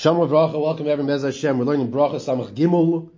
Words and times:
Shalom 0.00 0.30
Bracha, 0.30 0.58
welcome 0.58 0.86
everyone, 0.88 1.08
Bez 1.08 1.24
Hashem. 1.24 1.58
We're 1.58 1.66
learning 1.66 1.92
Bracha 1.92 2.14
Samach 2.14 2.54
Gimel, 2.54 3.10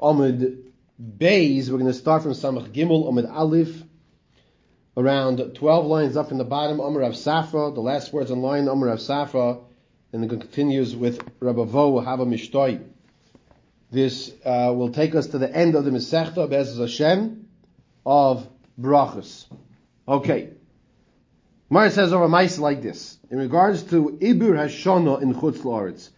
Amud 0.00 0.70
Beis. 1.02 1.68
We're 1.68 1.78
going 1.78 1.86
to 1.86 1.92
start 1.92 2.22
from 2.22 2.30
Samach 2.30 2.70
Gimel, 2.70 3.10
Amud 3.10 3.28
Aleph, 3.28 3.82
around 4.96 5.56
12 5.56 5.86
lines 5.86 6.16
up 6.16 6.28
from 6.28 6.38
the 6.38 6.44
bottom, 6.44 6.80
Amr 6.80 7.00
Rav 7.00 7.14
Safra, 7.14 7.74
the 7.74 7.80
last 7.80 8.12
words 8.12 8.30
on 8.30 8.40
line, 8.40 8.68
Amr 8.68 8.86
Rav 8.86 9.00
Safra, 9.00 9.64
and 10.12 10.24
it 10.24 10.28
continues 10.28 10.94
with 10.94 11.28
Rabbi 11.40 11.64
Vo, 11.64 11.98
Hava 11.98 12.24
Mishtoi. 12.24 12.84
This 13.90 14.32
uh, 14.44 14.72
will 14.72 14.92
take 14.92 15.16
us 15.16 15.26
to 15.26 15.38
the 15.38 15.52
end 15.52 15.74
of 15.74 15.84
the 15.84 15.90
Masechta, 15.90 16.48
Bez 16.48 16.78
Hashem, 16.78 17.48
of 18.06 18.48
Brachas. 18.80 19.46
Okay. 20.06 20.50
Mara 21.72 21.88
says 21.92 22.12
over 22.12 22.28
mice 22.28 22.58
like 22.58 22.82
this. 22.82 23.16
In 23.30 23.38
regards 23.38 23.84
to 23.84 24.18
Ibur 24.20 24.56
Hashana 24.58 25.22
in 25.22 25.34
Chutz 25.34 25.58
La'aretz, 25.58 26.10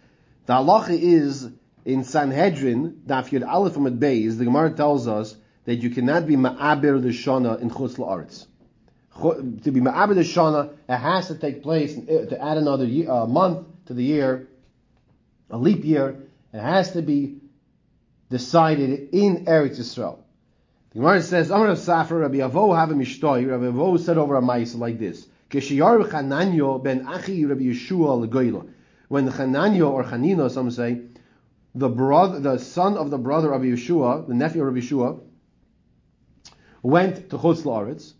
the 0.46 0.54
halacha 0.54 0.98
is 0.98 1.46
in 1.84 2.04
Sanhedrin, 2.04 3.02
Daf 3.06 3.28
Yud 3.28 3.46
Aleph 3.46 3.76
Amid 3.76 4.00
Beis, 4.00 4.38
the 4.38 4.46
Gemara 4.46 4.70
tells 4.70 5.06
us 5.06 5.36
that 5.66 5.76
you 5.76 5.90
cannot 5.90 6.26
be 6.26 6.36
Ma'abir 6.36 7.02
the 7.02 7.10
Shana 7.10 7.60
in 7.60 7.68
Chutz 7.68 7.96
La'aretz. 7.96 8.46
To 9.64 9.70
be 9.70 9.80
Ma'abir 9.82 10.14
the 10.14 10.22
Shana, 10.22 10.72
it 10.88 10.96
has 10.96 11.28
to 11.28 11.34
take 11.34 11.62
place, 11.62 11.98
uh, 11.98 12.30
to 12.30 12.42
add 12.42 12.56
another 12.56 12.86
year, 12.86 13.10
uh, 13.10 13.26
month 13.26 13.66
to 13.86 13.94
the 13.94 14.02
year, 14.02 14.48
a 15.50 15.58
leap 15.58 15.84
year, 15.84 16.16
it 16.54 16.60
has 16.60 16.92
to 16.92 17.02
be 17.02 17.40
decided 18.30 19.10
in 19.12 19.44
Eretz 19.44 19.78
Yisrael. 19.78 20.16
The 20.92 21.00
Gemara 21.00 21.20
says, 21.20 21.50
Amar 21.50 21.68
Rav 21.68 21.76
Safra, 21.76 22.22
Rabbi 22.22 22.36
Avo 22.36 22.74
have 22.74 22.90
a 22.90 22.94
mishtoi. 22.94 23.50
Rabbi 23.50 23.64
Avo 23.64 24.00
said 24.00 24.16
over 24.16 24.36
a 24.36 24.42
mice 24.42 24.74
like 24.74 24.98
this. 24.98 25.26
Kishiyar 25.52 26.08
Chananyo 26.08 26.82
ben 26.82 27.06
Achi 27.06 27.44
Rabbi 27.44 27.64
Yeshua 27.64 28.26
legoyla. 28.26 28.66
When 29.08 29.28
Chananyo 29.28 29.90
or 29.90 30.02
Chanina, 30.02 30.50
some 30.50 30.70
say, 30.70 31.02
the 31.74 31.90
brother, 31.90 32.40
the 32.40 32.58
son 32.58 32.96
of 32.96 33.10
the 33.10 33.18
brother 33.18 33.52
of 33.52 33.60
Yeshua, 33.60 34.26
the 34.26 34.34
nephew 34.34 34.64
of 34.64 34.74
Yeshua, 34.74 35.20
went 36.82 37.28
to 37.28 37.36
Chutz 37.36 37.64
La'aretz. 37.64 38.14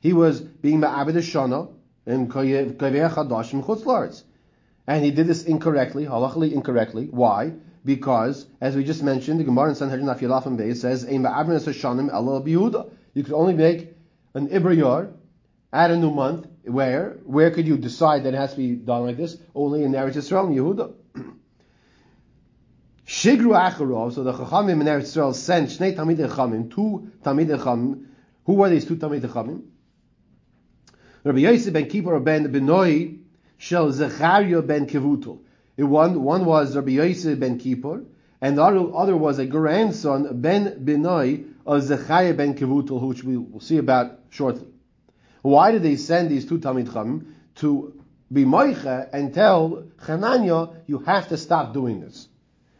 He 0.00 0.12
was 0.12 0.40
being 0.40 0.80
ma'abed 0.80 1.18
shana 1.18 1.70
in 2.06 2.28
Kayvei 2.28 3.10
Chadash 3.10 3.62
Chutz 3.64 3.82
La'aretz. 3.84 4.24
And 4.86 5.02
he 5.04 5.10
did 5.10 5.26
this 5.26 5.44
incorrectly, 5.44 6.04
halachically 6.04 6.52
incorrectly. 6.52 7.08
Why? 7.10 7.54
Because, 7.84 8.46
as 8.60 8.76
we 8.76 8.84
just 8.84 9.02
mentioned, 9.02 9.40
the 9.40 9.44
Gemara 9.44 9.70
in 9.70 9.74
Sanhedrin 9.74 10.08
and 10.08 10.18
Beis 10.18 10.76
says, 10.76 11.06
You 13.14 13.24
could 13.24 13.32
only 13.32 13.54
make 13.54 13.97
an 14.38 14.48
Ibrayar, 14.48 15.12
add 15.72 15.90
a 15.90 15.96
new 15.96 16.10
month, 16.10 16.46
where? 16.64 17.18
Where 17.24 17.50
could 17.50 17.66
you 17.66 17.76
decide 17.76 18.24
that 18.24 18.34
it 18.34 18.36
has 18.36 18.52
to 18.52 18.56
be 18.56 18.74
done 18.74 19.06
like 19.06 19.16
this? 19.16 19.36
Only 19.54 19.82
in 19.82 19.92
Eretz 19.92 20.14
Yisrael 20.14 20.46
and 20.46 20.56
Yehuda. 20.56 20.94
Shigru 23.06 23.56
Acharov, 23.58 24.14
so 24.14 24.22
the 24.22 24.32
Chachamim 24.32 24.80
in 24.80 24.86
Eretz 24.86 25.16
Yisrael 25.16 25.34
sent 25.34 25.70
Shnei 25.70 25.96
Tamid 25.96 26.18
Chachamim, 26.18 26.74
two 26.74 27.10
Tamid 27.22 27.48
Chachamim. 27.48 28.06
Who 28.44 28.54
were 28.54 28.70
these 28.70 28.86
two 28.86 28.96
Tamid 28.96 29.20
Chachamim? 29.22 29.64
Rabbi 31.24 31.40
Yosef 31.40 31.72
ben 31.72 31.88
Kippur 31.88 32.20
ben 32.20 32.52
Benoi 32.52 33.18
Shel 33.58 33.90
Zechariah 33.90 34.62
ben 34.62 34.86
Kevutul. 34.86 35.40
One, 35.76 36.22
one 36.22 36.44
was 36.44 36.76
Rabbi 36.76 36.92
Yosef 36.92 37.38
ben 37.38 37.58
Kippur, 37.58 38.04
and 38.40 38.58
the 38.58 38.62
other, 38.62 38.94
other 38.94 39.16
was 39.16 39.38
a 39.38 39.46
grandson, 39.46 40.40
Ben 40.40 40.84
Benoi, 40.84 41.54
of 41.68 41.82
Zechariah 41.82 42.32
ben 42.32 42.54
Kevutul, 42.54 43.06
which 43.06 43.22
we 43.22 43.36
will 43.36 43.60
see 43.60 43.76
about 43.76 44.20
shortly. 44.30 44.66
Why 45.42 45.70
did 45.70 45.82
they 45.82 45.96
send 45.96 46.30
these 46.30 46.46
two 46.46 46.58
Talmid 46.58 46.88
Chachamim 46.88 47.34
to 47.56 47.92
be 48.32 48.46
moicha 48.46 49.10
and 49.12 49.34
tell 49.34 49.84
Chananya, 50.00 50.76
you 50.86 51.00
have 51.00 51.28
to 51.28 51.36
stop 51.36 51.74
doing 51.74 52.00
this, 52.00 52.26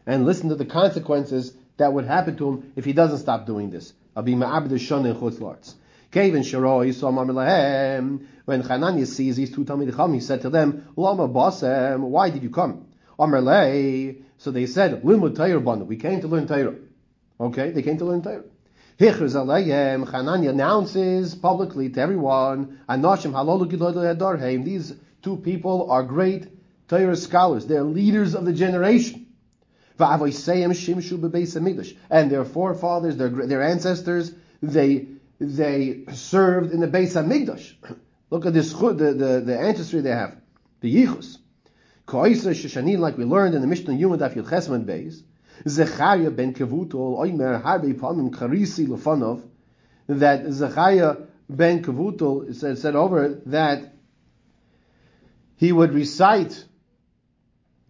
and 0.07 0.25
listen 0.25 0.49
to 0.49 0.55
the 0.55 0.65
consequences 0.65 1.53
that 1.77 1.93
would 1.93 2.05
happen 2.05 2.35
to 2.37 2.49
him 2.49 2.73
if 2.75 2.83
he 2.83 2.93
doesn't 2.93 3.19
stop 3.19 3.45
doing 3.45 3.69
this. 3.69 3.93
When 4.13 4.25
Chananya 4.25 4.79
sees 9.05 9.35
these 9.35 9.51
two 9.53 9.65
Talmid 9.65 9.91
Chachamim, 9.91 10.15
he 10.15 10.19
said 10.19 10.41
to 10.41 10.49
them, 10.49 10.87
Lama 10.95 11.29
basem, 11.29 11.99
why 11.99 12.31
did 12.31 12.41
you 12.41 12.49
come? 12.49 12.87
So 14.39 14.51
they 14.51 14.65
said. 14.65 15.03
We 15.03 15.97
came 15.97 16.21
to 16.21 16.27
learn 16.27 16.47
Torah. 16.47 16.75
Okay, 17.39 17.71
they 17.71 17.83
came 17.83 17.99
to 17.99 18.05
learn 18.05 18.23
Torah. 18.23 18.45
Chananya 18.99 20.49
announces 20.49 21.33
publicly 21.33 21.89
to 21.89 22.01
everyone, 22.01 22.79
Anoshim 22.89 23.31
halolu 23.31 24.65
These 24.65 24.93
two 25.21 25.37
people 25.37 25.89
are 25.89 26.03
great 26.03 26.47
Torah 26.89 27.15
scholars. 27.15 27.65
They're 27.65 27.83
leaders 27.83 28.35
of 28.35 28.43
the 28.45 28.51
generation. 28.51 29.27
And 29.97 30.21
their 32.31 32.45
forefathers, 32.45 33.17
their, 33.17 33.29
their 33.29 33.61
ancestors, 33.63 34.33
they, 34.61 35.07
they 35.39 36.03
served 36.13 36.73
in 36.73 36.79
the 36.81 36.87
Beis 36.87 37.13
Hamikdash. 37.13 37.75
Look 38.29 38.45
at 38.45 38.53
this, 38.53 38.71
the, 38.73 38.93
the, 38.93 39.43
the 39.45 39.59
ancestry 39.59 40.01
they 40.01 40.11
have. 40.11 40.35
The 40.81 40.93
Yichus. 40.93 41.37
Like 42.11 43.17
we 43.17 43.23
learned 43.25 43.55
in 43.55 43.61
the 43.61 43.67
Mishnah 43.67 43.93
Yuma 43.93 44.17
Daf 44.17 44.33
Yud 44.35 44.47
Chesman 44.47 44.85
Beis, 44.85 45.21
Zechariah 45.67 46.31
ben 46.31 46.53
Kavutol 46.53 47.17
Oimer 47.19 47.61
Harbe 47.61 47.93
Karisi 47.93 48.87
Lefanov, 48.87 49.41
that 50.07 50.51
Zechariah 50.51 51.17
ben 51.49 51.83
Kavutol 51.83 52.53
said, 52.55 52.77
said 52.77 52.95
over 52.95 53.41
that 53.47 53.93
he 55.57 55.71
would 55.71 55.93
recite, 55.93 56.63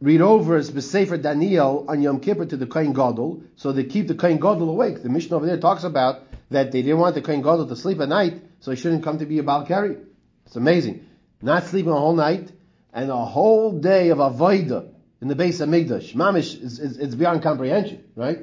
read 0.02 0.22
over 0.22 0.60
Besefer 0.60 1.22
Daniel 1.22 1.86
on 1.88 2.02
Yom 2.02 2.20
Kippur 2.20 2.46
to 2.46 2.58
the 2.58 2.66
Kohen 2.66 2.94
Gadol, 2.94 3.44
so 3.56 3.72
they 3.72 3.84
keep 3.84 4.08
the 4.08 4.16
Kohen 4.16 4.38
Gadol 4.38 4.70
awake. 4.70 5.04
The 5.04 5.10
Mishnah 5.10 5.38
over 5.38 5.46
there 5.46 5.60
talks 5.60 5.84
about 5.84 6.24
that 6.50 6.72
they 6.72 6.82
didn't 6.82 7.00
want 7.00 7.16
the 7.16 7.22
Kohen 7.22 7.42
Gadol 7.42 7.68
to 7.68 7.76
sleep 7.76 8.00
at 8.00 8.10
night, 8.10 8.42
so 8.60 8.72
he 8.72 8.78
shouldn't 8.78 9.04
come 9.04 9.20
to 9.20 9.26
be 9.26 9.40
a 9.40 9.44
Balkari. 9.44 10.04
It's 10.48 10.56
amazing. 10.56 11.06
Not 11.42 11.66
sleeping 11.66 11.92
a 11.92 12.00
whole 12.00 12.16
night, 12.16 12.52
and 12.92 13.12
a 13.12 13.26
whole 13.26 13.72
day 13.80 14.10
of 14.10 14.18
Avodah 14.18 14.92
in 15.22 15.28
the 15.28 15.36
base 15.36 15.60
of 15.60 15.70
Hamikdash. 15.70 16.14
Mamish 16.14 16.62
is, 16.62 16.80
is, 16.80 16.98
is 16.98 17.16
beyond 17.16 17.44
comprehension, 17.44 18.04
right? 18.16 18.40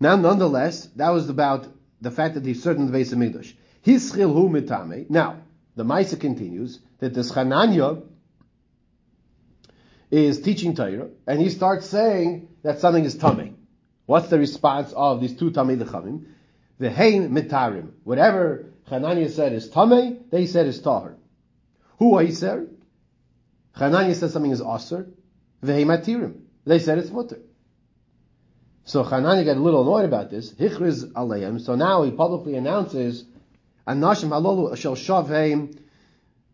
Now, 0.00 0.16
nonetheless, 0.16 0.86
that 0.96 1.10
was 1.10 1.28
about 1.28 1.66
the 2.00 2.10
fact 2.10 2.34
that 2.34 2.44
he 2.44 2.54
served 2.54 2.78
in 2.78 2.90
the 2.90 2.96
Beis 2.96 3.12
Hamikdash. 3.12 3.52
Hischil 3.84 4.32
hu 4.32 4.48
mitame. 4.48 5.08
Now, 5.10 5.42
the 5.76 5.84
Maisa 5.84 6.20
continues 6.20 6.80
that 6.98 7.14
this 7.14 7.32
Chananya 7.32 8.02
is 10.10 10.40
teaching 10.40 10.74
Torah, 10.74 11.08
and 11.26 11.40
he 11.40 11.50
starts 11.50 11.86
saying 11.86 12.48
that 12.62 12.80
something 12.80 13.04
is 13.04 13.16
tummy. 13.16 13.54
What's 14.06 14.28
the 14.28 14.38
response 14.38 14.92
of 14.92 15.20
these 15.20 15.36
two 15.36 15.50
Tamei 15.50 15.80
Lechamim? 15.80 16.26
The 16.78 16.90
Hein 16.90 17.30
Mitarim. 17.30 17.90
Whatever 18.04 18.72
Chananya 18.88 19.30
said 19.30 19.52
is 19.52 19.68
tummy, 19.68 20.18
they 20.30 20.46
said 20.46 20.66
is 20.66 20.80
Tahar. 20.80 21.16
Who 21.98 22.16
are 22.16 22.22
he 22.22 22.32
said? 22.32 22.68
Chananya 23.76 24.14
said 24.14 24.30
something 24.30 24.50
is 24.50 24.62
Aser. 24.62 25.08
Vehematirim. 25.62 26.40
They 26.64 26.78
said 26.78 26.98
it's 26.98 27.10
mutter. 27.10 27.40
So 28.84 29.02
Hanani 29.02 29.44
got 29.44 29.56
a 29.56 29.60
little 29.60 29.82
annoyed 29.82 30.06
about 30.06 30.30
this. 30.30 30.52
Hichriz 30.54 31.12
aleim. 31.12 31.60
So 31.60 31.74
now 31.74 32.04
he 32.04 32.10
publicly 32.10 32.54
announces, 32.54 33.24
Anashim 33.86 34.30
halolu 34.30 34.76
shel 34.76 34.96
shavheim 34.96 35.78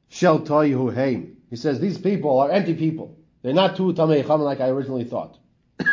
shel 0.09 0.41
toihu 0.41 0.93
heim. 0.93 1.37
He 1.51 1.57
says 1.57 1.79
these 1.79 1.99
people 1.99 2.41
are 2.41 2.51
empty 2.51 2.75
people. 2.75 3.17
They're 3.43 3.53
not 3.53 3.77
two 3.77 3.93
tamei 3.93 4.23
chacham 4.23 4.41
like 4.41 4.61
I 4.61 4.69
originally 4.69 5.05
thought. 5.05 5.39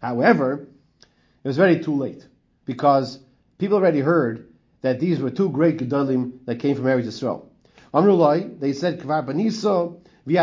However, 0.00 0.68
it 1.44 1.48
was 1.48 1.56
very 1.56 1.82
too 1.82 1.96
late 1.96 2.26
because 2.64 3.18
people 3.58 3.76
already 3.76 4.00
heard 4.00 4.48
that 4.82 5.00
these 5.00 5.20
were 5.20 5.30
two 5.30 5.50
great 5.50 5.78
gedolim 5.78 6.44
that 6.46 6.60
came 6.60 6.76
from 6.76 6.84
Eretz 6.84 7.06
Yisrael. 7.06 7.46
Amrulai, 7.92 8.58
they 8.58 8.72
said 8.72 9.00
kvar 9.00 9.26
baniso 9.26 9.99
you 10.26 10.38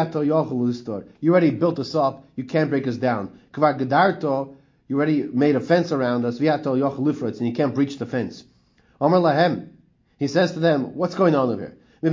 already 1.31 1.51
built 1.51 1.79
us 1.79 1.95
up. 1.95 2.25
You 2.35 2.43
can't 2.43 2.69
break 2.69 2.87
us 2.87 2.97
down. 2.97 3.39
You 3.55 4.95
already 4.95 5.23
made 5.23 5.55
a 5.55 5.59
fence 5.59 5.91
around 5.91 6.25
us. 6.25 6.39
And 6.39 7.47
you 7.47 7.53
can't 7.53 7.75
breach 7.75 7.97
the 7.97 8.05
fence. 8.05 8.43
Amar 8.99 9.19
lahem. 9.19 9.69
He 10.17 10.27
says 10.27 10.53
to 10.53 10.59
them, 10.59 10.95
what's 10.95 11.15
going 11.15 11.35
on 11.35 11.49
over 11.49 11.61
here? 11.61 11.77
Why 11.99 12.09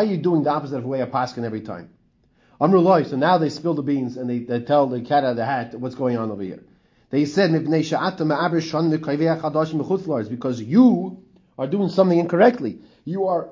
are 0.00 0.04
you 0.04 0.16
doing 0.16 0.42
the 0.42 0.50
opposite 0.50 0.76
of 0.76 0.82
the 0.82 0.88
way 0.88 1.00
of 1.00 1.10
Paskin 1.10 1.44
every 1.44 1.60
time? 1.60 1.90
Amrullah. 2.60 3.08
So 3.08 3.16
now 3.16 3.38
they 3.38 3.48
spill 3.48 3.74
the 3.74 3.82
beans 3.82 4.16
and 4.16 4.28
they, 4.28 4.40
they 4.40 4.60
tell 4.60 4.86
the 4.88 5.00
cat 5.02 5.24
out 5.24 5.30
of 5.30 5.36
the 5.36 5.44
hat 5.44 5.74
what's 5.78 5.94
going 5.94 6.16
on 6.16 6.30
over 6.30 6.42
here. 6.42 6.64
They 7.10 7.24
said, 7.26 7.52
because 10.28 10.60
you 10.60 11.22
are 11.58 11.66
doing 11.66 11.88
something 11.88 12.18
incorrectly. 12.18 12.78
You 13.04 13.26
are 13.26 13.50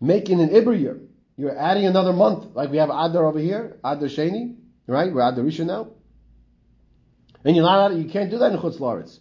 making 0.00 0.40
an 0.40 0.48
Ibr 0.50 0.78
year. 0.78 1.00
You're 1.36 1.58
adding 1.58 1.86
another 1.86 2.12
month, 2.12 2.54
like 2.54 2.70
we 2.70 2.78
have 2.78 2.90
Adar 2.90 3.26
over 3.26 3.38
here, 3.38 3.78
Adar 3.84 4.08
Sheni, 4.08 4.56
right? 4.86 5.12
We're 5.12 5.26
Adar 5.26 5.44
Rishon 5.44 5.66
now. 5.66 5.88
And 7.44 7.56
you're 7.56 7.64
not, 7.64 7.94
you 7.94 8.04
can't 8.04 8.30
do 8.30 8.38
that 8.38 8.52
in 8.52 8.58
Chutz 8.58 8.78
La'aretz. 8.78 9.18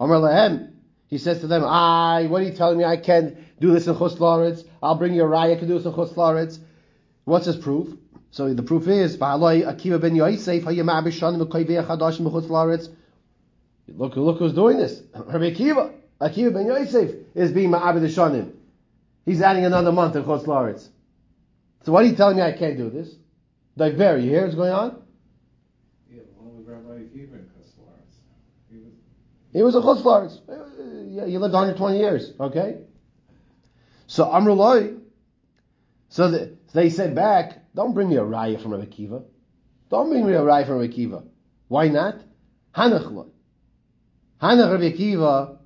Amar 0.00 0.18
Lahem, 0.18 0.72
he 1.08 1.18
says 1.18 1.40
to 1.40 1.46
them, 1.46 1.64
I, 1.64 2.26
what 2.26 2.42
are 2.42 2.44
you 2.44 2.52
telling 2.52 2.78
me? 2.78 2.84
I 2.84 2.96
can't 2.96 3.36
do 3.60 3.72
this 3.72 3.86
in 3.86 3.94
Chutz 3.94 4.16
Laretz. 4.18 4.64
I'll 4.82 4.94
bring 4.96 5.14
you 5.14 5.24
a 5.24 5.26
raya 5.26 5.58
can 5.58 5.68
do 5.68 5.74
this 5.74 5.86
in 5.86 5.92
Chutz 5.92 6.14
Laretz. 6.14 6.58
What's 7.24 7.46
his 7.46 7.56
proof? 7.56 7.94
So 8.30 8.52
the 8.52 8.62
proof 8.62 8.86
is 8.88 9.16
Look, 13.96 14.16
look 14.16 14.38
who's 14.38 14.52
doing 14.52 14.76
this. 14.76 15.02
Rabbi 15.14 15.50
Akiva. 15.50 15.92
Akiva 16.20 16.52
ben 16.52 16.66
Yosef 16.66 17.14
is 17.34 17.52
being 17.52 17.70
Ma'abed 17.70 18.02
Shanim. 18.08 18.52
He's 19.28 19.42
adding 19.42 19.66
another 19.66 19.92
month 19.92 20.16
in 20.16 20.24
Chutz 20.24 20.46
Laretz. 20.46 20.88
So 21.84 21.92
what 21.92 22.02
are 22.02 22.06
you 22.06 22.16
telling 22.16 22.38
me 22.38 22.42
I 22.42 22.52
can't 22.52 22.78
do 22.78 22.88
this? 22.88 23.14
Diver, 23.76 24.16
you 24.16 24.30
hear 24.30 24.44
what's 24.44 24.54
going 24.54 24.72
on? 24.72 25.02
Yeah, 26.10 26.22
one 26.38 26.56
with 26.56 26.66
Rabbi 26.66 27.02
Akiva 27.02 27.34
in 27.34 27.50
Chutz 27.52 27.74
Laretz. 27.78 28.16
He 28.72 28.78
was 28.78 28.92
He 29.52 29.62
was 29.62 29.74
a 29.74 29.80
Chutz 29.80 30.02
Laretz. 30.02 30.38
Uh, 30.48 31.10
yeah, 31.10 31.26
He 31.26 31.36
lived 31.36 31.52
120 31.52 31.98
years, 31.98 32.32
okay? 32.40 32.78
So 34.06 34.24
Amrullah, 34.24 34.98
so 36.08 36.30
the, 36.30 36.56
they 36.72 36.88
said 36.88 37.14
back, 37.14 37.74
don't 37.74 37.92
bring 37.92 38.08
me 38.08 38.16
a 38.16 38.22
raya 38.22 38.58
from 38.62 38.72
Rabbi 38.72 38.86
Akiva. 38.86 39.24
Don't 39.90 40.08
bring 40.08 40.26
me 40.26 40.32
a 40.32 40.40
raya 40.40 40.64
from 40.66 40.78
Rabbi 40.78 40.90
Akiva. 40.90 41.26
Why 41.68 41.88
not? 41.88 42.14
Hanach 42.74 43.12
loy. 43.12 43.26
Hanach 44.40 44.72
Rabbi 44.72 44.96
Akiva, 44.96 45.58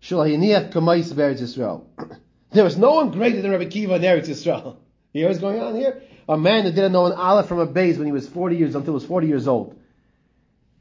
shul 0.00 0.18
hayniach 0.18 0.70
kamais 0.70 1.16
be'eretz 1.16 1.40
Yisrael. 1.40 1.86
There 2.52 2.64
was 2.64 2.76
no 2.76 2.94
one 2.94 3.10
greater 3.10 3.42
than 3.42 3.50
Rabbi 3.50 3.64
Akiva 3.64 3.96
in 3.96 4.02
Eretz 4.02 4.28
Yisrael. 4.28 4.76
You 5.12 5.22
hear 5.22 5.28
what's 5.28 5.40
going 5.40 5.60
on 5.60 5.74
here? 5.74 6.02
A 6.28 6.36
man 6.36 6.64
that 6.64 6.72
didn't 6.74 6.92
know 6.92 7.06
an 7.06 7.12
aleph 7.12 7.46
from 7.46 7.58
a 7.58 7.66
base 7.66 7.96
when 7.96 8.06
he 8.06 8.12
was 8.12 8.28
40 8.28 8.56
years, 8.56 8.74
until 8.74 8.92
he 8.92 8.94
was 8.94 9.04
40 9.04 9.26
years 9.26 9.48
old. 9.48 9.78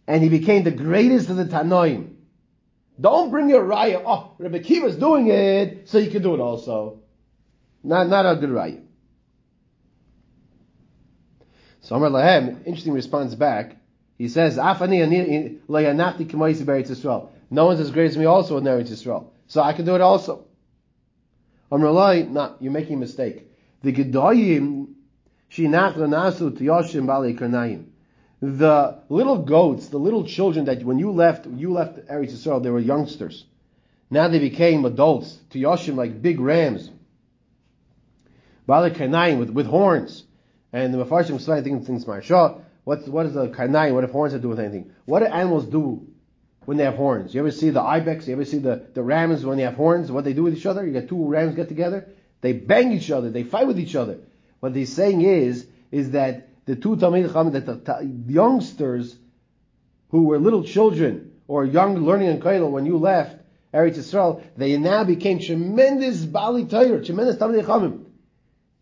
And 0.07 0.21
he 0.21 0.29
became 0.29 0.63
the 0.63 0.71
greatest 0.71 1.29
of 1.29 1.37
the 1.37 1.45
Tanoim. 1.45 2.15
Don't 2.99 3.29
bring 3.29 3.49
your 3.49 3.63
raya. 3.63 4.01
Oh, 4.05 4.31
Rabbi 4.37 4.59
Akiva's 4.59 4.95
doing 4.95 5.27
it, 5.27 5.89
so 5.89 5.97
you 5.97 6.09
can 6.09 6.21
do 6.21 6.33
it 6.33 6.39
also. 6.39 6.99
Not, 7.83 8.07
not 8.07 8.25
a 8.25 8.35
good 8.35 8.49
raya. 8.49 8.81
So 11.81 11.95
Amar 11.95 12.09
Lahem, 12.09 12.65
interesting 12.65 12.93
response 12.93 13.35
back. 13.35 13.77
He 14.17 14.27
says, 14.29 14.57
Afani. 14.57 15.59
No 17.51 17.65
one's 17.65 17.79
as 17.79 17.91
great 17.91 18.05
as 18.07 18.17
me 18.17 18.25
also 18.25 18.57
in 18.57 18.63
Eretz 18.63 18.89
Yisrael. 18.89 19.27
So 19.47 19.61
I 19.61 19.73
can 19.73 19.85
do 19.85 19.93
it 19.95 20.01
also. 20.01 20.45
Amar 21.71 21.91
Lai, 21.91 22.21
no, 22.21 22.55
you're 22.59 22.71
making 22.71 22.95
a 22.95 22.99
mistake. 22.99 23.51
The 23.81 23.91
Gedoyim, 23.91 24.93
shinach 25.51 25.95
lanasu 25.95 26.51
tiyoshim 26.51 27.07
bali 27.07 27.33
karnayim. 27.33 27.85
The 28.41 28.99
little 29.09 29.39
goats, 29.39 29.87
the 29.87 29.97
little 29.97 30.25
children 30.25 30.65
that 30.65 30.83
when 30.83 30.99
you 30.99 31.11
left, 31.11 31.47
you 31.47 31.71
left 31.71 31.97
Eretz 32.07 32.33
Yisrael, 32.33 32.61
they 32.61 32.69
were 32.69 32.79
youngsters. 32.79 33.45
Now 34.11 34.27
they 34.27 34.39
became 34.39 34.85
adults, 34.85 35.39
tiyoshim 35.49 35.95
like 35.95 36.21
big 36.21 36.39
rams. 36.39 36.91
Bali 38.67 38.91
karnayim 38.91 39.39
with, 39.39 39.49
with 39.49 39.65
horns. 39.65 40.23
And 40.71 40.93
the 40.93 41.03
Mefarshim 41.03 41.39
say, 41.39 41.53
I 41.53 41.61
think 41.61 41.85
things 41.85 42.05
Maharsha, 42.05 42.61
what's, 42.83 43.07
what 43.07 43.23
does 43.23 43.35
a 43.35 43.47
karnayim, 43.47 43.93
what 43.93 44.03
if 44.03 44.11
horns 44.11 44.33
have 44.33 44.41
to 44.41 44.45
do 44.45 44.49
with 44.49 44.59
anything? 44.59 44.91
What 45.05 45.19
do 45.19 45.25
animals 45.25 45.65
do 45.65 46.05
when 46.65 46.77
they 46.77 46.83
have 46.83 46.95
horns? 46.95 47.33
You 47.33 47.41
ever 47.41 47.51
see 47.51 47.69
the 47.69 47.81
ibex? 47.81 48.27
You 48.27 48.33
ever 48.33 48.45
see 48.45 48.59
the, 48.59 48.87
the 48.93 49.03
rams 49.03 49.45
when 49.45 49.57
they 49.57 49.63
have 49.63 49.75
horns? 49.75 50.11
What 50.11 50.23
they 50.23 50.33
do 50.33 50.43
with 50.43 50.57
each 50.57 50.65
other? 50.65 50.85
You 50.85 50.93
got 50.93 51.07
two 51.07 51.25
rams 51.27 51.55
get 51.55 51.67
together? 51.67 52.07
They 52.41 52.53
bang 52.53 52.91
each 52.91 53.11
other. 53.11 53.29
They 53.29 53.43
fight 53.43 53.67
with 53.67 53.79
each 53.79 53.95
other. 53.95 54.19
What 54.59 54.73
they're 54.73 54.85
saying 54.85 55.21
is, 55.21 55.65
is 55.91 56.11
that 56.11 56.49
the 56.65 56.75
two 56.75 56.95
Talmid 56.95 57.27
Chacham, 57.27 57.51
that 57.51 57.65
the 57.65 57.77
ta- 57.77 58.01
youngsters 58.27 59.15
who 60.09 60.23
were 60.23 60.39
little 60.39 60.63
children 60.63 61.31
or 61.47 61.65
young 61.65 61.97
learning 61.97 62.29
in 62.29 62.39
Kailo 62.39 62.69
when 62.69 62.85
you 62.85 62.97
left 62.97 63.37
Eretz 63.73 63.97
Yisrael, 63.97 64.43
they 64.57 64.77
now 64.77 65.03
became 65.03 65.39
tremendous 65.39 66.23
Bali 66.25 66.65
Torah, 66.65 67.03
tremendous 67.03 67.37
Talmid 67.37 67.63
Chachamim. 67.63 68.05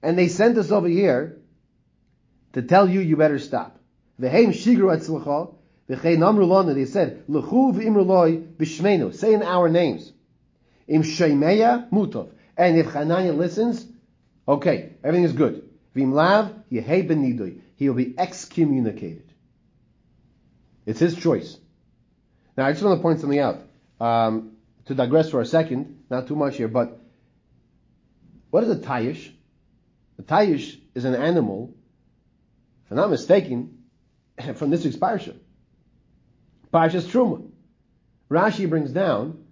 And 0.02 0.18
they 0.18 0.28
sent 0.28 0.58
us 0.58 0.72
over 0.72 0.88
here 0.88 1.38
to 2.54 2.62
tell 2.62 2.90
you 2.90 3.02
you 3.02 3.18
better 3.18 3.40
stop. 3.40 3.80
V'heim 4.20 4.50
shigru 4.50 4.96
etzlecha, 4.96 5.54
v'chein 5.90 6.76
they 6.76 6.86
said, 6.86 7.24
l'chu 7.28 7.74
v'imru 7.74 8.06
loy 8.06 8.38
b'shmeinu, 8.38 9.14
say 9.14 9.34
in 9.34 9.44
our 9.44 9.70
names. 9.70 10.12
Im 10.88 11.04
sheimeya 11.04 11.90
mutov. 11.90 12.32
And 12.58 12.78
if 12.78 12.88
Hananiah 12.88 13.34
listens, 13.34 13.86
okay, 14.48 14.94
everything 15.04 15.26
is 15.26 15.34
good. 15.34 15.70
V'im 15.96 16.14
lav, 16.14 16.54
yehei 16.72 17.08
ben. 17.08 17.62
He 17.76 17.90
will 17.90 17.96
be 17.96 18.14
excommunicated. 18.18 19.32
It's 20.86 21.00
his 21.00 21.16
choice. 21.16 21.58
Now, 22.56 22.68
I 22.68 22.72
just 22.72 22.84
want 22.84 23.00
to 23.00 23.02
point 23.02 23.20
something 23.20 23.40
out. 23.40 23.62
Um, 24.00 24.52
to 24.86 24.96
digress 24.96 25.30
for 25.30 25.40
a 25.40 25.46
second, 25.46 26.04
not 26.10 26.28
too 26.28 26.36
much 26.36 26.58
here, 26.58 26.68
but 26.68 27.00
what 28.50 28.64
is 28.64 28.70
a 28.70 28.76
tayish? 28.76 29.32
A 30.20 30.24
tayish 30.24 30.78
is 30.94 31.06
an 31.06 31.16
animal 31.16 31.74
if 32.86 32.92
I'm 32.92 32.98
not 32.98 33.10
mistaken, 33.10 33.84
from 34.56 34.70
this 34.70 34.84
week's 34.84 34.98
parsha. 34.98 35.36
Parshas 36.74 37.04
Truma. 37.04 37.48
Rashi 38.30 38.68
brings 38.68 38.92
down 38.92 39.46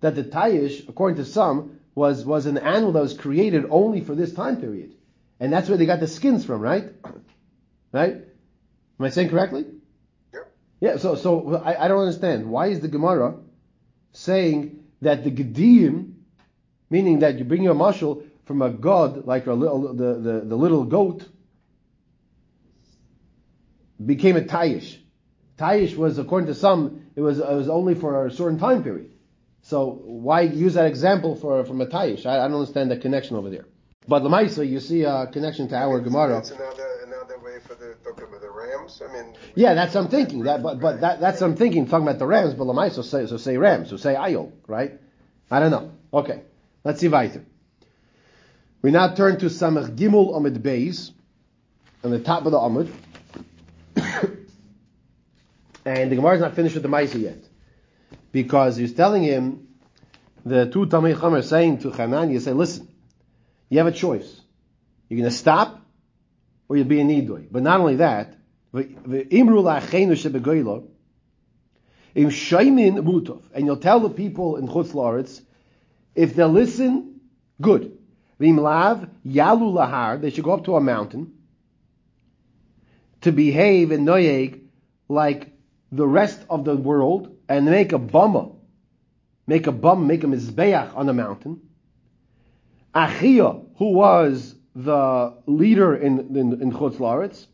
that 0.00 0.14
the 0.14 0.24
Tayish, 0.24 0.88
according 0.88 1.16
to 1.18 1.24
some, 1.24 1.78
was, 1.94 2.24
was 2.24 2.46
an 2.46 2.56
animal 2.56 2.92
that 2.92 3.02
was 3.02 3.14
created 3.14 3.66
only 3.68 4.00
for 4.00 4.14
this 4.14 4.32
time 4.32 4.56
period. 4.56 4.94
And 5.38 5.52
that's 5.52 5.68
where 5.68 5.76
they 5.76 5.86
got 5.86 6.00
the 6.00 6.08
skins 6.08 6.44
from, 6.44 6.60
right? 6.60 6.84
Right? 7.94 8.14
Am 8.14 9.04
I 9.04 9.10
saying 9.10 9.28
correctly? 9.28 9.66
Yeah, 10.80 10.96
so, 10.96 11.14
so 11.14 11.56
I, 11.56 11.84
I 11.84 11.88
don't 11.88 12.00
understand. 12.00 12.48
Why 12.48 12.68
is 12.68 12.80
the 12.80 12.88
Gemara 12.88 13.34
saying 14.12 14.82
that 15.02 15.24
the 15.24 15.30
Gedim, 15.30 16.14
meaning 16.88 17.18
that 17.18 17.38
you 17.38 17.44
bring 17.44 17.62
your 17.62 17.74
mashal 17.74 18.24
from 18.46 18.62
a 18.62 18.70
god, 18.70 19.26
like 19.26 19.46
a 19.46 19.52
little, 19.52 19.92
the, 19.92 20.14
the, 20.14 20.40
the 20.46 20.56
little 20.56 20.84
goat, 20.84 21.28
became 24.02 24.36
a 24.36 24.40
tayish. 24.40 24.96
Tayish 25.62 25.96
was, 25.96 26.18
according 26.18 26.48
to 26.48 26.54
some, 26.54 27.06
it 27.14 27.20
was, 27.20 27.38
it 27.38 27.48
was 27.48 27.68
only 27.68 27.94
for 27.94 28.26
a 28.26 28.30
certain 28.32 28.58
time 28.58 28.82
period. 28.82 29.12
So 29.62 30.00
why 30.02 30.40
use 30.40 30.74
that 30.74 30.86
example 30.86 31.36
for 31.36 31.64
from 31.64 31.80
a 31.80 31.86
tayish? 31.86 32.26
I, 32.26 32.44
I 32.44 32.48
don't 32.48 32.54
understand 32.54 32.90
the 32.90 32.96
connection 32.96 33.36
over 33.36 33.48
there. 33.48 33.66
But 34.08 34.24
Lamaisa, 34.24 34.68
you 34.68 34.80
see 34.80 35.04
a 35.04 35.28
connection 35.28 35.68
to 35.68 35.76
our 35.76 36.00
Gemara. 36.00 36.38
It's 36.38 36.50
another 36.50 36.88
another 37.06 37.38
way 37.38 37.60
for 37.60 37.76
the 37.76 37.94
talking 38.02 38.24
about 38.24 38.40
the 38.40 38.50
rams. 38.50 39.00
I 39.08 39.12
mean, 39.12 39.36
Yeah, 39.54 39.74
that's 39.74 39.94
what 39.94 40.04
I'm 40.04 40.10
thinking. 40.10 40.42
That, 40.42 40.64
but 40.64 40.80
but 40.80 41.00
that, 41.02 41.20
that's 41.20 41.40
what 41.40 41.46
I'm 41.46 41.56
thinking. 41.56 41.86
Talking 41.86 42.08
about 42.08 42.18
the 42.18 42.26
rams, 42.26 42.54
but 42.54 42.64
Lamaisa 42.64 43.04
say 43.04 43.26
so 43.26 43.36
say 43.36 43.56
rams, 43.56 43.90
so 43.90 43.96
say 43.96 44.14
ayol, 44.14 44.50
right? 44.66 44.98
I 45.48 45.60
don't 45.60 45.70
know. 45.70 45.92
Okay, 46.12 46.42
let's 46.82 46.98
see 46.98 47.06
weiter. 47.06 47.44
We 48.82 48.90
now 48.90 49.14
turn 49.14 49.38
to 49.38 49.46
Samach 49.46 49.94
Gimul 49.94 50.36
Amid 50.36 50.60
Beis, 50.60 51.12
on 52.02 52.10
the 52.10 52.18
top 52.18 52.46
of 52.46 52.50
the 52.50 52.58
Amud. 52.58 52.92
And 55.84 56.10
the 56.10 56.16
Gemara 56.16 56.36
is 56.36 56.40
not 56.40 56.54
finished 56.54 56.74
with 56.74 56.82
the 56.82 56.88
Maisa 56.88 57.20
yet. 57.20 57.38
Because 58.30 58.76
he's 58.76 58.94
telling 58.94 59.22
him, 59.22 59.68
the 60.44 60.66
two 60.66 60.86
Talmud 60.86 61.14
Chacham 61.14 61.34
are 61.34 61.42
saying 61.42 61.78
to 61.78 61.90
Hanan, 61.90 62.30
you 62.30 62.40
say, 62.40 62.52
listen, 62.52 62.88
you 63.68 63.78
have 63.78 63.86
a 63.86 63.92
choice. 63.92 64.40
You're 65.08 65.20
going 65.20 65.30
to 65.30 65.36
stop, 65.36 65.80
or 66.68 66.76
you'll 66.76 66.86
be 66.86 67.00
a 67.00 67.04
Nidoi. 67.04 67.48
But 67.50 67.62
not 67.62 67.80
only 67.80 67.96
that, 67.96 68.34
im 68.74 68.84
shaymin 72.30 72.98
mutov, 72.98 73.42
and 73.54 73.66
you'll 73.66 73.76
tell 73.76 74.00
the 74.00 74.10
people 74.10 74.56
in 74.56 74.68
Chutz 74.68 74.92
La'aretz, 74.92 75.42
if 76.14 76.34
they 76.34 76.44
listen, 76.44 77.20
good. 77.60 77.98
V'im 78.40 79.08
yalu 79.24 79.72
lahar, 79.72 80.20
they 80.20 80.30
should 80.30 80.44
go 80.44 80.52
up 80.52 80.64
to 80.64 80.76
a 80.76 80.80
mountain 80.80 81.32
to 83.20 83.32
behave 83.32 83.92
in 83.92 84.04
noyeg 84.04 84.62
like 85.08 85.51
the 85.92 86.06
rest 86.06 86.40
of 86.48 86.64
the 86.64 86.74
world 86.74 87.36
and 87.48 87.66
make 87.66 87.92
a 87.92 87.98
bumma, 87.98 88.52
make 89.46 89.66
a 89.66 89.72
bum, 89.72 90.06
make 90.06 90.24
a 90.24 90.26
mizbeach 90.26 90.96
on 90.96 91.06
the 91.06 91.12
mountain. 91.12 91.60
Achia, 92.94 93.64
who 93.76 93.92
was 93.92 94.54
the 94.74 95.34
leader 95.46 95.94
in 95.94 96.36
in, 96.36 96.62
in 96.62 96.72
Chutz 96.72 96.96
La'aretz, 96.96 97.46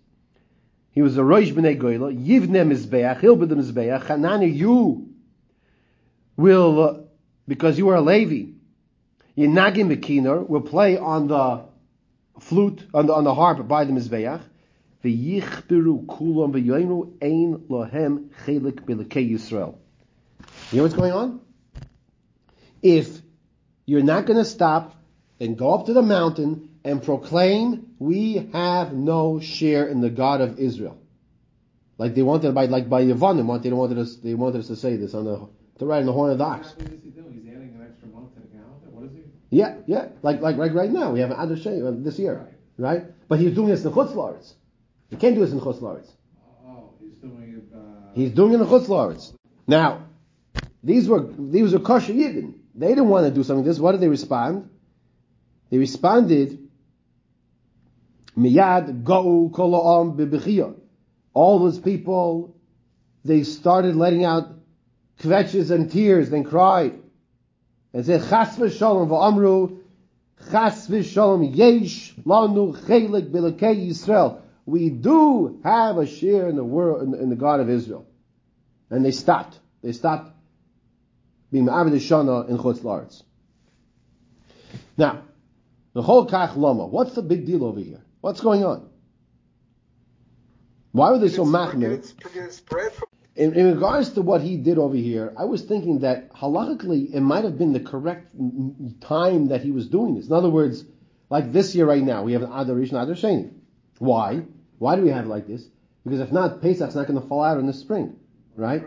he 0.93 1.03
was 1.03 1.17
a 1.17 1.25
Rosh 1.25 1.51
b'nei 1.51 1.81
Goyla, 1.81 2.13
Yivne 2.13 2.67
Mizbeach, 2.67 3.21
he'll 3.21 3.37
be 3.37 3.47
the 3.47 3.57
Mizbeach, 3.57 4.07
Hanani, 4.07 4.49
you 4.49 5.09
will, 6.37 6.83
uh, 6.83 7.01
because 7.47 7.79
you 7.79 7.89
are 7.89 7.97
a 7.97 8.01
Levi, 8.01 8.53
Yinagim 9.37 9.95
Bekinor 9.95 10.49
will 10.49 10.61
play 10.61 10.97
on 10.97 11.29
the 11.29 11.65
flute, 12.41 12.85
on 12.95 13.07
the, 13.07 13.13
on 13.13 13.25
the 13.25 13.35
harp 13.35 13.67
by 13.69 13.85
the 13.85 13.93
Mizbeach, 13.93 14.41
V'yichbiru 15.05 16.07
kulam 16.07 16.53
v'yoynu 16.53 17.13
ein 17.23 17.65
lohem 17.69 18.31
chelik 18.45 18.85
b'lekei 18.85 19.31
Yisrael. 19.31 19.77
You 20.73 20.79
know 20.79 20.83
what's 20.83 20.95
going 20.95 21.13
on? 21.13 21.41
If 22.83 23.21
you're 23.87 24.03
not 24.03 24.27
going 24.27 24.39
to 24.39 24.45
stop, 24.45 24.95
then 25.39 25.55
go 25.55 25.75
up 25.75 25.87
to 25.87 25.93
the 25.93 26.03
mountain 26.03 26.69
and 26.85 27.03
proclaim, 27.03 27.95
we 27.99 28.49
have 28.53 28.93
no 28.93 29.41
share 29.41 29.87
in 29.87 30.01
the 30.01 30.11
God 30.11 30.41
of 30.41 30.59
Israel. 30.59 30.99
Like 31.97 32.15
they 32.15 32.23
wanted 32.23 32.55
by, 32.55 32.67
like 32.67 32.89
by 32.89 33.05
Yavanim, 33.05 33.63
they 33.63 33.71
wanted 33.71 33.99
us, 33.99 34.17
they 34.17 34.35
wanted 34.35 34.61
us 34.61 34.69
to 34.69 34.77
say 34.77 34.97
this 34.97 35.15
on 35.15 35.25
the, 35.25 35.49
to 35.79 35.87
write 35.87 36.01
on 36.01 36.07
the 36.07 36.13
horn 36.13 36.31
of 36.31 36.39
the 36.39 36.45
ox. 36.45 36.75
What 36.77 36.93
is 36.93 37.03
he 37.03 37.11
doing? 37.11 37.33
He's 37.33 37.49
adding 37.53 37.75
an 37.75 37.87
extra 37.89 38.09
month 38.09 38.35
to 38.35 38.41
the 38.41 38.47
calendar. 38.47 38.89
What 38.91 39.07
is 39.07 39.13
he? 39.13 39.23
Yeah, 39.51 39.77
yeah. 39.87 40.09
Like 40.23 40.41
like 40.41 40.57
right 40.57 40.73
right 40.73 40.91
now 40.91 41.13
we 41.13 41.21
have 41.21 41.31
an 41.31 41.39
Adar 41.39 41.93
this 41.93 42.19
year, 42.19 42.49
right? 42.77 43.05
But 43.29 43.41
he's 43.41 43.55
doing 43.55 43.69
this 43.69 43.85
in 43.85 43.91
Chutz 43.93 44.15
La'aretz. 44.15 44.55
He 45.11 45.17
can't 45.17 45.35
do 45.35 45.41
this 45.41 45.53
in 45.53 45.61
Chutz 45.61 45.81
La'aretz. 45.81 46.11
Oh, 46.67 46.91
he's 47.01 47.15
doing 47.15 47.55
it. 47.55 47.77
Uh, 47.77 47.81
He's 48.15 48.31
doing 48.31 48.53
it 48.53 48.61
in 48.61 48.67
Chutz. 48.67 49.35
Now, 49.67 50.07
these 50.83 51.09
were 51.09 51.27
these 51.39 51.73
were 51.73 51.81
kosher 51.81 52.13
Yidden. 52.13 52.55
They 52.75 52.89
didn't 52.89 53.09
want 53.09 53.27
to 53.27 53.33
do 53.33 53.43
something 53.43 53.65
like 53.65 53.67
this. 53.67 53.79
What 53.81 53.93
did 53.93 54.01
they 54.01 54.09
respond? 54.09 54.71
They 55.71 55.79
responded, 55.79 56.69
Miyad 58.37 59.03
Ga'u 59.03 59.53
Kol 59.53 59.73
Ha'am 59.73 60.17
B'Bechiyah. 60.17 60.75
All 61.35 61.59
those 61.59 61.79
people, 61.79 62.57
they 63.25 63.43
started 63.43 63.97
letting 63.97 64.25
out 64.25 64.49
kvetches 65.21 65.71
and 65.71 65.91
tears, 65.91 66.31
then 66.31 66.45
cried. 66.45 67.01
And 67.93 68.07
said, 68.07 68.23
Chas 68.29 68.57
v'shalom 68.57 69.09
v'amru, 69.09 69.81
Chas 70.51 70.87
v'shalom 70.89 71.55
yesh 71.55 72.15
lanu 72.25 72.77
chelik 72.87 73.31
b'lekei 73.31 73.89
Yisrael. 73.89 74.41
We 74.69 74.91
do 74.91 75.61
have 75.65 75.97
a 75.97 76.07
share 76.07 76.47
in 76.47 76.55
the 76.55 76.63
world, 76.63 77.03
in, 77.03 77.15
in 77.19 77.31
the 77.31 77.37
God 77.37 77.61
of 77.61 77.71
Israel. 77.71 78.07
And 78.91 79.03
they 79.03 79.13
stopped. 79.13 79.59
They 79.83 79.93
stopped 79.93 80.31
being 81.51 81.65
Ma'abed 81.65 81.95
Shana 81.95 82.51
in 82.51 82.59
Chutz 82.59 82.81
La'aretz. 82.81 83.23
Now, 84.99 85.23
the 85.95 86.03
whole 86.03 86.29
Kach 86.29 86.55
Lama, 86.55 86.87
what's 86.87 87.15
the 87.15 87.23
big 87.23 87.47
deal 87.47 87.65
over 87.65 87.81
here? 87.81 88.03
What's 88.21 88.43
going 88.43 88.63
on? 88.63 88.91
Why 90.93 91.13
were 91.13 91.19
they 91.19 91.31
so 91.31 91.47
machmir? 91.47 91.93
It's, 91.93 92.15
it's 92.35 92.57
spread 92.57 92.93
In, 93.37 93.55
in 93.55 93.73
regards 93.73 94.11
to 94.11 94.23
what 94.23 94.43
he 94.43 94.59
did 94.59 94.77
over 94.77 94.97
here, 94.97 95.33
I 95.39 95.47
was 95.47 95.63
thinking 95.63 96.01
that 96.01 96.35
halachically 96.35 97.15
it 97.15 97.21
might 97.21 97.45
have 97.45 97.57
been 97.57 97.73
the 97.73 97.81
correct 97.81 98.35
time 99.01 99.49
that 99.49 99.63
he 99.63 99.71
was 99.71 99.89
doing 99.89 100.17
this. 100.17 100.27
In 100.27 100.33
other 100.35 100.51
words, 100.51 100.85
like 101.31 101.53
this 101.53 101.75
year 101.75 101.87
right 101.87 102.03
now, 102.03 102.25
we 102.25 102.35
have 102.35 102.43
an 102.43 102.53
Adar 102.53 102.77
Rishon, 102.77 103.03
Adar 103.03 103.15
Sheni. 103.15 103.53
Why? 103.99 104.43
Why 104.79 104.97
do 104.97 105.03
we 105.03 105.11
have 105.11 105.27
like 105.27 105.47
this? 105.47 105.65
Because 106.05 106.21
if 106.21 106.33
not, 106.33 106.61
Pesach's 106.63 106.95
not 106.95 107.07
going 107.07 107.21
to 107.21 107.27
fall 107.27 107.43
out 107.43 107.59
in 107.59 107.67
the 107.67 107.73
spring, 107.73 108.17
right? 108.57 108.83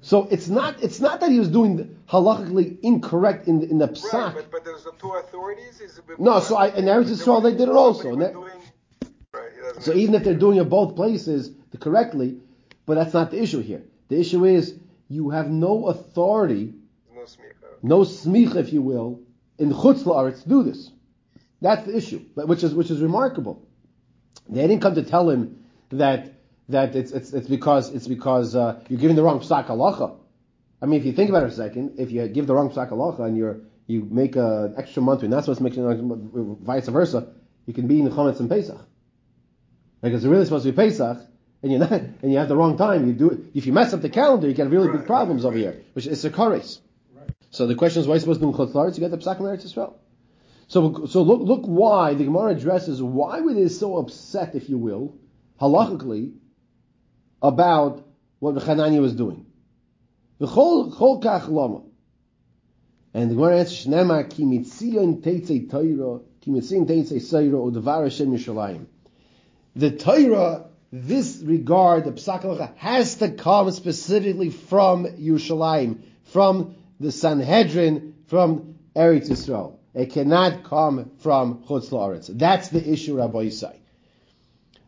So 0.00 0.26
it's 0.30 0.48
not 0.48 0.82
it's 0.82 1.00
not 1.00 1.20
that 1.20 1.30
he 1.30 1.38
was 1.38 1.48
doing 1.48 1.96
halachically 2.08 2.78
incorrect 2.82 3.46
in 3.46 3.60
the, 3.60 3.70
in 3.70 3.78
the 3.78 3.86
psak. 3.88 4.12
right, 4.12 4.34
but, 4.34 4.50
but 4.50 4.64
there's 4.64 4.82
the 4.84 4.92
two 4.98 5.10
authorities. 5.12 5.80
No, 6.18 6.40
so 6.40 6.56
I- 6.56 6.68
in 6.68 6.86
Eretz 6.86 7.04
Yisrael, 7.04 7.42
they 7.42 7.52
did 7.52 7.68
it 7.68 7.76
also, 7.76 8.12
and 8.12 8.32
Doing, 8.32 8.50
right, 9.32 9.50
So 9.80 9.94
even 9.94 10.16
if 10.16 10.24
they're 10.24 10.34
doing 10.34 10.58
it 10.58 10.68
both 10.68 10.96
places 10.96 11.52
correctly, 11.78 12.38
but 12.84 12.94
that's 12.94 13.14
not 13.14 13.30
the 13.30 13.40
issue 13.40 13.60
here. 13.60 13.82
The 14.08 14.18
issue 14.18 14.44
is 14.44 14.74
you 15.08 15.30
have 15.30 15.50
no 15.50 15.86
authority, 15.86 16.74
no 17.14 17.22
smicha. 17.22 17.82
no 17.82 18.00
smicha, 18.00 18.56
if 18.56 18.72
you 18.72 18.82
will, 18.82 19.20
in 19.58 19.70
chutz 19.70 20.02
la'aretz 20.02 20.42
to 20.42 20.48
do 20.48 20.64
this. 20.64 20.90
That's 21.60 21.86
the 21.86 21.96
issue, 21.96 22.24
but 22.34 22.48
which 22.48 22.64
is 22.64 22.74
which 22.74 22.90
is 22.90 23.00
remarkable. 23.00 23.62
They 24.48 24.66
didn't 24.66 24.82
come 24.82 24.94
to 24.94 25.02
tell 25.02 25.28
him 25.30 25.64
that 25.90 26.32
that 26.68 26.94
it's 26.94 27.12
it's, 27.12 27.32
it's 27.32 27.48
because 27.48 27.90
it's 27.90 28.08
because 28.08 28.54
uh, 28.54 28.80
you're 28.88 29.00
giving 29.00 29.16
the 29.16 29.22
wrong 29.22 29.40
psak 29.40 29.66
halacha. 29.66 30.16
I 30.80 30.86
mean, 30.86 31.00
if 31.00 31.06
you 31.06 31.12
think 31.12 31.30
about 31.30 31.44
it 31.44 31.50
a 31.50 31.52
second, 31.52 31.94
if 31.98 32.10
you 32.10 32.26
give 32.28 32.46
the 32.46 32.54
wrong 32.54 32.70
psak 32.70 32.90
halacha 32.90 33.20
and 33.20 33.36
you're 33.36 33.60
you 33.86 34.06
make 34.10 34.36
an 34.36 34.74
extra 34.76 35.02
month, 35.02 35.22
and 35.22 35.32
that's 35.32 35.46
what's 35.46 35.60
making 35.60 35.88
it 35.88 36.58
vice 36.62 36.88
versa, 36.88 37.28
you 37.66 37.74
can 37.74 37.86
be 37.86 37.98
in 37.98 38.04
the 38.04 38.10
chametz 38.10 38.40
and 38.40 38.48
Pesach. 38.48 38.78
Because 40.00 40.24
it's 40.24 40.30
really 40.30 40.44
supposed 40.44 40.64
to 40.64 40.72
be 40.72 40.76
Pesach, 40.76 41.18
and 41.62 41.70
you're 41.70 41.80
not, 41.80 41.92
and 41.92 42.32
you 42.32 42.38
have 42.38 42.48
the 42.48 42.56
wrong 42.56 42.76
time. 42.76 43.06
You 43.06 43.12
do 43.12 43.30
it. 43.30 43.40
If 43.54 43.66
you 43.66 43.72
mess 43.72 43.92
up 43.92 44.02
the 44.02 44.08
calendar, 44.08 44.48
you 44.48 44.54
get 44.54 44.68
really 44.70 44.90
big 44.90 45.06
problems 45.06 45.44
right, 45.44 45.50
over 45.50 45.58
here, 45.58 45.82
which 45.92 46.06
is 46.06 46.24
a 46.24 46.30
kares. 46.30 46.80
So 47.50 47.66
the 47.66 47.74
question 47.74 48.00
is, 48.00 48.08
why 48.08 48.14
are 48.14 48.16
you 48.16 48.20
supposed 48.20 48.40
to 48.40 48.46
do 48.46 48.50
in 48.50 48.56
Chutz 48.56 48.94
You 48.94 49.00
get 49.00 49.10
the 49.10 49.18
Pesach 49.18 49.38
Eretz 49.38 49.66
Yisrael. 49.66 49.94
So, 50.72 51.04
so 51.04 51.20
look, 51.20 51.42
look 51.42 51.66
why 51.66 52.14
the 52.14 52.24
Gemara 52.24 52.52
addresses 52.52 53.02
why 53.02 53.40
were 53.42 53.52
they 53.52 53.68
so 53.68 53.98
upset, 53.98 54.54
if 54.54 54.70
you 54.70 54.78
will, 54.78 55.18
halachically, 55.60 56.32
about 57.42 58.08
what 58.38 58.54
Hananiah 58.62 59.02
was 59.02 59.14
doing. 59.14 59.44
And 60.40 60.48
the 60.48 60.54
Gemara 63.34 63.58
answers, 63.58 63.86
Shnema 63.86 64.30
ki 64.30 64.44
mitzion 64.44 65.20
teitzei 65.20 65.70
Torah, 65.70 66.20
ki 66.40 66.50
mitzion 66.50 66.86
teitzei 66.86 67.20
seira, 67.20 67.58
o 67.60 67.70
devar 67.70 68.04
Hashem 68.04 68.32
Yishalayim. 68.32 68.86
The 69.76 69.90
Torah, 69.90 70.70
this 70.90 71.42
regard, 71.44 72.06
the 72.06 72.12
Psak 72.12 72.44
Halacha, 72.44 72.74
has 72.76 73.16
to 73.16 73.30
come 73.30 73.70
specifically 73.72 74.48
from 74.48 75.04
Yerushalayim, 75.04 75.98
from 76.32 76.76
the 76.98 77.12
Sanhedrin, 77.12 78.14
from 78.28 78.76
Eretz 78.96 79.28
Yisrael. 79.28 79.76
It 79.94 80.12
cannot 80.12 80.64
come 80.64 81.10
from 81.18 81.64
Chutz 81.64 81.90
La'aretz. 81.90 82.30
That's 82.38 82.68
the 82.68 82.92
issue, 82.92 83.18
Rabbi 83.18 83.46
Yisai. 83.46 83.76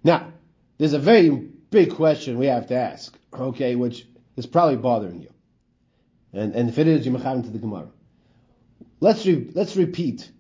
Now, 0.03 0.33
there's 0.79 0.95
a 0.95 0.99
very 0.99 1.31
big 1.31 1.95
question 1.95 2.39
we 2.39 2.47
have 2.47 2.69
to 2.69 2.75
ask, 2.75 3.17
okay, 3.33 3.75
which 3.75 4.07
is 4.37 4.47
probably 4.47 4.77
bothering 4.77 5.21
you. 5.21 5.31
And, 6.33 6.55
and 6.55 6.69
if 6.69 6.79
it 6.79 6.89
is, 6.89 7.07
you 7.07 7.13
macham 7.13 7.43
to 7.43 7.51
the 7.51 7.59
Gemara. 7.59 7.89
Let's 9.01 9.25
re, 9.27 9.51
let's 9.55 9.77
repeat 9.77 10.31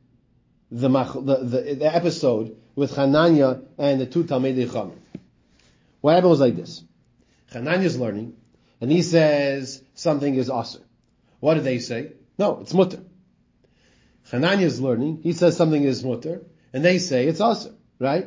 the, 0.71 0.88
the, 0.88 1.37
the 1.37 1.75
the 1.75 1.94
episode 1.94 2.56
with 2.75 2.92
Hananya 2.92 3.64
and 3.78 4.00
the 4.00 4.06
two 4.06 4.25
Talmidei 4.25 4.66
Chachamim. 4.66 4.99
What 6.00 6.14
happened 6.14 6.30
was 6.30 6.40
like 6.40 6.56
this: 6.56 6.83
Hananya's 7.52 7.99
learning, 7.99 8.35
and 8.80 8.90
he 8.90 9.02
says 9.02 9.83
something 9.94 10.35
is 10.35 10.50
aser. 10.50 10.80
What 11.40 11.54
do 11.54 11.61
they 11.61 11.78
say? 11.78 12.12
No, 12.38 12.61
it's 12.61 12.75
mutter. 12.75 13.00
Hananya's 14.31 14.81
learning, 14.81 15.21
he 15.23 15.33
says 15.33 15.57
something 15.57 15.83
is 15.83 16.04
mutter, 16.04 16.43
and 16.73 16.85
they 16.85 16.99
say 16.99 17.26
it's 17.26 17.40
also 17.40 17.75
right? 17.99 18.26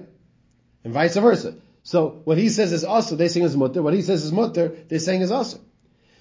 And 0.83 0.93
vice 0.93 1.15
versa. 1.15 1.55
So 1.83 2.21
what 2.23 2.37
he 2.37 2.49
says 2.49 2.73
is 2.73 2.83
also 2.83 3.15
they 3.15 3.27
saying 3.27 3.45
is 3.45 3.55
mutter. 3.55 3.81
What 3.81 3.93
he 3.93 4.01
says 4.01 4.23
is 4.23 4.31
mutter, 4.31 4.75
they're 4.87 4.99
saying 4.99 5.21
is 5.21 5.31
aser. 5.31 5.59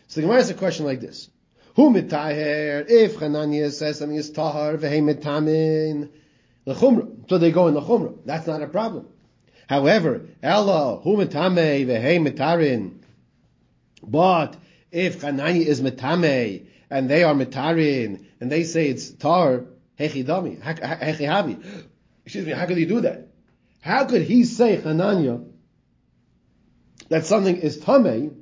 So 0.09 0.21
the 0.21 0.23
Gemara 0.23 0.38
has 0.38 0.50
a 0.50 0.54
question 0.54 0.87
like 0.87 1.00
this. 1.00 1.28
Who 1.75 1.90
mitaher? 1.90 2.88
If 2.88 3.16
Hananya 3.16 3.71
says 3.73 3.99
something 3.99 4.16
is 4.16 4.30
tahar, 4.30 4.76
v'hei 4.76 5.02
mitamin. 5.02 6.11
So 7.28 7.38
they 7.38 7.50
go 7.52 7.68
in 7.68 7.75
the 7.75 7.80
chumra. 7.80 8.16
That's 8.25 8.47
not 8.47 8.62
a 8.62 8.66
problem. 8.66 9.09
However, 9.68 10.26
Ella, 10.42 10.97
hu 10.97 11.16
mitame, 11.16 11.87
mitarin. 11.87 12.99
But 14.02 14.56
if 14.90 15.21
Hananya 15.21 15.64
is 15.64 15.80
mitame, 15.80 16.66
and 16.88 17.11
they 17.11 17.25
are 17.25 17.35
mitarin, 17.35 18.25
and 18.40 18.50
they 18.50 18.64
say 18.64 18.88
it's 18.88 19.10
tar, 19.10 19.64
hechidami, 19.98 20.60
hechihavi. 20.60 21.84
Excuse 22.24 22.46
me, 22.46 22.52
how 22.52 22.66
could 22.66 22.76
he 22.76 22.86
do 22.86 23.02
that? 23.02 23.28
How 23.80 24.04
could 24.04 24.22
he 24.22 24.44
say, 24.44 24.76
Hananya, 24.78 25.46
that 27.08 27.24
something 27.26 27.56
is 27.56 27.78
tameh, 27.78 28.34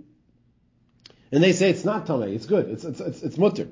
and 1.30 1.42
they 1.42 1.52
say 1.52 1.70
it's 1.70 1.84
not 1.84 2.06
tameh, 2.06 2.34
it's 2.34 2.46
good, 2.46 2.68
it's 2.70 2.84
it's 2.84 3.00
it's, 3.00 3.22
it's 3.22 3.38
mutter. 3.38 3.68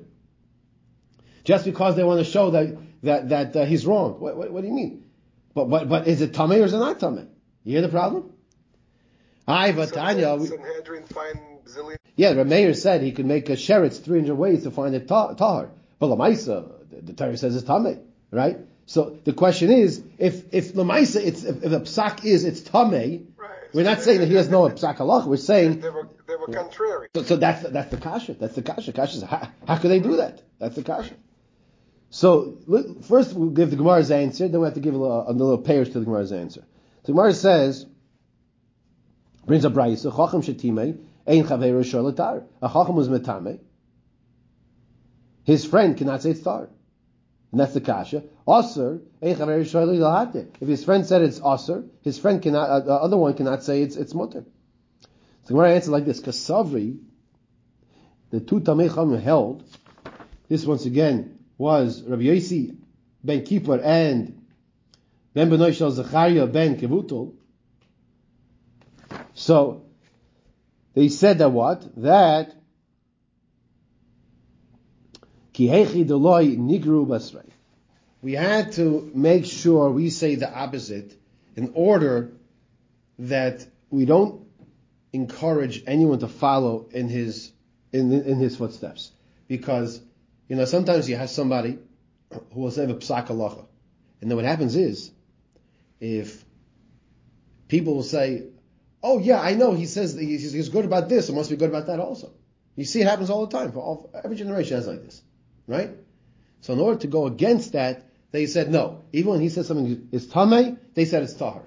Just 1.43 1.65
because 1.65 1.95
they 1.95 2.03
want 2.03 2.19
to 2.23 2.31
show 2.31 2.51
that 2.51 2.77
that 3.03 3.29
that 3.29 3.55
uh, 3.55 3.65
he's 3.65 3.85
wrong. 3.85 4.19
What, 4.19 4.37
what, 4.37 4.51
what 4.51 4.61
do 4.61 4.67
you 4.67 4.73
mean? 4.73 5.05
But 5.53 5.65
but 5.69 5.89
but 5.89 6.07
is 6.07 6.21
it 6.21 6.31
tameh 6.33 6.61
or 6.61 6.65
is 6.65 6.73
it 6.73 6.77
not 6.77 6.99
tameh? 6.99 7.27
You 7.63 7.73
hear 7.73 7.81
the 7.81 7.89
problem? 7.89 8.31
I 9.47 9.71
Vatanya. 9.71 10.39
we- 10.39 10.47
Sanhedrin 10.47 11.03
find 11.03 11.39
zillion. 11.65 11.97
yeah, 12.15 12.33
the 12.33 12.45
mayor 12.45 12.73
said 12.73 13.01
he 13.01 13.11
could 13.11 13.25
make 13.25 13.49
a 13.49 13.53
sheretz 13.53 14.01
300 14.03 14.35
ways 14.35 14.63
to 14.63 14.71
find 14.71 14.95
a 14.95 14.99
ta- 14.99 15.33
tahar. 15.33 15.69
But 16.03 16.17
Lamaisa, 16.17 16.69
the, 16.89 17.01
the 17.01 17.13
Torah 17.13 17.37
says 17.37 17.55
it's 17.55 17.63
tameh, 17.63 17.97
right? 18.29 18.57
So 18.87 19.17
the 19.23 19.31
question 19.31 19.71
is, 19.71 20.03
if 20.17 20.53
if 20.53 20.73
Lamaisa, 20.73 21.23
it's 21.23 21.45
if, 21.45 21.63
if 21.63 21.71
a 21.71 21.79
psak 21.79 22.25
is 22.25 22.43
it's 22.43 22.59
tameh, 22.59 23.25
Right. 23.37 23.49
we're 23.73 23.85
not 23.85 24.01
saying 24.01 24.19
that 24.19 24.27
he 24.27 24.33
has 24.35 24.49
no 24.49 24.63
psak 24.63 24.97
halach. 24.97 25.25
We're 25.25 25.37
saying 25.37 25.79
They 25.79 25.89
were 25.89 26.09
they 26.27 26.35
were 26.35 26.47
contrary. 26.47 27.07
so, 27.15 27.23
so 27.23 27.37
that's 27.37 27.63
that's 27.69 27.89
the 27.89 27.95
kasha. 27.95 28.33
That's 28.33 28.53
the 28.53 28.63
kasha. 28.63 28.91
Kasha 28.91 29.15
is 29.15 29.23
how, 29.23 29.47
how 29.65 29.77
could 29.77 29.91
they 29.91 30.01
do 30.01 30.17
that? 30.17 30.41
That's 30.59 30.75
the 30.75 30.83
kasha. 30.83 31.13
So 32.09 32.57
first 33.07 33.31
we'll 33.31 33.51
give 33.51 33.71
the 33.71 33.77
Gemara's 33.77 34.11
answer, 34.11 34.49
then 34.49 34.59
we 34.59 34.65
have 34.65 34.73
to 34.73 34.81
give 34.81 34.95
a 34.95 34.97
little, 34.97 35.23
a 35.29 35.31
little 35.31 35.57
payers 35.57 35.87
to 35.91 35.99
the 35.99 36.05
Gemara's 36.05 36.33
answer. 36.33 36.65
So 37.03 37.13
the 37.13 37.13
Gemara 37.13 37.33
says, 37.33 37.85
brings 39.45 39.63
up 39.63 39.71
Brayisa, 39.71 40.11
Chacham 40.13 40.41
Shetime, 40.41 40.97
Ein 41.25 41.45
Chaveru 41.45 41.81
Sholatar. 41.81 42.43
A 42.61 42.67
Chacham 42.67 42.97
was 42.97 43.07
Metame. 43.07 43.59
His 45.43 45.65
friend 45.65 45.97
cannot 45.97 46.21
say 46.21 46.31
it's 46.31 46.41
tar. 46.41 46.69
And 47.51 47.59
that's 47.59 47.73
the 47.73 47.81
kasha. 47.81 48.23
Aser. 48.47 49.01
If 49.21 50.67
his 50.67 50.83
friend 50.83 51.05
said 51.05 51.21
it's 51.21 51.39
aser, 51.39 51.83
his 52.01 52.17
friend 52.17 52.41
cannot, 52.41 52.69
uh, 52.69 52.79
the 52.79 52.93
other 52.93 53.17
one 53.17 53.33
cannot 53.35 53.63
say 53.63 53.81
it's, 53.81 53.95
it's 53.95 54.13
mutter. 54.13 54.45
So 55.01 55.47
the 55.47 55.53
Gemara 55.53 55.75
answers 55.75 55.89
like 55.89 56.05
this, 56.05 56.19
Kasavri, 56.21 56.99
the 58.31 58.39
two 58.39 58.61
Tamei 58.61 59.21
held, 59.21 59.63
this 60.49 60.65
once 60.65 60.85
again 60.85 61.39
was 61.57 62.01
Rabbi 62.01 62.23
Yossi 62.23 62.75
ben 63.23 63.43
Kippur 63.43 63.79
and 63.83 64.41
Ben 65.33 65.49
Benoy 65.49 65.75
Shel 65.75 65.91
Zechariah 65.91 66.47
ben 66.47 66.77
Kevutul. 66.77 67.33
So 69.33 69.85
they 70.93 71.09
said 71.09 71.39
that 71.39 71.51
what? 71.51 72.01
That 72.01 72.55
we 78.23 78.33
had 78.33 78.71
to 78.71 79.11
make 79.13 79.45
sure 79.45 79.89
we 79.91 80.09
say 80.09 80.35
the 80.35 80.51
opposite 80.51 81.13
in 81.55 81.71
order 81.75 82.31
that 83.19 83.65
we 83.89 84.05
don't 84.05 84.47
encourage 85.11 85.83
anyone 85.85 86.19
to 86.19 86.27
follow 86.27 86.87
in 86.91 87.07
his 87.09 87.51
in, 87.91 88.11
in 88.11 88.37
his 88.37 88.57
footsteps. 88.57 89.11
Because, 89.47 90.01
you 90.47 90.55
know, 90.55 90.65
sometimes 90.65 91.07
you 91.09 91.15
have 91.15 91.29
somebody 91.29 91.77
who 92.53 92.61
will 92.61 92.71
say 92.71 92.85
a 92.85 92.87
psak 92.87 93.27
halacha. 93.27 93.65
And 94.21 94.31
then 94.31 94.35
what 94.35 94.45
happens 94.45 94.75
is, 94.75 95.11
if 95.99 96.43
people 97.67 97.95
will 97.95 98.03
say, 98.03 98.45
oh 99.03 99.19
yeah, 99.19 99.39
I 99.39 99.53
know 99.53 99.73
he 99.73 99.85
says 99.85 100.15
he's, 100.15 100.53
he's 100.53 100.69
good 100.69 100.85
about 100.85 101.09
this, 101.09 101.29
it 101.29 101.33
must 101.33 101.49
be 101.49 101.57
good 101.57 101.69
about 101.69 101.87
that 101.87 101.99
also. 101.99 102.31
You 102.75 102.85
see 102.85 103.01
it 103.01 103.07
happens 103.07 103.29
all 103.29 103.45
the 103.45 103.55
time. 103.55 103.71
For 103.71 103.79
all, 103.79 104.09
every 104.23 104.37
generation 104.37 104.77
has 104.77 104.87
like 104.87 105.03
this. 105.03 105.21
Right? 105.67 105.91
So 106.61 106.73
in 106.73 106.79
order 106.79 106.99
to 106.99 107.07
go 107.07 107.27
against 107.27 107.73
that, 107.73 108.09
they 108.31 108.45
said 108.47 108.71
no. 108.71 109.03
Even 109.11 109.31
when 109.33 109.41
he 109.41 109.49
said 109.49 109.65
something 109.65 110.09
is 110.11 110.27
tamei, 110.27 110.77
they 110.93 111.05
said 111.05 111.23
it's 111.23 111.33
tahar. 111.33 111.63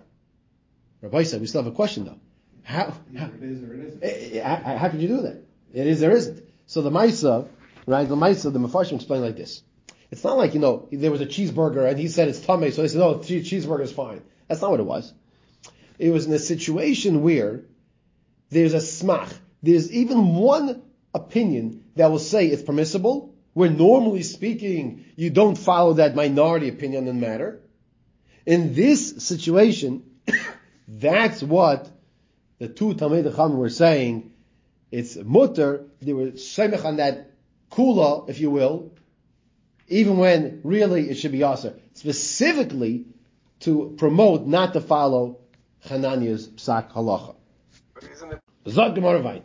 Rabbi 1.00 1.22
said, 1.22 1.40
we 1.40 1.46
still 1.46 1.62
have 1.62 1.72
a 1.72 1.76
question 1.76 2.04
though. 2.04 2.18
How, 2.62 2.92
how, 3.16 3.26
it 3.26 3.42
is 3.42 3.62
or 3.62 3.74
it 3.74 3.86
isn't. 3.86 4.02
Eh, 4.02 4.38
eh, 4.38 4.42
how, 4.42 4.76
how 4.76 4.88
could 4.88 5.00
you 5.00 5.08
do 5.08 5.22
that? 5.22 5.44
It 5.72 5.86
is, 5.86 6.00
there 6.00 6.10
isn't. 6.10 6.42
So 6.66 6.82
the 6.82 6.90
Maisa, 6.90 7.48
right, 7.86 8.08
the 8.08 8.16
Maisa, 8.16 8.52
the 8.52 8.58
Mefarshim 8.58 8.94
explain 8.94 9.20
like 9.22 9.36
this. 9.36 9.62
It's 10.10 10.24
not 10.24 10.36
like, 10.36 10.54
you 10.54 10.60
know, 10.60 10.88
there 10.90 11.10
was 11.10 11.20
a 11.20 11.26
cheeseburger 11.26 11.88
and 11.88 11.98
he 11.98 12.08
said 12.08 12.28
it's 12.28 12.40
tummy, 12.40 12.70
so 12.70 12.82
they 12.82 12.88
said, 12.88 12.98
no, 12.98 13.18
che- 13.18 13.42
cheeseburger 13.42 13.82
is 13.82 13.92
fine. 13.92 14.22
That's 14.48 14.62
not 14.62 14.70
what 14.70 14.80
it 14.80 14.86
was. 14.86 15.12
It 15.98 16.10
was 16.10 16.26
in 16.26 16.32
a 16.32 16.38
situation 16.38 17.22
where 17.22 17.62
there's 18.50 18.74
a 18.74 18.78
smach. 18.78 19.32
There's 19.62 19.92
even 19.92 20.34
one 20.34 20.82
opinion 21.14 21.84
that 21.96 22.10
will 22.10 22.18
say 22.18 22.46
it's 22.46 22.62
permissible, 22.62 23.34
where 23.56 23.70
normally 23.70 24.22
speaking, 24.22 25.06
you 25.16 25.30
don't 25.30 25.56
follow 25.56 25.94
that 25.94 26.14
minority 26.14 26.68
opinion 26.68 27.08
on 27.08 27.18
the 27.18 27.26
matter. 27.26 27.58
In 28.44 28.74
this 28.74 29.24
situation, 29.24 30.02
that's 30.88 31.42
what 31.42 31.90
the 32.58 32.68
two 32.68 32.92
Talmud 32.92 33.24
Chacham 33.24 33.56
were 33.56 33.70
saying. 33.70 34.30
It's 34.90 35.16
mutter. 35.16 35.86
They 36.02 36.12
were 36.12 36.32
semech 36.32 36.84
on 36.84 36.96
that 36.96 37.30
kula, 37.70 38.28
if 38.28 38.40
you 38.40 38.50
will, 38.50 38.92
even 39.88 40.18
when 40.18 40.60
really 40.62 41.08
it 41.08 41.14
should 41.14 41.32
be 41.32 41.42
aser. 41.42 41.80
Specifically 41.94 43.06
to 43.60 43.94
promote 43.96 44.46
not 44.46 44.74
to 44.74 44.82
follow 44.82 45.38
Hananiah's 45.88 46.46
psak 46.46 46.92
halacha. 46.92 47.34
Zog 48.68 48.94
Gemara. 48.94 49.40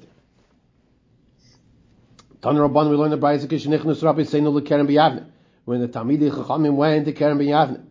Tan 2.42 2.56
Rabban 2.56 2.90
we 2.90 2.96
learn 2.96 3.12
the 3.12 3.20
Brayz 3.20 3.46
Kishnechnus 3.46 4.02
Rabbi 4.02 4.22
Seinu 4.22 4.60
LeKerem 4.60 4.88
B'Yavne. 4.88 5.28
When 5.66 5.80
the 5.80 5.88
Talmidei 5.88 6.32
Chachamim 6.32 6.74
went 6.74 7.06
to 7.06 7.14
Kerem 7.14 7.38
B'Yavne. 7.38 7.86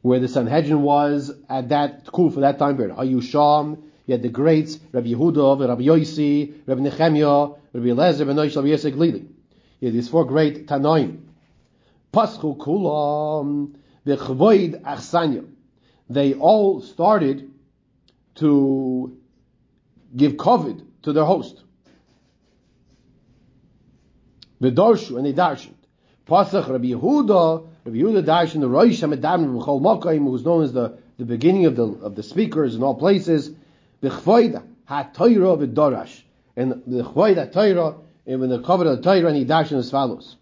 Where 0.00 0.18
the 0.18 0.26
Sanhedrin 0.26 0.82
was 0.82 1.30
at 1.48 1.68
that 1.68 2.04
cool 2.06 2.32
for 2.32 2.40
that 2.40 2.58
time 2.58 2.76
period. 2.76 2.96
Hayusham, 2.96 3.80
you 4.06 4.12
had 4.12 4.22
the 4.22 4.28
greats, 4.28 4.80
Rabbi 4.90 5.10
Yehuda, 5.10 5.68
Rabbi 5.68 5.82
Yosi, 5.82 6.52
Rabbi 6.66 6.80
Nechemia, 6.80 7.56
Rabbi 7.72 7.86
Eliezer, 7.90 8.24
Rabbi 8.24 8.40
Noish, 8.40 8.56
Rabbi 8.56 8.68
Yosef 8.68 8.92
Glili. 8.92 9.28
You 9.78 9.86
had 9.86 9.94
these 9.94 10.08
four 10.08 10.24
great 10.24 10.66
Tanoim. 10.66 11.20
Paschu 12.12 12.56
Kulam, 12.56 13.76
V'chvoid 14.04 14.82
Achsanya. 14.82 15.46
They 16.10 16.34
all 16.34 16.80
started 16.80 17.52
to 18.34 19.16
give 20.16 20.32
kavod 20.32 20.84
to 21.02 21.12
their 21.12 21.24
host. 21.24 21.62
V'darshu, 24.62 25.16
and 25.16 25.26
they 25.26 25.32
darshened. 25.32 25.74
Pasach 26.26 26.68
Rabbi 26.68 26.86
Yehuda, 26.86 27.66
Rabbi 27.84 27.98
Yehuda 27.98 28.24
darshened 28.24 28.60
the 28.60 28.68
Rosh 28.68 29.02
HaMedavim 29.02 29.60
B'chol 29.60 29.80
Makayim, 29.80 30.24
who's 30.24 30.44
known 30.44 30.62
as 30.62 30.72
the, 30.72 30.98
the 31.18 31.24
beginning 31.24 31.66
of 31.66 31.76
the 31.76 31.82
of 31.82 32.14
the 32.14 32.22
speakers 32.22 32.76
in 32.76 32.82
all 32.82 32.94
places. 32.94 33.50
V'chvoida 34.02 34.64
HaToyra 34.88 35.58
V'darash, 35.58 36.22
and 36.56 36.82
the 36.86 37.02
chvoid 37.02 37.52
HaToyra, 37.52 37.98
and 38.26 38.40
when 38.40 38.50
the 38.50 38.62
cover 38.62 38.86
of 38.86 38.96
the 38.96 39.02
Torah, 39.02 39.28
and 39.28 39.36
he 39.36 39.44
darshened 39.44 39.78
as 39.78 39.90
follows. 39.90 40.36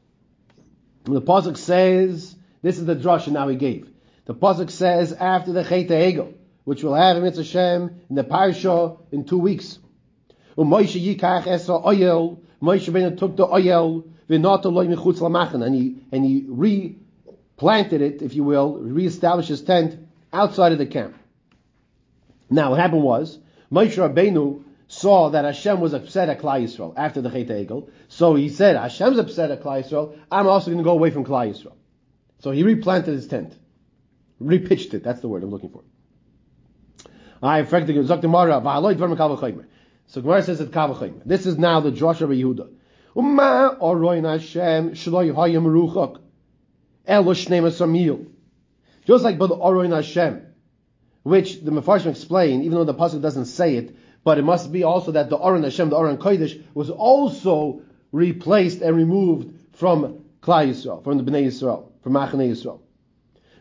The 1.04 1.22
pasuk 1.22 1.56
says, 1.56 2.36
this 2.60 2.78
is 2.78 2.84
the 2.84 2.94
drush 2.94 3.26
now 3.28 3.48
he 3.48 3.56
gave. 3.56 3.88
The 4.26 4.34
pasuk 4.34 4.70
says 4.70 5.14
after 5.14 5.52
the 5.52 5.64
Chet 5.64 5.88
Egel, 5.88 6.34
which 6.64 6.84
we'll 6.84 6.94
have 6.94 7.16
in 7.16 7.22
Mitzvah 7.22 7.90
in 8.10 8.16
the 8.16 8.24
parsha 8.24 9.00
in 9.10 9.24
two 9.24 9.38
weeks. 9.38 9.78
U'Moshe 10.58 11.02
yikach 11.02 11.46
esa 11.46 11.72
oyel, 11.72 12.38
Moshe 12.62 12.92
ben 12.92 13.16
took 13.16 13.36
the 13.36 13.46
oil 13.46 14.04
and 14.28 15.74
he 15.74 15.96
and 16.12 16.24
he 16.24 16.44
replanted 16.46 18.00
it, 18.00 18.22
if 18.22 18.34
you 18.34 18.44
will, 18.44 18.74
reestablished 18.74 19.48
his 19.48 19.62
tent 19.62 19.98
outside 20.32 20.72
of 20.72 20.78
the 20.78 20.86
camp. 20.86 21.16
Now, 22.48 22.70
what 22.70 22.80
happened 22.80 23.02
was 23.02 23.38
Moshe 23.72 23.96
Rabbeinu 23.96 24.62
saw 24.88 25.30
that 25.30 25.44
Hashem 25.44 25.80
was 25.80 25.94
upset 25.94 26.28
at 26.28 26.40
Klal 26.40 26.62
Yisrael 26.62 26.94
after 26.96 27.20
the 27.20 27.30
Chet 27.30 27.48
Egel, 27.48 27.88
so 28.08 28.34
he 28.34 28.48
said, 28.48 28.76
"Hashem's 28.76 29.18
upset 29.18 29.50
at 29.50 29.62
Klal 29.62 29.82
Yisrael. 29.82 30.16
I'm 30.30 30.48
also 30.48 30.66
going 30.66 30.78
to 30.78 30.84
go 30.84 30.92
away 30.92 31.10
from 31.10 31.24
Klal 31.24 31.50
Yisrael." 31.50 31.76
So 32.40 32.50
he 32.50 32.62
replanted 32.62 33.14
his 33.14 33.26
tent, 33.26 33.56
repitched 34.42 34.94
it. 34.94 35.02
That's 35.02 35.20
the 35.20 35.28
word 35.28 35.42
I'm 35.42 35.50
looking 35.50 35.70
for. 35.70 35.82
I 37.42 37.62
So 40.10 40.20
Gemara 40.20 40.42
says 40.42 40.60
at 40.60 40.72
Kavachayim. 40.72 41.22
This 41.24 41.46
is 41.46 41.56
now 41.56 41.78
the 41.78 41.92
Joshua 41.92 42.28
of 42.28 42.36
Yehuda. 42.36 42.68
Uma 43.14 43.78
oroin 43.80 44.28
Hashem 44.28 44.90
shloi 44.90 45.32
hayim 45.32 45.62
ruchak 45.62 46.20
elo 47.06 47.32
shnei 47.32 47.62
samil. 47.70 48.26
Just 49.06 49.22
like 49.22 49.38
by 49.38 49.46
the 49.46 49.56
oroin 49.56 49.94
Hashem, 49.94 50.44
which 51.22 51.60
the 51.60 51.70
Mefarshim 51.70 52.08
explain, 52.08 52.62
even 52.62 52.74
though 52.74 52.84
the 52.84 52.94
pasuk 52.94 53.22
doesn't 53.22 53.44
say 53.44 53.76
it, 53.76 53.94
but 54.24 54.36
it 54.36 54.42
must 54.42 54.72
be 54.72 54.82
also 54.82 55.12
that 55.12 55.30
the 55.30 55.38
Aron 55.38 55.62
Hashem, 55.62 55.90
the 55.90 55.96
Aron 55.96 56.18
Kodesh, 56.18 56.60
was 56.74 56.90
also 56.90 57.82
replaced 58.10 58.82
and 58.82 58.96
removed 58.96 59.54
from 59.74 60.24
Klal 60.42 60.70
Yisrael, 60.70 61.04
from 61.04 61.18
the 61.18 61.30
Bnei 61.30 61.46
Yisrael, 61.46 61.92
from 62.02 62.14
Machane 62.14 62.50
Yisrael. 62.50 62.80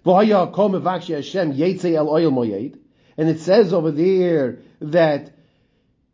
Hashem 0.04 1.96
el 1.96 2.10
oil 2.10 2.32
moyed, 2.32 2.80
and 3.18 3.30
it 3.30 3.40
says 3.40 3.72
over 3.72 3.92
there 3.92 4.58
that 4.82 5.32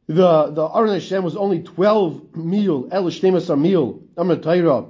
the 0.07 0.51
the 0.51 0.65
Aron 0.67 0.93
Hashem 0.93 1.23
was 1.23 1.35
only 1.35 1.61
twelve 1.61 2.35
meal, 2.35 2.87
el 2.91 3.05
shnemasar 3.05 3.59
meal, 3.59 4.01
Torah. 4.15 4.85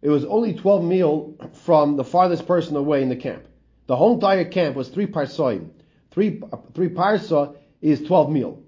It 0.00 0.08
was 0.08 0.24
only 0.24 0.54
twelve 0.54 0.84
meal 0.84 1.34
from 1.64 1.96
the 1.96 2.04
farthest 2.04 2.46
person 2.46 2.76
away 2.76 3.02
in 3.02 3.08
the 3.08 3.16
camp. 3.16 3.46
The 3.86 3.96
whole 3.96 4.14
entire 4.14 4.44
camp 4.44 4.76
was 4.76 4.88
three 4.88 5.06
parsoim. 5.06 5.70
Three 6.10 6.40
three 6.74 6.88
parsa 6.88 7.56
is 7.82 8.02
twelve 8.02 8.30
meal. 8.30 8.62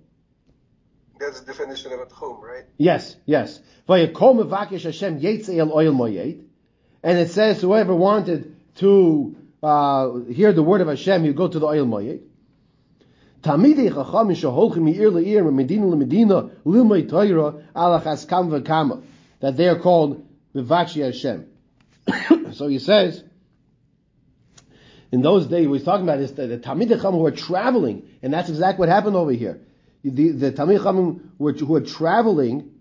that's 1.19 1.41
the 1.41 1.47
definition 1.47 1.93
of 1.93 2.01
at 2.01 2.13
home, 2.13 2.43
right? 2.43 2.65
Yes, 2.77 3.17
yes. 3.25 3.61
Vayakol 3.89 4.45
mevakish 4.45 4.83
Hashem 4.83 5.21
yetzei 5.21 5.59
el 5.59 5.73
oil 5.73 5.93
moyed, 5.93 6.45
and 7.03 7.19
it 7.19 7.31
says 7.31 7.63
whoever 7.63 7.95
wanted 7.95 8.57
to 8.77 9.37
uh, 9.63 10.13
hear 10.31 10.53
the 10.53 10.63
word 10.63 10.83
of 10.83 10.89
Hashem, 10.89 11.25
you 11.25 11.33
go 11.33 11.49
to 11.49 11.59
the 11.59 11.67
oil 11.67 11.87
moyed. 11.87 12.21
Tamidei 13.47 13.89
chacham 13.95 14.29
shaholchim 14.31 14.83
meir 14.83 15.09
leir 15.09 15.45
medina 15.53 15.87
lemedina 15.87 16.51
alachas 17.77 18.29
kam 18.29 18.51
v'kama 18.51 19.05
that 19.39 19.57
they 19.57 19.69
are 19.69 19.79
called 19.79 20.27
Vivachi 20.53 21.05
Hashem. 21.05 21.47
so 22.55 22.67
he 22.67 22.81
says, 22.81 23.23
in 25.13 25.23
those 25.23 25.47
days, 25.47 25.69
he's 25.69 25.85
talking 25.85 26.05
about 26.05 26.19
is 26.19 26.33
the, 26.33 26.49
the 26.49 26.59
Talmid 26.59 26.89
Chacham 26.89 27.15
who 27.15 27.25
are 27.27 27.31
traveling, 27.31 28.09
and 28.23 28.33
that's 28.33 28.49
exactly 28.49 28.81
what 28.81 28.89
happened 28.89 29.15
over 29.15 29.31
here. 29.31 29.61
The, 30.03 30.31
the 30.31 30.51
Talmid 30.51 30.79
Chacham 30.79 31.33
who 31.39 31.53
who 31.53 31.75
are 31.77 31.81
traveling 31.81 32.73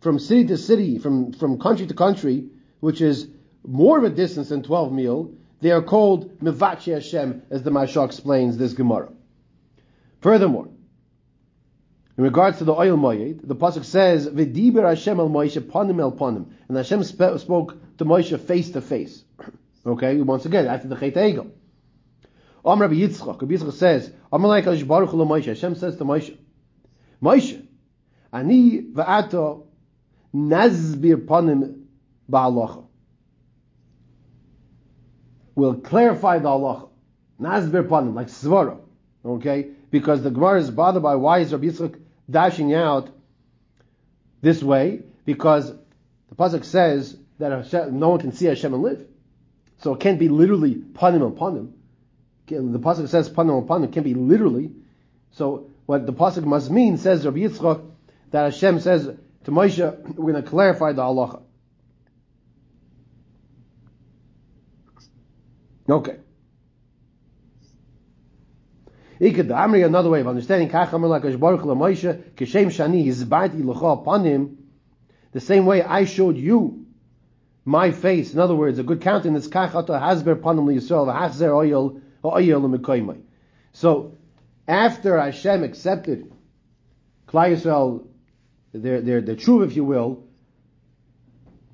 from 0.00 0.20
city 0.20 0.46
to 0.46 0.58
city, 0.58 0.98
from, 0.98 1.32
from 1.32 1.58
country 1.58 1.86
to 1.86 1.94
country, 1.94 2.44
which 2.78 3.00
is 3.00 3.26
more 3.66 3.98
of 3.98 4.04
a 4.04 4.10
distance 4.10 4.50
than 4.50 4.62
12 4.62 4.92
mil, 4.92 5.32
they 5.60 5.72
are 5.72 5.82
called 5.82 6.38
Mivachi 6.38 6.92
Hashem, 6.92 7.42
as 7.50 7.64
the 7.64 7.70
Mashal 7.70 8.04
explains 8.04 8.58
this 8.58 8.74
Gemara. 8.74 9.08
Furthermore, 10.24 10.68
in 12.16 12.24
regards 12.24 12.56
to 12.56 12.64
the 12.64 12.72
oil 12.72 12.96
moyed, 12.96 13.46
the 13.46 13.54
pasuk 13.54 13.84
says, 13.84 14.26
"V'diber 14.26 14.88
Hashem 14.88 15.20
el 15.20 15.28
Moshe 15.28 15.60
panim 15.60 16.00
el 16.00 16.12
panim," 16.12 16.46
and 16.66 16.78
Hashem 16.78 17.04
sp- 17.04 17.36
spoke 17.36 17.76
to 17.98 18.06
Moshe 18.06 18.40
face 18.40 18.70
to 18.70 18.80
face. 18.80 19.22
Okay, 19.86 20.18
once 20.22 20.46
again 20.46 20.66
after 20.66 20.88
the 20.88 20.96
Chet 20.96 21.16
Egel. 21.16 21.50
Om 22.64 22.80
Rabbi 22.80 22.94
Yitzchak, 22.94 23.38
Rabbi 23.42 23.52
Yitzchak 23.52 23.72
says, 23.74 24.10
"Amalei 24.32 24.62
Kadosh 24.62 24.88
Baruch 24.88 25.10
Hu 25.10 25.18
Moshe." 25.26 25.44
Hashem 25.44 25.74
says 25.74 25.98
to 25.98 26.06
Moshe, 26.06 26.34
"Moshe, 27.22 27.62
ani 28.32 28.80
va'ato 28.80 29.66
nazbir 30.34 31.26
panim 31.26 31.82
ba'alacha." 32.30 32.86
We'll 35.54 35.74
clarify 35.74 36.38
the 36.38 36.48
halacha. 36.48 36.88
Nazbir 37.38 37.86
panim, 37.86 38.14
like 38.14 38.28
svara. 38.28 38.78
Okay, 39.22 39.70
because 39.94 40.24
the 40.24 40.30
Gemara 40.32 40.58
is 40.58 40.72
bothered 40.72 41.04
by 41.04 41.14
why 41.14 41.38
is 41.38 41.52
Rabbi 41.52 41.66
Yitzchak 41.66 42.00
dashing 42.28 42.74
out 42.74 43.10
this 44.42 44.60
way? 44.60 45.04
Because 45.24 45.70
the 45.70 46.34
pasuk 46.34 46.64
says 46.64 47.16
that 47.38 47.92
no 47.92 48.08
one 48.08 48.18
can 48.18 48.32
see 48.32 48.46
Hashem 48.46 48.74
and 48.74 48.82
live. 48.82 49.06
So 49.78 49.94
it 49.94 50.00
can't 50.00 50.18
be 50.18 50.28
literally 50.28 50.74
panim 50.74 51.24
upon 51.24 51.56
him. 51.56 51.74
The 52.48 52.80
pasuk 52.80 53.08
says 53.08 53.30
panim 53.30 53.62
upon 53.62 53.84
him. 53.84 53.92
Can't 53.92 54.02
be 54.02 54.14
literally. 54.14 54.72
So 55.30 55.70
what 55.86 56.06
the 56.06 56.12
pasuk 56.12 56.42
must 56.42 56.72
mean 56.72 56.98
says 56.98 57.24
Rabbi 57.24 57.38
Yitzchak 57.38 57.88
that 58.32 58.52
Hashem 58.52 58.80
says 58.80 59.04
to 59.44 59.50
Moshe, 59.52 60.16
we're 60.16 60.32
going 60.32 60.42
to 60.42 60.50
clarify 60.50 60.90
the 60.90 61.02
halacha. 61.02 61.40
Okay. 65.88 66.16
Ikad 69.20 69.48
Amri, 69.48 69.84
another 69.84 70.10
way 70.10 70.20
of 70.20 70.28
understanding, 70.28 70.68
the 75.32 75.40
same 75.40 75.66
way 75.66 75.82
I 75.82 76.04
showed 76.04 76.36
you 76.36 76.86
my 77.64 77.90
face. 77.90 78.32
In 78.32 78.40
other 78.40 78.54
words, 78.54 78.78
a 78.78 78.82
good 78.82 79.00
counting 79.00 79.34
countenance, 79.34 79.48
Kachata 79.48 80.00
Hasber 80.00 80.36
Panim 80.36 80.66
Yisrael, 80.74 81.06
V'Hachzer 81.06 81.50
Oyel, 81.50 82.00
Oyel 82.22 82.76
Mekoymai. 82.76 83.20
So, 83.72 84.18
after 84.68 85.18
Hashem 85.18 85.64
accepted 85.64 86.32
Klai 87.26 87.56
Yisrael, 87.56 88.06
their, 88.72 89.00
their, 89.00 89.20
their 89.20 89.36
truth, 89.36 89.70
if 89.70 89.76
you 89.76 89.84
will, 89.84 90.24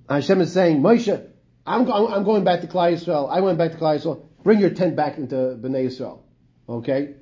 Hashem 0.09 0.41
is 0.41 0.53
saying, 0.53 0.81
Moshe, 0.81 1.27
I'm, 1.67 1.91
I'm 1.91 2.25
going 2.25 2.45
back 2.45 2.63
to 2.63 2.67
Klai 2.67 2.95
Yisrael. 2.95 3.31
I 3.31 3.41
went 3.41 3.59
back 3.59 3.73
to 3.73 3.79
Klai 3.79 3.99
Yisrael. 3.99 4.25
Bring 4.43 4.59
your 4.59 4.71
tent 4.71 4.97
back 4.97 5.19
into 5.19 5.35
Bnei 5.35 5.87
Yisrael. 5.87 6.21
Okay? 6.69 7.15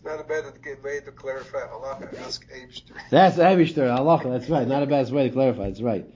It's 0.00 0.06
not 0.06 0.18
a 0.18 0.24
bad 0.24 0.44
way 0.82 1.00
to 1.00 1.12
clarify 1.12 1.58
halacha. 1.58 2.18
Ask 2.20 2.48
Abster. 2.50 2.92
That's 3.10 3.36
Abishter, 3.36 3.86
halacha. 3.86 4.32
That's 4.32 4.48
right. 4.48 4.66
Not 4.66 4.82
a 4.82 4.86
bad 4.86 5.10
way 5.10 5.24
to 5.24 5.30
clarify. 5.30 5.64
That's 5.64 5.82
right. 5.82 6.06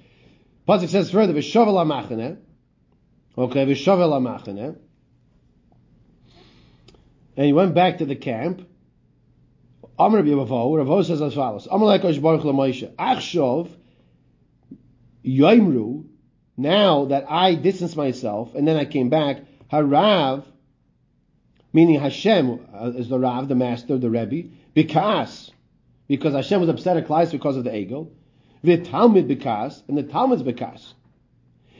Pasuk 0.66 0.88
says 0.88 1.10
further, 1.10 1.34
"V'shovel 1.34 1.74
amachane." 1.74 2.38
Okay, 3.36 3.66
v'shovel 3.66 4.18
amachane. 4.18 4.78
And 7.36 7.46
he 7.46 7.52
went 7.52 7.74
back 7.74 7.98
to 7.98 8.06
the 8.06 8.16
camp. 8.16 8.66
Amr 9.98 10.22
Rabbi 10.22 10.32
Rav 10.32 11.06
says 11.06 11.20
as 11.20 11.34
follows: 11.34 11.66
Amr 11.66 11.84
Lekosh 11.84 12.22
Baruch 12.22 12.40
LaMoshe. 12.40 12.90
Achshov 12.94 13.68
Yoimru. 15.22 16.06
Now 16.56 17.04
that 17.06 17.30
I 17.30 17.54
distanced 17.54 17.98
myself 17.98 18.54
and 18.54 18.66
then 18.66 18.78
I 18.78 18.86
came 18.86 19.10
back, 19.10 19.42
Harav 19.70 20.46
meaning 21.74 22.00
Hashem 22.00 22.60
is 22.96 23.10
the 23.10 23.18
Rav, 23.18 23.48
the 23.48 23.54
master, 23.54 23.98
the 23.98 24.08
Rebbe, 24.08 24.48
because, 24.72 25.50
because 26.08 26.32
Hashem 26.32 26.60
was 26.60 26.70
upset 26.70 26.96
at 26.96 27.06
Klai 27.06 27.30
because 27.30 27.58
of 27.58 27.64
the 27.64 28.08
the 28.62 28.78
Talmud 28.78 29.28
because, 29.28 29.82
and 29.88 29.98
the 29.98 30.04
Talmud's 30.04 30.42
because. 30.42 30.94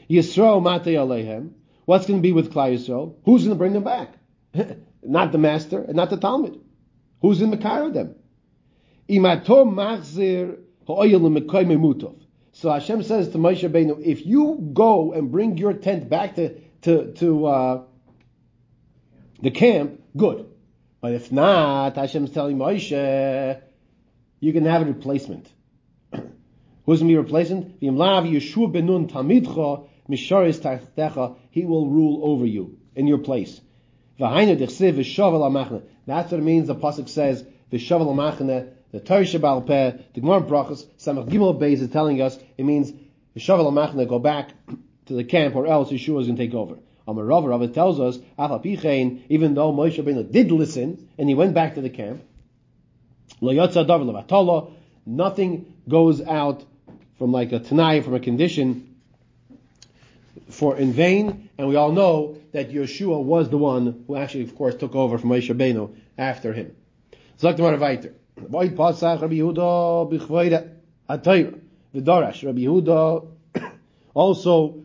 Yisrael 0.07 0.61
Mate 0.61 0.95
Alehem, 0.95 1.53
what's 1.85 2.05
going 2.05 2.19
to 2.19 2.23
be 2.23 2.33
with 2.33 2.53
Klai? 2.53 2.75
Who's 3.25 3.43
going 3.43 3.49
to 3.49 3.55
bring 3.55 3.73
them 3.73 3.83
back? 3.83 4.13
not 5.03 5.31
the 5.31 5.39
master 5.39 5.81
and 5.81 5.95
not 5.95 6.11
the 6.11 6.17
Talmud. 6.17 6.59
Who's 7.21 7.41
in 7.41 7.49
the 7.49 7.57
Makar 7.57 7.83
of 7.85 7.93
them? 7.93 8.15
So 12.51 12.71
Hashem 12.71 13.03
says 13.03 13.29
to 13.29 13.37
Moshe 13.37 14.05
if 14.05 14.25
you 14.25 14.69
go 14.73 15.13
and 15.13 15.31
bring 15.31 15.57
your 15.57 15.73
tent 15.73 16.09
back 16.09 16.35
to 16.35 16.59
to 16.81 17.11
to 17.13 17.45
uh, 17.45 17.83
the 19.41 19.51
camp, 19.51 20.01
good. 20.15 20.47
But 21.01 21.13
if 21.13 21.31
not, 21.31 21.95
Hashem's 21.95 22.31
telling 22.31 22.57
Moshe, 22.57 23.61
you 24.39 24.53
can 24.53 24.65
have 24.65 24.81
a 24.81 24.85
replacement. 24.85 25.47
Who's 26.11 26.99
going 26.99 26.99
to 26.99 27.05
be 27.05 27.17
replacement? 27.17 27.81
Yeshua 27.81 28.73
benun 28.73 29.09
tamidcha 29.09 29.87
misharis 30.09 30.59
tartecha. 30.59 31.37
He 31.51 31.65
will 31.65 31.87
rule 31.87 32.21
over 32.23 32.45
you 32.45 32.77
in 32.95 33.07
your 33.07 33.19
place. 33.19 33.61
That's 34.17 34.31
what 34.31 34.43
it 36.39 36.43
means. 36.43 36.67
The 36.67 36.75
pasuk 36.75 37.09
says 37.09 37.45
v'shavel 37.71 38.07
amachne. 38.07 38.71
The 38.91 38.99
Torah 39.01 39.23
Shabbal 39.23 39.67
Peh, 39.67 39.91
the 40.13 40.21
Gemara 40.21 40.41
Brachos, 40.41 40.85
Samach 40.97 41.29
Gimel 41.29 41.59
Beis 41.59 41.81
is 41.81 41.89
telling 41.89 42.21
us 42.21 42.39
it 42.57 42.63
means 42.63 42.91
v'shavel 43.35 43.71
amachne. 43.71 44.07
Go 44.07 44.19
back 44.19 44.51
to 45.07 45.13
the 45.13 45.23
camp, 45.23 45.55
or 45.55 45.67
else 45.67 45.91
Yeshua 45.91 46.21
is 46.21 46.27
going 46.27 46.37
to 46.37 46.45
take 46.45 46.53
over. 46.53 46.77
Amarav 47.07 47.47
Rav 47.47 47.73
tells 47.73 47.99
us, 47.99 48.17
even 49.29 49.53
though 49.53 49.71
Moshe 49.71 50.03
Rabbeinu 50.03 50.31
did 50.31 50.51
listen 50.51 51.07
and 51.17 51.29
he 51.29 51.35
went 51.35 51.53
back 51.53 51.75
to 51.75 51.81
the 51.81 51.89
camp, 51.89 52.23
nothing 55.05 55.73
goes 55.87 56.21
out 56.21 56.63
from 57.17 57.31
like 57.31 57.51
a 57.51 57.59
tanai, 57.59 58.01
from 58.01 58.15
a 58.15 58.19
condition 58.19 58.95
for 60.49 60.77
in 60.77 60.93
vain, 60.93 61.49
and 61.57 61.67
we 61.67 61.75
all 61.75 61.91
know 61.91 62.37
that 62.51 62.71
Yeshua 62.71 63.21
was 63.23 63.49
the 63.49 63.57
one 63.57 64.03
who 64.07 64.15
actually, 64.15 64.43
of 64.43 64.55
course, 64.55 64.75
took 64.75 64.95
over 64.95 65.17
from 65.17 65.29
Moshe 65.29 65.53
Rabbeinu 65.53 65.93
after 66.17 66.53
him. 66.53 66.75
Atayra. 71.09 71.59
The 71.93 72.01
Rabbi 72.01 72.59
Yehuda 72.59 73.27
also 74.13 74.84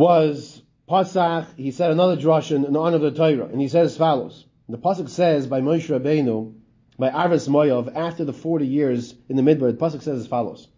was 0.00 0.62
Pasach, 0.88 1.54
he 1.56 1.72
said 1.72 1.90
another 1.90 2.16
drashan 2.16 2.66
in 2.66 2.74
honor 2.74 2.96
of 2.96 3.02
the 3.02 3.10
Torah, 3.10 3.44
and 3.44 3.60
he 3.60 3.68
said 3.68 3.84
as 3.84 3.98
follows. 3.98 4.46
The 4.66 4.78
Pasach 4.78 5.10
says 5.10 5.46
by 5.46 5.60
Moshe 5.60 5.90
Rabbeinu, 5.90 6.54
by 6.98 7.10
Arvis 7.10 7.46
Moyav, 7.50 7.94
after 7.94 8.24
the 8.24 8.32
40 8.32 8.66
years 8.66 9.14
in 9.28 9.36
the 9.36 9.42
Midbar, 9.42 9.70
the 9.70 9.76
Pasach 9.76 10.00
says 10.00 10.20
as 10.20 10.26
follows. 10.26 10.68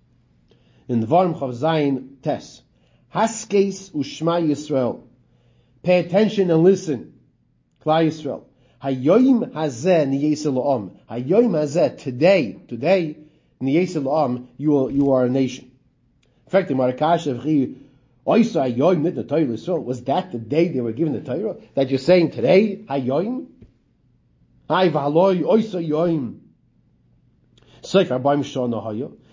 In 0.88 0.98
the 0.98 1.06
Varm 1.06 1.38
Chav 1.38 1.54
Zayin 1.54 2.20
Tes, 2.20 2.62
Haskes 3.14 3.90
Ushma 3.90 4.44
Yisrael. 4.44 5.04
Pay 5.84 6.00
attention 6.00 6.50
and 6.50 6.64
listen. 6.64 7.12
Klai 7.86 8.08
Yisrael. 8.08 8.42
Hayoim 8.82 9.52
hazeh 9.52 10.04
niyesel 10.04 10.58
om. 10.58 10.98
Hayoim 11.08 11.52
hazeh, 11.52 11.96
today, 11.96 12.58
today, 12.66 13.18
niyesel 13.62 14.08
om, 14.08 14.48
you 14.56 14.78
are, 14.78 14.90
you 14.90 15.12
are 15.12 15.26
a 15.26 15.30
nation. 15.30 15.70
In 16.46 16.50
fact, 16.50 16.66
the 16.66 16.74
Marakash 16.74 17.28
of 17.28 17.44
was 18.24 18.52
that 18.54 20.28
the 20.32 20.38
day 20.38 20.68
they 20.68 20.80
were 20.80 20.92
given 20.92 21.12
the 21.12 21.20
Torah? 21.20 21.56
That 21.74 21.90
you're 21.90 21.98
saying 21.98 22.30
today, 22.30 22.84
Hayoim? 22.88 23.46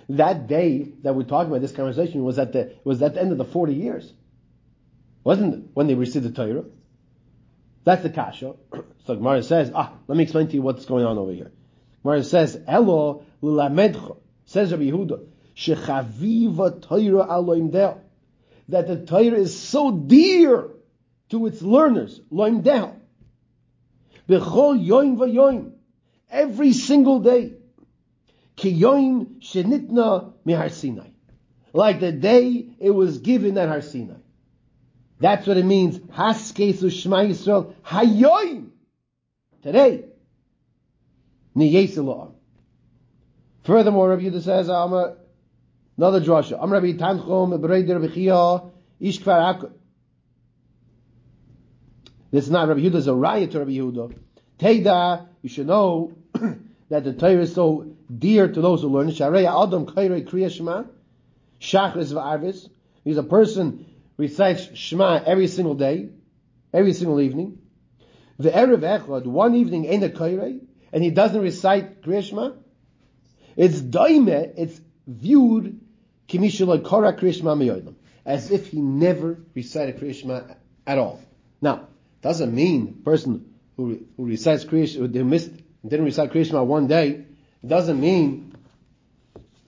That 0.10 0.48
day 0.48 0.92
that 1.04 1.16
we're 1.16 1.24
talking 1.24 1.52
about 1.52 1.62
this 1.62 1.72
conversation 1.72 2.24
was 2.24 2.40
at 2.40 2.52
the 2.52 2.74
was 2.84 3.02
at 3.04 3.14
the 3.14 3.22
end 3.22 3.32
of 3.32 3.38
the 3.38 3.46
forty 3.46 3.76
years. 3.76 4.12
Wasn't 5.24 5.54
it 5.54 5.62
when 5.76 5.86
they 5.86 5.94
received 5.94 6.26
the 6.26 6.32
Torah? 6.32 6.64
That's 7.84 8.02
the 8.04 8.10
kasha. 8.10 8.56
So 9.06 9.16
Gemara 9.16 9.42
says, 9.42 9.72
ah, 9.74 9.94
let 10.08 10.18
me 10.18 10.24
explain 10.24 10.50
to 10.50 10.54
you 10.54 10.62
what's 10.62 10.86
going 10.86 11.04
on 11.04 11.18
over 11.18 11.32
here. 11.32 11.52
Gemara 12.04 12.24
says, 12.24 12.62
Elo 12.68 13.24
l'lamedcha, 13.42 14.18
says 14.46 14.72
Rabbi 14.72 14.84
Yehuda, 14.84 15.26
shechaviva 15.56 16.80
Torah 16.80 17.26
aloim 17.26 17.72
deo 17.72 18.00
that 18.70 18.88
the 18.88 19.06
Torah 19.06 19.38
is 19.38 19.60
so 19.60 19.92
dear 19.92 20.70
to 21.30 21.46
its 21.46 21.62
learners, 21.62 22.20
loim 22.32 22.64
down. 22.64 23.02
Bechol 24.28 24.86
yoim 24.86 25.18
vayoim, 25.18 25.72
every 26.30 26.74
single 26.74 27.20
day. 27.20 27.54
Ki 28.56 28.80
yoim 28.80 29.40
shenitna 29.42 30.34
mihar 30.46 30.72
Sinai. 30.72 31.08
Like 31.74 32.00
the 32.00 32.12
day 32.12 32.68
it 32.80 32.92
was 32.92 33.20
given 33.20 33.58
at 33.58 33.70
Har 33.70 33.82
Sinai. 33.82 34.16
That's 35.20 35.46
what 35.48 35.58
it 35.58 35.66
means. 35.66 36.00
Haskesu 36.00 36.92
Shema 36.92 37.18
Yisrael 37.18 37.74
hayoim. 37.84 38.70
Today. 39.62 40.06
Niyeselah. 41.56 42.32
Furthermore, 43.64 44.10
Rabbi 44.10 44.24
Yehuda 44.24 44.42
says, 44.42 44.70
Another 46.00 46.22
drasha. 46.22 46.64
Am 46.64 46.72
Rabbi 46.72 46.94
Tanchum 46.94 47.60
Bechia 47.60 48.72
Ish 49.02 49.20
Kvar 49.20 49.70
This 52.32 52.46
is 52.46 52.50
not 52.50 52.70
Rabbi 52.70 52.80
Yehuda, 52.80 52.96
it's 52.96 53.08
a 53.08 53.14
riot 53.14 53.52
to 53.52 53.60
Rabbi 53.60 53.72
Yehuda. 53.72 54.18
Teida, 54.58 55.28
you 55.42 55.50
should 55.50 55.68
know 55.68 56.14
that 56.90 57.04
the 57.04 57.12
Torah 57.12 57.42
is 57.42 57.54
so 57.54 57.98
dear 58.18 58.48
to 58.48 58.62
those 58.62 58.82
who 58.82 58.88
learn. 58.88 59.10
Sharei 59.10 59.42
Adam 59.42 59.88
Kairei 59.88 60.26
Kriya 60.26 60.50
Shema 60.50 60.84
Shachris 61.60 62.14
V'Arvis. 62.14 62.70
He's 63.04 63.18
a 63.18 63.24
person 63.24 63.86
recites 64.16 64.74
Shema 64.78 65.22
every 65.26 65.48
single 65.48 65.76
day, 65.76 66.12
every 66.74 66.94
single 66.94 67.20
evening. 67.20 67.58
The 68.38 68.52
Erev 68.52 68.80
Echad, 68.80 69.26
one 69.26 69.54
evening 69.54 69.84
ain't 69.84 70.06
a 70.06 70.10
Kairei, 70.10 70.62
and 70.94 71.04
he 71.04 71.10
doesn't 71.10 71.42
recite 71.42 72.04
Kriya 72.04 72.24
Shema. 72.24 72.52
It's 73.58 73.82
daime, 73.82 74.54
it's 74.56 74.80
viewed 75.06 75.82
as 78.26 78.52
if 78.52 78.68
he 78.68 78.82
never 78.82 79.40
recited 79.56 80.00
Kriyashma 80.00 80.56
at 80.86 80.98
all. 80.98 81.22
Now, 81.62 81.88
doesn't 82.22 82.54
mean 82.54 83.02
person 83.04 83.54
who, 83.78 84.06
who 84.18 84.26
recites 84.26 84.66
Kriyashma, 84.66 85.14
who 85.14 85.24
missed, 85.24 85.52
didn't 85.88 86.06
recite 86.06 86.32
Kriyashma 86.32 86.66
one 86.66 86.88
day, 86.88 87.26
doesn't 87.66 88.00
mean 88.00 88.56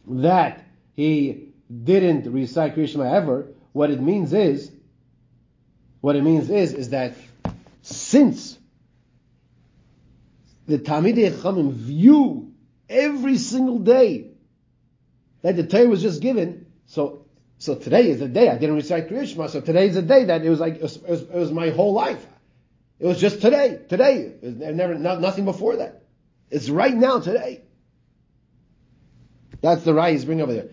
that 0.07 0.63
he 0.93 1.53
didn't 1.83 2.31
recite 2.31 2.75
Kriyashma 2.75 3.11
ever. 3.11 3.47
What 3.71 3.89
it 3.89 4.01
means 4.01 4.33
is 4.33 4.71
What 6.01 6.15
it 6.15 6.23
means 6.23 6.49
is, 6.49 6.73
is 6.73 6.89
that 6.89 7.13
since 7.83 8.57
the 10.67 10.79
Talmidei 10.79 11.31
Chachamim 11.31 11.71
view 11.71 12.53
every 12.89 13.37
single 13.37 13.79
day 13.79 14.30
that 15.41 15.55
the 15.55 15.65
Torah 15.65 15.87
was 15.87 16.01
just 16.01 16.21
given, 16.21 16.65
so 16.85 17.25
so 17.57 17.75
today 17.75 18.09
is 18.09 18.19
the 18.19 18.27
day 18.27 18.49
I 18.49 18.57
didn't 18.57 18.75
recite 18.75 19.07
Kriyishma, 19.07 19.49
so 19.49 19.61
today 19.61 19.87
is 19.87 19.95
the 19.95 20.01
day 20.01 20.25
that 20.25 20.43
it 20.43 20.49
was 20.49 20.59
like 20.59 20.75
it 20.75 20.81
was, 20.81 20.97
it 20.97 21.31
was, 21.31 21.51
my 21.51 21.69
whole 21.69 21.93
life. 21.93 22.25
It 22.99 23.05
was 23.05 23.19
just 23.19 23.41
today, 23.41 23.79
today. 23.87 24.33
Was 24.41 24.55
never 24.55 24.95
no, 24.95 25.19
nothing 25.19 25.45
before 25.45 25.75
that. 25.77 26.03
It's 26.49 26.69
right 26.69 26.95
now, 26.95 27.19
today. 27.19 27.61
That's 29.61 29.83
the 29.83 29.93
he's 30.05 30.25
bringing 30.25 30.43
over 30.43 30.53
there. 30.53 30.69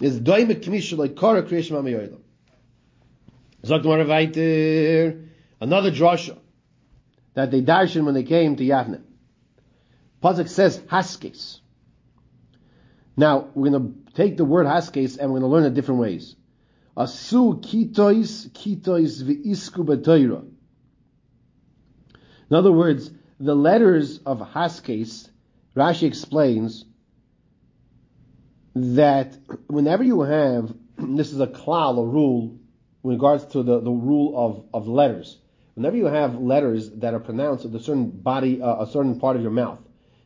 Is 0.00 0.18
doimek 0.18 0.62
kmisha 0.64 0.96
like 0.96 1.16
kara 1.16 1.42
Kriyishma 1.42 1.82
meyoylam. 1.82 2.20
Sagt 3.62 3.84
mal 3.84 4.06
weiter. 4.06 5.22
Another 5.60 5.90
drasha 5.90 6.38
that 7.34 7.50
they 7.50 7.60
darshan 7.60 8.04
when 8.04 8.14
they 8.14 8.22
came 8.22 8.56
to 8.56 8.64
Yavne. 8.64 9.02
Pasuk 10.22 10.48
says 10.48 10.80
haskes. 10.90 11.59
Now 13.20 13.48
we're 13.54 13.68
going 13.68 13.82
to 13.82 14.12
take 14.14 14.38
the 14.38 14.46
word 14.46 14.66
haskes 14.66 15.18
and 15.18 15.30
we're 15.30 15.40
going 15.40 15.50
to 15.50 15.54
learn 15.54 15.64
it 15.64 15.74
different 15.74 16.00
ways. 16.00 16.36
Asu 16.96 17.60
kitois 17.62 18.48
kitois 18.48 19.22
v'isku 19.22 19.84
b'toira. 19.84 20.42
In 22.48 22.56
other 22.56 22.72
words, 22.72 23.10
the 23.38 23.54
letters 23.54 24.20
of 24.24 24.40
haskes, 24.40 25.28
Rashi 25.76 26.04
explains 26.04 26.86
that 28.74 29.36
whenever 29.66 30.02
you 30.02 30.22
have, 30.22 30.74
this 30.96 31.30
is 31.30 31.40
a 31.40 31.46
klal, 31.46 31.98
a 31.98 32.06
rule, 32.06 32.58
in 33.04 33.10
regards 33.10 33.44
to 33.52 33.62
the, 33.62 33.80
the 33.80 33.90
rule 33.90 34.32
of, 34.34 34.64
of 34.72 34.88
letters. 34.88 35.36
Whenever 35.74 35.98
you 35.98 36.06
have 36.06 36.40
letters 36.40 36.90
that 36.92 37.12
are 37.12 37.20
pronounced 37.20 37.66
at 37.66 37.74
a 37.74 37.80
certain 37.80 38.08
body, 38.08 38.62
uh, 38.62 38.82
a 38.82 38.86
certain 38.86 39.20
part 39.20 39.36
of 39.36 39.42
your 39.42 39.50
mouth, 39.50 39.78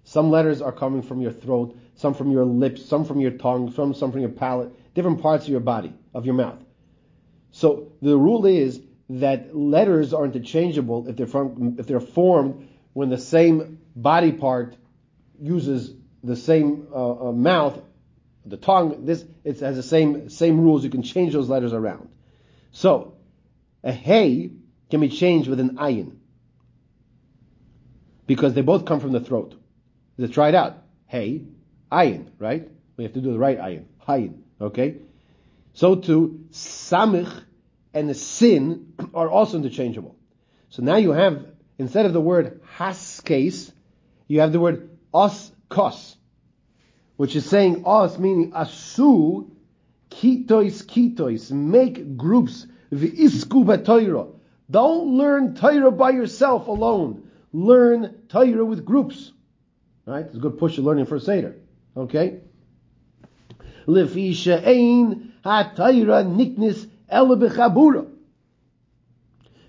some 0.04 0.30
letters 0.30 0.62
are 0.62 0.70
coming 0.70 1.02
from 1.02 1.20
your 1.20 1.32
throat, 1.32 1.76
some 1.96 2.14
from 2.14 2.30
your 2.30 2.44
lips, 2.44 2.84
some 2.84 3.04
from 3.04 3.20
your 3.20 3.30
tongue, 3.32 3.72
some, 3.72 3.94
some 3.94 4.12
from 4.12 4.20
your 4.20 4.30
palate, 4.30 4.72
different 4.94 5.22
parts 5.22 5.44
of 5.44 5.50
your 5.50 5.60
body, 5.60 5.92
of 6.12 6.24
your 6.26 6.34
mouth. 6.34 6.58
So 7.52 7.92
the 8.02 8.16
rule 8.16 8.46
is 8.46 8.80
that 9.08 9.56
letters 9.56 10.12
are 10.12 10.24
interchangeable 10.24 11.08
if 11.08 11.16
they're 11.16 11.26
from, 11.26 11.76
if 11.78 11.86
they're 11.86 12.00
formed 12.00 12.68
when 12.92 13.10
the 13.10 13.18
same 13.18 13.78
body 13.94 14.32
part 14.32 14.76
uses 15.40 15.94
the 16.22 16.36
same 16.36 16.88
uh, 16.92 17.28
uh, 17.28 17.32
mouth, 17.32 17.80
the 18.46 18.56
tongue. 18.56 19.04
This 19.04 19.24
it 19.44 19.60
has 19.60 19.76
the 19.76 19.82
same 19.82 20.30
same 20.30 20.60
rules. 20.60 20.84
You 20.84 20.90
can 20.90 21.02
change 21.02 21.32
those 21.32 21.48
letters 21.48 21.72
around. 21.72 22.08
So 22.72 23.14
a 23.82 23.92
hey 23.92 24.50
can 24.90 25.00
be 25.00 25.08
changed 25.08 25.48
with 25.48 25.60
an 25.60 25.76
ayin 25.76 26.16
because 28.26 28.54
they 28.54 28.62
both 28.62 28.84
come 28.84 29.00
from 29.00 29.12
the 29.12 29.20
throat. 29.20 29.54
Let's 30.16 30.32
try 30.32 30.48
it 30.48 30.54
out. 30.54 30.78
Hey, 31.06 31.44
ayin, 31.94 32.30
right? 32.38 32.68
We 32.96 33.04
have 33.04 33.14
to 33.14 33.20
do 33.20 33.32
the 33.32 33.38
right 33.38 33.58
ayin. 33.58 33.84
Ayin, 34.08 34.34
okay? 34.60 34.96
So 35.72 35.96
too, 35.96 36.46
samich 36.50 37.32
and 37.92 38.16
sin 38.16 38.92
are 39.14 39.28
also 39.28 39.56
interchangeable. 39.56 40.16
So 40.70 40.82
now 40.82 40.96
you 40.96 41.12
have, 41.12 41.46
instead 41.78 42.06
of 42.06 42.12
the 42.12 42.20
word 42.20 42.60
haskes, 42.76 43.72
you 44.26 44.40
have 44.40 44.52
the 44.52 44.60
word 44.60 44.90
os 45.12 45.52
kos, 45.68 46.16
which 47.16 47.36
is 47.36 47.48
saying 47.48 47.84
os 47.86 48.18
meaning 48.18 48.52
asu, 48.52 49.50
kitois 50.10 50.84
kitois, 50.84 51.50
make 51.52 52.16
groups, 52.16 52.66
v'isku 52.92 53.64
b'toira. 53.64 54.32
Don't 54.70 55.16
learn 55.18 55.54
Torah 55.54 55.92
by 55.92 56.10
yourself 56.10 56.68
alone. 56.68 57.30
Learn 57.52 58.22
Torah 58.28 58.64
with 58.64 58.84
groups. 58.84 59.32
Right? 60.06 60.24
It's 60.24 60.34
a 60.34 60.38
good 60.38 60.58
push 60.58 60.76
to 60.76 60.82
learning 60.82 61.06
for 61.06 61.20
Seder. 61.20 61.56
Okay? 61.96 62.40
Niknis. 63.86 64.50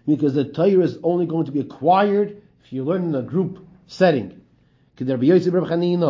Because 0.08 0.34
the 0.34 0.46
Torah 0.46 0.84
is 0.84 0.98
only 1.04 1.26
going 1.26 1.46
to 1.46 1.52
be 1.52 1.60
acquired 1.60 2.42
if 2.64 2.74
you 2.74 2.84
learn 2.84 3.04
in 3.04 3.16
a 3.16 3.22
group 3.22 3.68
setting. 3.88 4.42
What 4.98 5.08
does 5.08 5.18
it 5.18 5.78
mean 5.78 6.00
the 6.00 6.08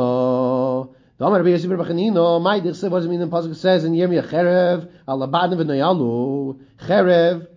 Pasuk 3.28 3.56
says 3.56 3.84
in 3.84 3.94
Yirmiyah, 3.94 4.28
Cherev, 4.28 4.92
al 5.08 5.20
labadin 5.20 5.56
v'noyalu, 5.56 6.60
Cherev, 6.78 7.48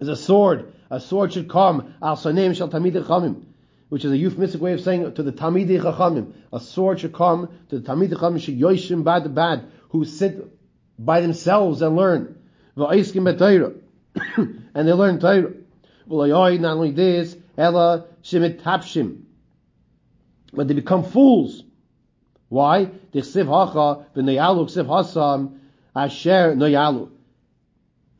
is 0.00 0.08
a 0.08 0.16
sword. 0.16 0.72
A 0.90 0.98
sword 0.98 1.34
should 1.34 1.48
come 1.48 1.94
al 2.02 2.16
tamidei 2.16 2.56
chachamim, 2.56 3.44
which 3.88 4.04
is 4.04 4.12
a 4.12 4.16
euphemistic 4.16 4.60
way 4.60 4.72
of 4.72 4.80
saying 4.80 5.14
to 5.14 5.22
the 5.22 5.32
tamidei 5.32 5.80
chachamim. 5.80 6.32
A 6.52 6.60
sword 6.60 7.00
should 7.00 7.12
come 7.12 7.48
to 7.70 7.78
the 7.78 7.88
tamidei 7.88 8.14
chachamim 8.14 8.58
sheyoshim 8.58 9.04
bad 9.04 9.34
bad 9.34 9.64
who 9.90 10.04
sit 10.04 10.44
by 10.98 11.20
themselves 11.20 11.82
and 11.82 11.96
learn. 11.96 12.36
And 14.74 14.86
they 14.86 14.92
learn 14.92 15.18
Torah. 15.18 15.52
Not 16.08 16.64
only 16.64 16.90
this, 16.92 17.36
ella 17.56 18.06
shemit 18.22 18.62
tapshim, 18.62 19.22
but 20.52 20.68
they 20.68 20.74
become 20.74 21.04
fools. 21.04 21.62
Why? 22.48 22.90
The 23.12 23.20
chsiv 23.20 23.46
hacha 23.46 24.06
v'noyalu 24.16 24.66
chsiv 24.66 24.86
hasam 24.86 25.58
asher 25.94 26.54
noyalu. 26.54 27.10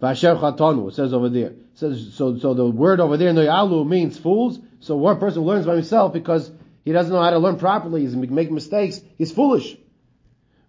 Vasher 0.03 0.39
chatanu, 0.39 0.89
it 0.89 0.95
says 0.95 1.13
over 1.13 1.29
there. 1.29 1.53
Says, 1.75 2.13
so, 2.15 2.37
so 2.39 2.55
the 2.55 2.67
word 2.67 3.01
over 3.01 3.17
there, 3.17 3.33
noyalu, 3.33 3.87
means 3.89 4.19
fools. 4.19 4.59
So 4.81 4.97
one 4.97 5.19
person 5.19 5.43
learns 5.43 5.67
by 5.67 5.75
himself 5.75 6.13
because 6.13 6.51
he 6.85 6.93
doesn't 6.93 7.13
know 7.13 7.23
how 7.23 7.31
to 7.31 7.39
learn 7.39 7.59
properly, 7.59 8.03
he's 8.03 8.15
making 8.17 8.55
mistakes, 8.55 9.01
he's 9.17 9.33
foolish. 9.33 9.77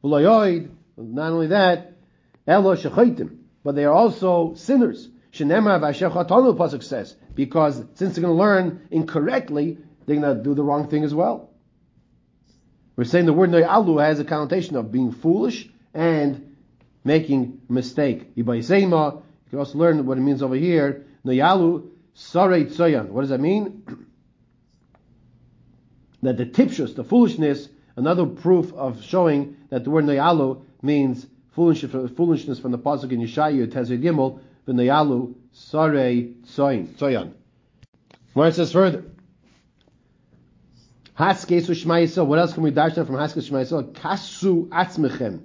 Not 0.04 0.24
only 0.96 1.48
that, 1.48 1.94
but 2.46 3.76
they 3.76 3.86
are 3.86 3.94
also 3.94 4.54
sinners. 4.56 5.10
Because 7.36 7.84
since 7.94 8.16
they're 8.16 8.24
going 8.24 8.24
to 8.24 8.32
learn 8.32 8.88
incorrectly, 8.90 9.78
they're 10.06 10.20
going 10.20 10.38
to 10.38 10.44
do 10.44 10.54
the 10.56 10.64
wrong 10.64 10.88
thing 10.90 11.04
as 11.04 11.14
well. 11.14 11.52
We're 12.96 13.04
saying 13.04 13.28
the 13.28 13.34
word 13.34 13.52
noyalu 13.52 14.02
has 14.04 14.20
a 14.20 14.26
connotation 14.26 14.76
of 14.76 14.92
being 14.92 15.12
foolish 15.12 15.70
and 15.94 16.56
making 17.04 17.62
mistake. 17.70 18.32
You 18.36 18.44
can 18.44 18.64
also 19.54 19.78
learn 19.78 20.06
what 20.06 20.18
it 20.18 20.22
means 20.22 20.42
over 20.42 20.56
here. 20.56 21.06
Noyalu 21.26 21.90
sarei 22.20 22.66
tzoyan. 22.66 23.10
What 23.10 23.22
does 23.22 23.30
that 23.30 23.40
mean? 23.40 23.84
that 26.22 26.38
the 26.38 26.46
tipshus, 26.46 26.96
the 26.96 27.04
foolishness, 27.04 27.70
another 27.96 28.26
proof 28.26 28.74
of 28.74 29.02
showing 29.04 29.58
that 29.70 29.84
the 29.84 29.90
word 29.90 30.06
noyalu 30.06 30.64
means 30.82 31.26
foolishness, 31.56 32.12
foolishness 32.12 32.60
from 32.60 32.72
the 32.72 32.78
pasuk 32.78 33.12
in 33.12 33.22
Yeshayu 33.22 33.68
Tezer 33.68 34.02
Gimel. 34.02 34.40
The 34.66 34.74
noyalu 34.74 35.36
sarei 35.56 36.36
tzoyan. 36.44 37.34
Where 38.34 38.48
it 38.48 38.56
says 38.56 38.72
further. 38.72 39.06
Haskes 41.18 41.76
Shema 41.76 42.06
What 42.24 42.40
else 42.40 42.54
can 42.54 42.64
we 42.64 42.72
dash 42.72 42.96
down 42.96 43.06
from 43.06 43.16
Haskes 43.16 43.48
Shema 43.48 43.64
Kasu 43.64 44.68
atzmechem. 44.70 45.42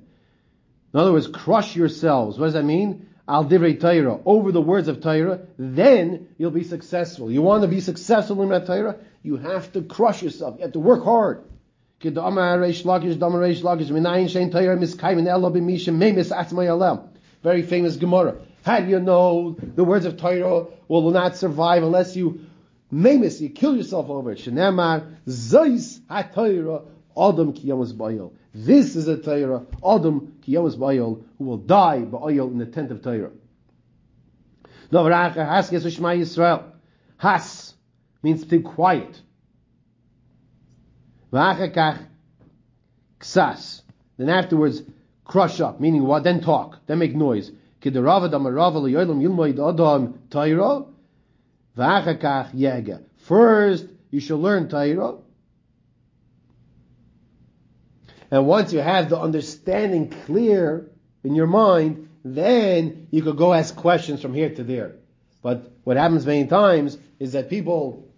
In 0.92 1.00
other 1.00 1.12
words, 1.12 1.26
crush 1.26 1.74
yourselves. 1.74 2.38
What 2.38 2.46
does 2.46 2.54
that 2.54 2.64
mean? 2.64 3.08
Al 3.26 3.46
divrei 3.46 3.80
Torah, 3.80 4.20
over 4.26 4.52
the 4.52 4.60
words 4.60 4.86
of 4.86 5.00
Torah, 5.00 5.40
then 5.58 6.28
you'll 6.36 6.50
be 6.50 6.62
successful. 6.62 7.30
You 7.30 7.40
want 7.40 7.62
to 7.62 7.68
be 7.68 7.80
successful 7.80 8.42
in 8.42 8.50
that 8.50 8.66
Torah? 8.66 8.96
You 9.22 9.36
have 9.38 9.72
to 9.72 9.80
crush 9.82 10.22
yourself. 10.22 10.56
You 10.58 10.64
have 10.64 10.72
to 10.72 10.80
work 10.80 11.04
hard. 11.04 11.42
Very 17.42 17.62
famous 17.62 17.96
Gemara. 17.96 18.36
How 18.62 18.80
do 18.80 18.88
you 18.88 19.00
know 19.00 19.56
the 19.58 19.84
words 19.84 20.04
of 20.04 20.18
Torah 20.18 20.66
will 20.88 21.10
not 21.10 21.36
survive 21.36 21.82
unless 21.82 22.14
you 22.16 22.40
memis, 22.90 23.40
you 23.40 23.48
kill 23.48 23.74
yourself 23.74 24.10
over 24.10 24.32
it? 24.32 24.38
Adam 27.16 27.52
ki 27.52 27.68
bayil. 27.68 28.32
This 28.54 28.96
is 28.96 29.08
a 29.08 29.16
Torah, 29.16 29.64
Adam 29.84 30.34
ki 30.42 30.54
bayil, 30.54 31.22
who 31.38 31.44
will 31.44 31.58
die 31.58 32.02
bayil 32.02 32.50
in 32.50 32.58
the 32.58 32.66
tent 32.66 32.90
of 32.90 33.02
Torah. 33.02 33.30
Has 34.92 35.70
Yisrael. 35.70 36.64
Has 37.16 37.74
means 38.22 38.42
to 38.42 38.46
be 38.48 38.60
quiet. 38.60 39.20
Ksas. 43.20 43.82
Then 44.16 44.28
afterwards, 44.28 44.82
crush 45.24 45.60
up, 45.60 45.80
meaning 45.80 46.04
what? 46.04 46.22
Then 46.22 46.40
talk, 46.40 46.78
then 46.86 46.98
make 46.98 47.14
noise. 47.14 47.50
First, 53.16 53.86
you 54.10 54.20
shall 54.20 54.38
learn 54.38 54.68
Torah, 54.68 55.14
And 58.34 58.48
once 58.48 58.72
you 58.72 58.80
have 58.80 59.10
the 59.10 59.20
understanding 59.20 60.10
clear 60.26 60.90
in 61.22 61.36
your 61.36 61.46
mind, 61.46 62.08
then 62.24 63.06
you 63.12 63.22
could 63.22 63.36
go 63.36 63.52
ask 63.52 63.76
questions 63.76 64.20
from 64.20 64.34
here 64.34 64.52
to 64.52 64.64
there. 64.64 64.96
But 65.40 65.70
what 65.84 65.96
happens 65.96 66.26
many 66.26 66.48
times 66.48 66.98
is 67.20 67.34
that 67.34 67.48
people, 67.48 68.12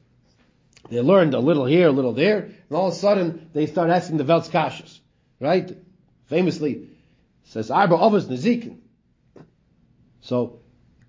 they 0.89 1.03
learned 1.03 1.35
a 1.35 1.39
little 1.39 1.67
here, 1.67 1.89
a 1.89 1.93
little 1.93 2.15
there, 2.15 2.45
and 2.45 2.73
all 2.73 2.87
of 2.87 2.95
a 2.95 2.97
sudden 2.97 3.51
they 3.53 3.67
start 3.67 3.91
asking 3.91 4.17
the 4.17 4.25
Veltz. 4.25 5.01
Right? 5.39 5.77
Famously, 6.29 6.89
says, 7.45 7.71
Arba 7.71 7.97
Avos 7.97 8.25
Nezikin. 8.25 8.79
So, 10.23 10.61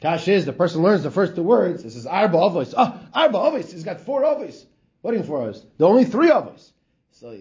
Kash 0.02 0.28
is, 0.28 0.43
the 0.43 0.52
person 0.52 0.82
learns 0.82 1.04
the 1.04 1.12
first 1.12 1.34
two 1.34 1.43
words, 1.43 1.86
it 1.86 1.91
says 1.91 2.08
Arba 2.08 2.38
Avos. 2.38 2.74
Ah, 2.76 3.00
Arba 3.13 3.38
Avos, 3.38 3.72
he's 3.72 3.86
got 3.86 4.02
four 4.02 4.24
Avos. 4.24 4.65
You 5.06 5.24
for 5.24 5.48
us? 5.48 5.65
There 5.78 5.88
are 5.88 5.91
only 5.91 6.04
three 6.04 6.30
of 6.30 6.50
us. 6.50 6.74
So, 7.12 7.34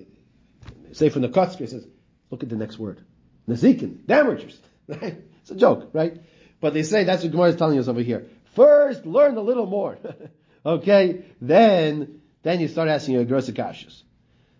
say 0.92 1.08
from 1.08 1.22
the 1.22 1.28
Kotzker, 1.28 1.68
says, 1.68 1.86
look 2.30 2.42
at 2.42 2.48
the 2.48 2.56
next 2.56 2.78
word. 2.78 3.04
Nezikin, 3.48 4.04
damagers. 4.04 4.56
It's 5.46 5.52
a 5.52 5.54
joke, 5.54 5.90
right? 5.92 6.20
But 6.60 6.74
they 6.74 6.82
say 6.82 7.04
that's 7.04 7.22
what 7.22 7.30
Gemara 7.30 7.50
is 7.50 7.56
telling 7.56 7.78
us 7.78 7.86
over 7.86 8.00
here. 8.00 8.26
First, 8.56 9.06
learn 9.06 9.36
a 9.36 9.40
little 9.40 9.66
more. 9.66 9.96
okay? 10.66 11.24
Then, 11.40 12.20
then 12.42 12.58
you 12.58 12.66
start 12.66 12.88
asking 12.88 13.14
your 13.14 13.24
gross 13.24 13.48
kashas. 13.48 14.02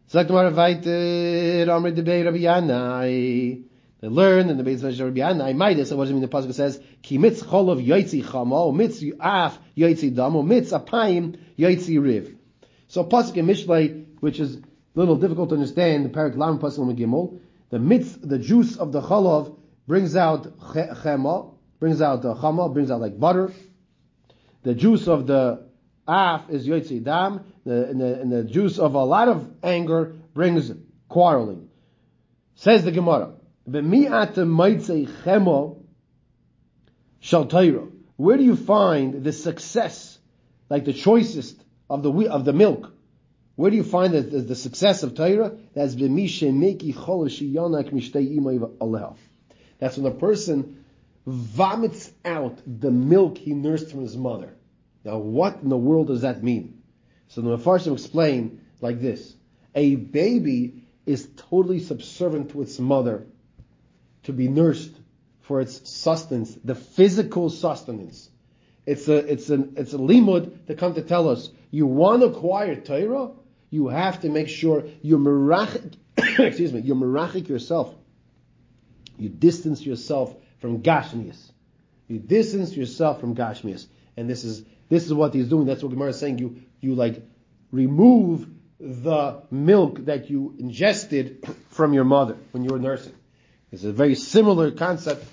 They 0.08 0.22
learn 4.08 4.48
in 4.50 4.56
the 4.56 4.62
base 4.62 4.82
of 4.82 5.00
Rabbi 5.00 5.18
Yanai. 5.18 5.56
Midas, 5.56 5.92
what 5.92 6.04
does 6.04 6.10
it 6.10 6.12
mean? 6.12 6.22
The 6.22 6.28
pasuk 6.28 6.54
says, 6.54 6.80
Ki 7.02 7.18
mitz 7.18 7.42
cholov 7.42 7.84
yoitzi 7.84 8.22
chama, 8.22 8.72
mitz 8.72 9.02
af 9.18 9.58
yoitzi 9.76 10.14
dam, 10.14 10.34
mitz 10.34 10.70
apayim 10.78 11.36
yoitzi 11.58 12.00
riv. 12.00 12.36
So 12.88 13.02
pasuk 13.04 13.36
in 13.36 13.46
Mishlei, 13.46 14.06
which 14.20 14.38
is 14.38 14.58
little 14.96 15.16
difficult 15.16 15.50
to 15.50 15.54
understand, 15.54 16.04
the 16.06 16.08
parak 16.08 16.36
lam 16.36 16.58
pasuk 16.58 16.96
gimel, 16.98 17.38
the 17.70 17.78
mitz, 17.78 18.18
the 18.20 18.38
juice 18.38 18.76
of 18.76 18.92
the 18.92 19.00
cholov 19.00 19.56
brings 19.86 20.16
out 20.16 20.58
chema, 20.58 21.54
brings 21.78 22.02
out 22.02 22.22
the 22.22 22.34
chama, 22.34 22.72
brings 22.72 22.90
out 22.90 23.00
like 23.00 23.20
butter. 23.20 23.52
The 24.62 24.74
juice 24.74 25.06
of 25.06 25.26
the 25.26 25.66
af 26.08 26.48
is 26.50 26.66
yotzi 26.66 27.04
dam, 27.04 27.44
the, 27.64 27.88
and, 27.88 28.00
the, 28.00 28.20
and 28.20 28.32
the 28.32 28.44
juice 28.44 28.78
of 28.78 28.94
a 28.94 29.04
lot 29.04 29.28
of 29.28 29.48
anger 29.62 30.16
brings 30.34 30.72
quarreling. 31.08 31.68
Says 32.56 32.84
the 32.84 32.90
Gemara, 32.90 33.34
where 38.16 38.36
do 38.36 38.44
you 38.44 38.56
find 38.56 39.24
the 39.24 39.32
success, 39.32 40.18
like 40.70 40.84
the 40.84 40.92
choicest 40.92 41.62
of 41.90 42.02
the 42.02 42.28
of 42.30 42.44
the 42.44 42.52
milk? 42.52 42.95
Where 43.56 43.70
do 43.70 43.76
you 43.76 43.84
find 43.84 44.12
the, 44.12 44.20
the, 44.20 44.40
the 44.42 44.54
success 44.54 45.02
of 45.02 45.14
Torah? 45.14 45.56
That's 45.74 45.94
that's 49.78 49.96
when 49.98 50.06
a 50.06 50.14
person 50.14 50.84
vomits 51.26 52.12
out 52.24 52.58
the 52.66 52.90
milk 52.90 53.38
he 53.38 53.54
nursed 53.54 53.90
from 53.90 54.02
his 54.02 54.16
mother. 54.16 54.54
Now, 55.04 55.18
what 55.18 55.60
in 55.62 55.70
the 55.70 55.76
world 55.76 56.08
does 56.08 56.20
that 56.22 56.42
mean? 56.42 56.82
So 57.28 57.40
the 57.40 57.56
Mepharshim 57.56 57.92
explain 57.94 58.60
like 58.80 59.00
this: 59.00 59.34
A 59.74 59.96
baby 59.96 60.84
is 61.06 61.28
totally 61.36 61.80
subservient 61.80 62.50
to 62.50 62.62
its 62.62 62.78
mother 62.78 63.26
to 64.24 64.32
be 64.32 64.48
nursed 64.48 64.92
for 65.40 65.60
its 65.60 65.88
sustenance, 65.88 66.56
the 66.64 66.74
physical 66.74 67.48
sustenance. 67.48 68.28
It's 68.84 69.08
a 69.08 69.16
it's 69.16 69.48
an 69.48 69.74
it's 69.76 69.94
a 69.94 69.98
limud 69.98 70.66
to 70.66 70.74
come 70.74 70.94
to 70.94 71.02
tell 71.02 71.28
us 71.28 71.50
you 71.70 71.86
want 71.86 72.22
to 72.22 72.28
acquire 72.28 72.76
Torah, 72.76 73.30
you 73.70 73.88
have 73.88 74.20
to 74.22 74.28
make 74.28 74.48
sure 74.48 74.84
you 75.02 75.18
merachik, 75.18 75.94
excuse 76.16 76.72
me, 76.72 76.80
you 76.80 76.94
merachik 76.94 77.48
yourself 77.48 77.94
you 79.18 79.28
distance 79.28 79.84
yourself 79.84 80.34
from 80.58 80.82
Gashmias. 80.82 81.50
You 82.08 82.18
distance 82.18 82.76
yourself 82.76 83.20
from 83.20 83.34
Gashmias. 83.34 83.86
And 84.16 84.28
this 84.28 84.44
is, 84.44 84.64
this 84.88 85.04
is 85.04 85.12
what 85.12 85.34
he's 85.34 85.48
doing. 85.48 85.66
That's 85.66 85.82
what 85.82 85.90
Gemara 85.90 86.10
is 86.10 86.18
saying. 86.18 86.38
You, 86.38 86.62
you 86.80 86.94
like 86.94 87.22
remove 87.72 88.48
the 88.78 89.42
milk 89.50 90.04
that 90.04 90.30
you 90.30 90.54
ingested 90.58 91.46
from 91.70 91.94
your 91.94 92.04
mother 92.04 92.36
when 92.52 92.64
you 92.64 92.70
were 92.70 92.78
nursing. 92.78 93.14
It's 93.72 93.84
a 93.84 93.92
very 93.92 94.14
similar 94.14 94.70
concept 94.70 95.24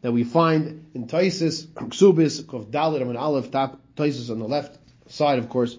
that 0.00 0.12
we 0.12 0.24
find 0.24 0.86
in 0.94 1.06
Tosfos, 1.06 1.66
Ksubis, 1.74 2.42
Kov 2.44 2.70
Dalit, 2.70 3.02
and 3.02 3.16
Aleph, 3.16 3.50
top 3.50 3.80
Tosfos 3.96 4.30
on 4.30 4.38
the 4.38 4.48
left 4.48 4.78
side, 5.10 5.38
of 5.38 5.48
course. 5.48 5.76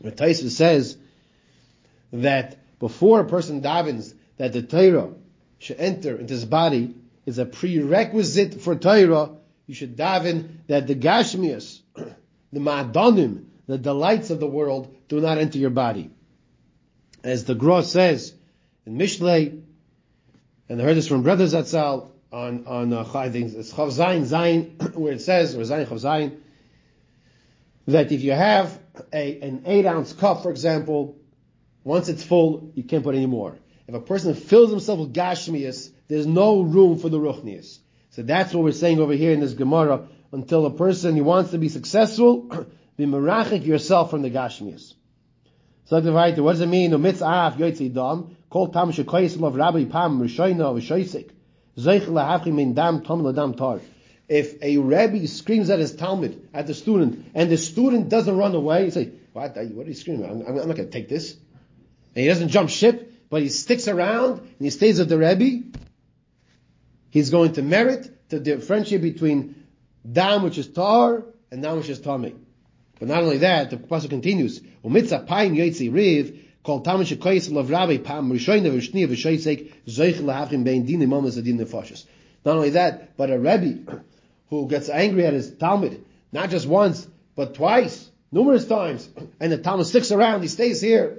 Where 0.00 0.12
Tosfos 0.12 0.50
says 0.50 0.96
that 2.12 2.58
before 2.78 3.20
a 3.20 3.24
person 3.24 3.62
davens, 3.62 4.14
that 4.36 4.52
the 4.52 4.62
Torah 4.62 5.10
should 5.58 5.78
enter 5.78 6.16
into 6.16 6.34
his 6.34 6.44
body 6.44 6.94
is 7.24 7.38
a 7.38 7.46
prerequisite 7.46 8.60
for 8.60 8.76
Torah. 8.76 9.30
You 9.66 9.74
should 9.74 9.96
daven 9.96 10.48
that 10.68 10.86
the 10.86 10.94
Gashmias, 10.94 11.80
the 11.94 12.60
Ma'adonim, 12.60 13.44
the 13.66 13.78
delights 13.78 14.30
of 14.30 14.38
the 14.38 14.46
world 14.46 14.94
do 15.08 15.20
not 15.20 15.38
enter 15.38 15.58
your 15.58 15.70
body. 15.70 16.10
As 17.24 17.44
the 17.44 17.54
Gra 17.54 17.82
says 17.82 18.32
in 18.86 18.96
Mishlei, 18.96 19.62
and 20.68 20.80
I 20.80 20.84
heard 20.84 20.96
this 20.96 21.08
from 21.08 21.22
Brother 21.22 21.44
Zatzal 21.44 22.10
on, 22.30 22.66
on, 22.66 22.92
uh, 22.92 23.08
I 23.14 23.30
think 23.30 23.54
it's 23.54 23.72
Chav 23.72 23.88
Zayin, 23.88 24.24
Zayin, 24.24 24.94
where 24.94 25.12
it 25.12 25.20
says, 25.20 25.54
or 25.56 25.60
Zayin 25.60 25.86
Chav 25.86 26.00
Zayin, 26.00 26.36
that 27.86 28.12
if 28.12 28.22
you 28.22 28.32
have 28.32 28.78
a, 29.12 29.40
an 29.40 29.62
eight 29.66 29.86
ounce 29.86 30.12
cup, 30.12 30.42
for 30.42 30.50
example, 30.50 31.16
once 31.84 32.08
it's 32.08 32.22
full, 32.22 32.72
you 32.74 32.82
can't 32.82 33.04
put 33.04 33.14
any 33.14 33.26
more. 33.26 33.56
If 33.86 33.94
a 33.94 34.00
person 34.00 34.34
fills 34.34 34.70
himself 34.70 34.98
with 34.98 35.14
gashmias, 35.14 35.90
there's 36.08 36.26
no 36.26 36.62
room 36.62 36.98
for 36.98 37.08
the 37.08 37.18
ruchnias. 37.18 37.78
So 38.10 38.22
that's 38.22 38.52
what 38.52 38.64
we're 38.64 38.72
saying 38.72 38.98
over 38.98 39.12
here 39.12 39.32
in 39.32 39.40
this 39.40 39.54
Gemara. 39.54 40.08
Until 40.32 40.66
a 40.66 40.70
person 40.70 41.14
he 41.14 41.20
wants 41.20 41.52
to 41.52 41.58
be 41.58 41.68
successful, 41.68 42.48
be 42.96 43.06
merachik 43.06 43.64
yourself 43.64 44.10
from 44.10 44.22
the 44.22 44.30
gashmias. 44.30 44.94
So 45.84 46.00
the 46.00 46.12
right, 46.12 46.36
what 46.38 46.52
does 46.52 46.60
it 46.62 46.66
mean? 46.66 46.90
Kol 48.50 48.68
tam 48.68 48.90
rabbi 48.90 49.84
pam 49.84 50.28
tom 53.04 53.54
tar. 53.54 53.80
If 54.28 54.60
a 54.62 54.78
rabbi 54.78 55.26
screams 55.26 55.70
at 55.70 55.78
his 55.78 55.92
Talmid, 55.92 56.36
at 56.52 56.66
the 56.66 56.74
student, 56.74 57.26
and 57.34 57.48
the 57.50 57.56
student 57.56 58.08
doesn't 58.08 58.36
run 58.36 58.54
away, 58.54 58.86
you 58.86 58.90
say, 58.90 59.10
what, 59.32 59.56
what 59.56 59.86
are 59.86 59.88
you 59.88 59.94
screaming? 59.94 60.24
I'm, 60.24 60.46
I'm 60.46 60.56
not 60.56 60.76
going 60.76 60.76
to 60.76 60.90
take 60.90 61.08
this. 61.08 61.32
And 61.32 62.22
he 62.22 62.26
doesn't 62.26 62.48
jump 62.48 62.70
ship, 62.70 63.12
but 63.30 63.42
he 63.42 63.48
sticks 63.48 63.86
around 63.88 64.40
and 64.40 64.48
he 64.58 64.70
stays 64.70 64.98
with 64.98 65.08
the 65.08 65.18
Rebbe, 65.18 65.64
he's 67.10 67.30
going 67.30 67.52
to 67.54 67.62
merit 67.62 68.28
the 68.28 68.40
differentiate 68.40 69.02
between 69.02 69.66
dam 70.10 70.42
which 70.42 70.58
is 70.58 70.68
tar 70.68 71.24
and 71.50 71.62
dam 71.62 71.76
which 71.76 71.88
is 71.88 72.00
tummy. 72.00 72.34
But 72.98 73.08
not 73.08 73.22
only 73.22 73.38
that, 73.38 73.70
the 73.70 73.76
pasuk 73.76 74.10
continues, 74.10 74.60
"Umitza 74.82 75.26
paim 75.26 75.54
yotzi 75.54 75.92
riv." 75.92 76.40
Kol 76.64 76.82
tamish 76.82 77.14
koyis 77.16 77.52
lav 77.52 77.70
rabbi 77.70 77.98
pam 77.98 78.32
rishoyna 78.32 78.72
v'shniya 78.72 79.06
bein 80.64 80.82
adin. 80.82 81.08
Not 82.44 82.56
only 82.56 82.70
that, 82.70 83.16
but 83.16 83.30
a 83.30 83.38
Rebbe 83.38 84.02
who 84.50 84.68
gets 84.68 84.88
angry 84.88 85.26
at 85.26 85.32
his 85.32 85.50
Talmid, 85.50 86.00
not 86.32 86.50
just 86.50 86.66
once, 86.66 87.06
but 87.34 87.54
twice, 87.54 88.10
numerous 88.32 88.66
times, 88.66 89.08
and 89.40 89.52
the 89.52 89.58
Talmid 89.58 89.86
sticks 89.86 90.12
around, 90.12 90.42
he 90.42 90.48
stays 90.48 90.80
here. 90.80 91.18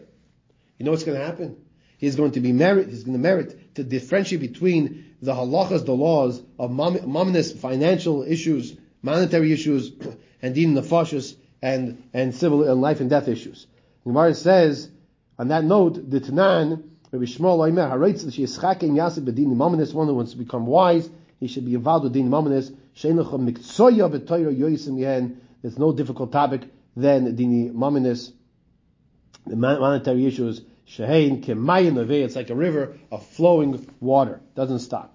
You 0.77 0.85
know 0.85 0.91
what's 0.91 1.03
going 1.03 1.17
to 1.17 1.25
happen? 1.25 1.57
he's 1.97 2.15
going 2.15 2.31
to 2.31 2.39
be 2.39 2.53
merit, 2.53 2.89
he's 2.89 3.03
going 3.03 3.17
to 3.17 3.21
merit 3.21 3.75
to 3.75 3.83
differentiate 3.83 4.41
between 4.41 5.15
the 5.21 5.33
halachas, 5.33 5.85
the 5.85 5.93
laws 5.93 6.41
of 6.57 6.71
mominous 6.71 7.51
financial 7.51 8.23
issues, 8.23 8.75
monetary 9.01 9.51
issues, 9.51 9.91
and 10.41 10.55
din 10.55 10.73
nefashis, 10.73 11.35
and, 11.61 12.03
and 12.13 12.35
civil 12.35 12.69
and 12.69 12.79
life 12.79 13.01
and 13.01 13.09
death 13.09 13.27
issues. 13.27 13.65
The 14.03 14.11
Gemara 14.11 14.35
says, 14.35 14.89
on 15.39 15.47
that 15.49 15.63
note, 15.63 16.09
the 16.09 16.21
Tanan, 16.21 16.83
Rabbi 17.11 17.25
Shmuel 17.25 17.71
Oimer, 17.71 17.91
haraitz 17.91 18.23
the 18.23 18.31
sheischakim 18.31 18.91
yasik 18.91 19.25
b'din 19.25 19.55
mominous, 19.55 19.93
one 19.93 20.07
who 20.07 20.13
wants 20.13 20.31
to 20.31 20.37
become 20.37 20.67
wise, 20.67 21.09
he 21.39 21.47
should 21.47 21.65
be 21.65 21.75
involved 21.75 22.03
with 22.03 22.13
din 22.13 22.29
b'toyra 22.29 22.77
yoisim 24.57 24.97
yehen, 24.97 25.37
there's 25.61 25.77
no 25.77 25.91
difficult 25.91 26.31
topic 26.31 26.63
than 26.95 27.35
din 27.35 27.77
mominous, 27.77 28.31
the 29.45 29.55
monetary 29.55 30.25
issues, 30.25 30.61
Shehein 30.87 31.43
kemayin. 31.43 32.09
It's 32.09 32.35
like 32.35 32.49
a 32.49 32.55
river 32.55 32.97
of 33.11 33.25
flowing 33.25 33.87
water. 33.99 34.39
Doesn't 34.55 34.79
stop. 34.79 35.13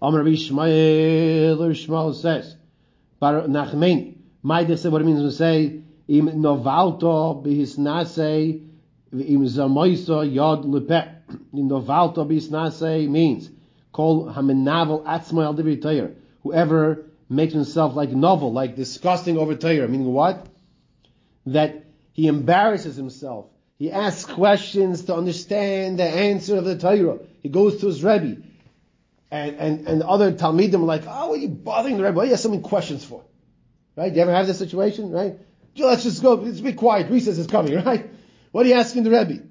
Amar 0.00 0.22
Rabbi 0.22 0.36
Shmuel, 0.36 2.14
says, 2.14 2.56
Bar 3.18 3.42
Nachmeni. 3.42 4.18
Maida 4.42 4.76
said 4.76 4.92
what 4.92 5.00
it 5.00 5.06
means 5.06 5.22
to 5.22 5.32
say, 5.32 5.80
im 6.06 6.28
novalto 6.28 7.42
bihis 7.42 7.78
nase, 7.78 8.60
im 9.12 9.46
zamoiso 9.46 10.32
yod 10.32 10.64
lepeh. 10.64 11.14
In 11.54 11.68
novalto 11.68 12.18
bihis 12.18 12.50
nase 12.50 13.08
means, 13.08 13.50
call 13.96 14.26
hamenavel 14.26 15.04
atzmo 15.04 15.44
al 15.44 15.54
divri 15.54 16.14
Whoever 16.42 17.06
makes 17.28 17.52
himself 17.52 17.96
like 17.96 18.10
novel, 18.10 18.52
like 18.52 18.76
disgusting 18.76 19.36
over 19.38 19.54
Torah. 19.56 19.88
Meaning 19.88 20.12
what? 20.12 20.46
That 21.46 21.84
he 22.12 22.28
embarrasses 22.28 22.96
himself 22.96 23.46
he 23.78 23.92
asks 23.92 24.24
questions 24.24 25.04
to 25.04 25.14
understand 25.14 25.98
the 25.98 26.04
answer 26.04 26.56
of 26.56 26.64
the 26.64 26.78
Torah. 26.78 27.18
He 27.42 27.48
goes 27.48 27.80
to 27.80 27.86
his 27.86 28.02
Rebbe. 28.02 28.42
and, 29.30 29.56
and, 29.56 29.86
and 29.86 30.02
other 30.02 30.32
Talmidim 30.32 30.74
are 30.76 30.78
like, 30.78 31.02
oh, 31.06 31.32
are 31.32 31.36
you 31.36 31.48
bothering 31.48 31.98
the 31.98 32.04
Rebbe? 32.04 32.16
What 32.16 32.22
do 32.22 32.28
you 32.28 32.32
have 32.32 32.40
so 32.40 32.48
many 32.48 32.62
questions 32.62 33.04
for? 33.04 33.22
Right? 33.94 34.10
Do 34.10 34.16
you 34.16 34.22
ever 34.22 34.32
have 34.32 34.46
this 34.46 34.58
situation? 34.58 35.10
Right? 35.10 35.38
Let's 35.76 36.04
just 36.04 36.22
go, 36.22 36.34
let's 36.34 36.60
be 36.60 36.72
quiet, 36.72 37.10
recess 37.10 37.36
is 37.36 37.46
coming, 37.46 37.74
right? 37.84 38.08
What 38.50 38.64
are 38.64 38.68
you 38.68 38.76
asking 38.76 39.02
the 39.02 39.10
Rebbe? 39.10 39.42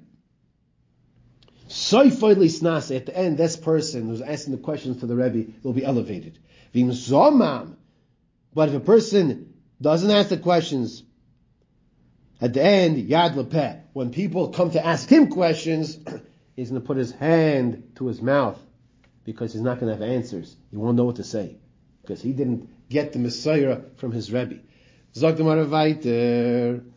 Soifoidli 1.76 2.50
snase, 2.50 2.96
at 2.96 3.04
the 3.04 3.14
end, 3.14 3.36
this 3.36 3.54
person 3.54 4.08
who's 4.08 4.22
asking 4.22 4.52
the 4.56 4.62
questions 4.62 5.00
to 5.00 5.06
the 5.06 5.14
Rebbe 5.14 5.52
will 5.62 5.74
be 5.74 5.84
elevated. 5.84 6.38
Vim 6.72 6.88
zomam. 6.88 7.76
But 8.54 8.70
if 8.70 8.74
a 8.76 8.80
person 8.80 9.52
doesn't 9.80 10.10
ask 10.10 10.30
the 10.30 10.38
questions, 10.38 11.02
at 12.40 12.54
the 12.54 12.62
end, 12.62 13.08
yad 13.10 13.34
lepeh, 13.34 13.82
when 13.92 14.10
people 14.10 14.48
come 14.48 14.70
to 14.70 14.84
ask 14.84 15.06
him 15.06 15.28
questions, 15.28 15.98
he's 16.56 16.70
going 16.70 16.80
to 16.80 16.86
put 16.86 16.96
his 16.96 17.12
hand 17.12 17.92
to 17.96 18.06
his 18.06 18.22
mouth 18.22 18.58
because 19.24 19.52
he's 19.52 19.60
not 19.60 19.78
going 19.78 19.94
to 19.94 20.02
have 20.02 20.10
answers. 20.10 20.56
He 20.70 20.78
won't 20.78 20.96
know 20.96 21.04
what 21.04 21.16
to 21.16 21.24
say 21.24 21.58
because 22.00 22.22
he 22.22 22.32
didn't 22.32 22.70
get 22.88 23.12
the 23.12 23.18
Messiah 23.18 23.80
from 23.96 24.12
his 24.12 24.32
Rebbe. 24.32 24.60
Sagt 25.12 25.38
mal 25.40 25.62
weiter. 25.66 26.82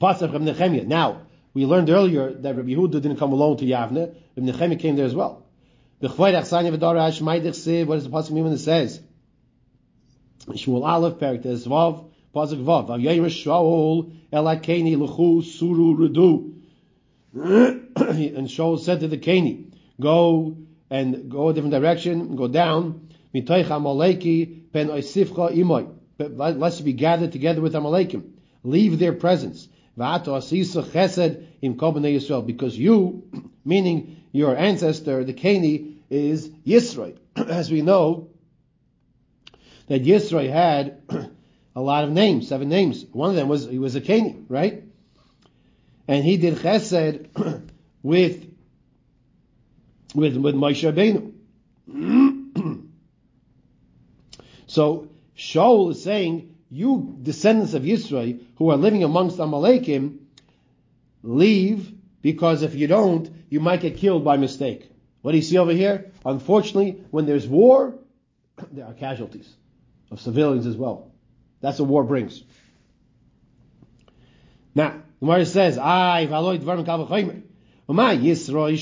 Pasach 0.00 0.30
Nechemia. 0.30 0.86
Now, 0.86 1.25
we 1.56 1.64
learned 1.64 1.88
earlier 1.88 2.32
that 2.32 2.54
Rabbi 2.54 2.68
Yehuda 2.68 3.00
didn't 3.00 3.16
come 3.16 3.32
alone 3.32 3.56
to 3.56 3.64
Yavne. 3.64 4.14
Reb 4.36 4.46
Nechemia 4.46 4.78
came 4.78 4.94
there 4.94 5.06
as 5.06 5.14
well. 5.14 5.46
What 6.00 6.10
does 6.12 6.50
the 6.50 6.56
pasuk 6.60 8.30
mean 8.30 8.44
when 8.44 8.52
it 8.52 8.58
says? 8.58 9.00
Shmuel 10.48 10.86
Aleph, 10.86 11.14
Perik 11.14 11.44
Tes 11.44 11.66
Vav, 11.66 12.10
Pasuk 12.34 12.62
Vav. 12.62 12.88
Vav 12.88 13.00
Shaul 13.00 14.14
Elakeni 14.30 14.98
Luchu 14.98 15.42
Suru 15.42 15.96
Rudu. 15.96 16.52
And 17.96 18.48
Shaul 18.48 18.78
said 18.78 19.00
to 19.00 19.08
the 19.08 19.16
Keni, 19.16 19.72
go 19.98 20.58
and 20.90 21.30
go 21.30 21.48
a 21.48 21.54
different 21.54 21.72
direction, 21.72 22.36
go 22.36 22.48
down. 22.48 23.08
Mitoich 23.34 23.68
Amaleki 23.68 24.70
Ben 24.72 24.88
Oisifcha 24.88 25.56
Imoy. 25.56 25.88
Lest 26.18 26.80
you 26.80 26.84
be 26.84 26.92
gathered 26.92 27.32
together 27.32 27.62
with 27.62 27.72
Amalekim. 27.72 28.32
Leave 28.62 28.98
their 28.98 29.14
presence. 29.14 29.68
Because 32.46 32.78
you, 32.78 33.22
meaning 33.64 34.22
your 34.32 34.56
ancestor, 34.56 35.24
the 35.24 35.32
Keni, 35.32 35.94
is 36.10 36.48
Yisroi. 36.48 37.16
As 37.36 37.70
we 37.70 37.82
know, 37.82 38.28
that 39.88 40.04
Yisroi 40.04 40.50
had 40.50 41.02
a 41.76 41.80
lot 41.80 42.04
of 42.04 42.10
names, 42.10 42.48
seven 42.48 42.68
names. 42.68 43.04
One 43.12 43.30
of 43.30 43.36
them 43.36 43.48
was, 43.48 43.66
he 43.66 43.78
was 43.78 43.96
a 43.96 44.00
Keni, 44.00 44.44
right? 44.48 44.84
And 46.08 46.24
he 46.24 46.36
did 46.36 46.56
chesed 46.56 47.70
with, 48.02 48.54
with, 50.14 50.36
with 50.36 50.54
Moshe 50.54 51.32
Rabbeinu. 51.88 52.86
so, 54.66 55.08
Shaul 55.36 55.90
is 55.92 56.02
saying, 56.02 56.55
you 56.76 57.16
descendants 57.22 57.72
of 57.72 57.84
Yisroi 57.84 58.42
who 58.56 58.70
are 58.70 58.76
living 58.76 59.02
amongst 59.02 59.38
Amalekim, 59.38 60.18
leave 61.22 61.92
because 62.20 62.62
if 62.62 62.74
you 62.74 62.86
don't, 62.86 63.30
you 63.48 63.60
might 63.60 63.80
get 63.80 63.96
killed 63.96 64.24
by 64.24 64.36
mistake. 64.36 64.90
What 65.22 65.32
do 65.32 65.38
you 65.38 65.42
see 65.42 65.56
over 65.56 65.72
here? 65.72 66.12
Unfortunately, 66.24 67.02
when 67.10 67.24
there's 67.24 67.48
war, 67.48 67.98
there 68.72 68.84
are 68.84 68.92
casualties 68.92 69.50
of 70.10 70.20
civilians 70.20 70.66
as 70.66 70.76
well. 70.76 71.12
That's 71.62 71.80
what 71.80 71.88
war 71.88 72.04
brings. 72.04 72.42
Now, 74.74 75.00
Gemara 75.20 75.46
says, 75.46 75.78
"I 75.78 76.26
valoid 76.26 76.60
dvarim 76.60 76.84
kal 76.84 77.06
v'chaymer." 77.06 77.42
Yisrael 77.88 78.76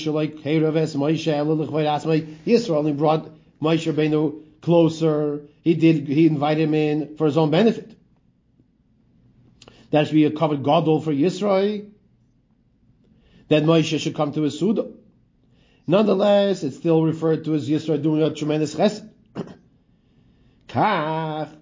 Yisrael 2.45 2.75
only 2.75 2.91
brought 2.91 3.29
Moshe 3.61 3.93
Rabbeinu 3.93 4.44
closer. 4.65 5.45
He 5.61 5.75
did. 5.75 6.07
He 6.07 6.25
invited 6.25 6.63
him 6.63 6.73
in 6.73 7.15
for 7.17 7.27
his 7.27 7.37
own 7.37 7.51
benefit. 7.51 7.95
That 9.91 10.07
should 10.07 10.15
be 10.15 10.25
a 10.25 10.31
kavod 10.31 10.63
gadol 10.63 11.01
for 11.01 11.13
Yisrael. 11.13 11.91
That 13.49 13.63
Moshe 13.63 13.99
should 13.99 14.15
come 14.15 14.33
to 14.33 14.41
his 14.41 14.57
suda. 14.57 14.91
Nonetheless, 15.85 16.63
it's 16.63 16.77
still 16.77 17.03
referred 17.03 17.45
to 17.45 17.53
as 17.53 17.69
Yisrael 17.69 18.01
doing 18.01 18.23
a 18.23 18.33
tremendous 18.33 18.73
chesed. 18.73 19.07
Kach. 20.67 21.55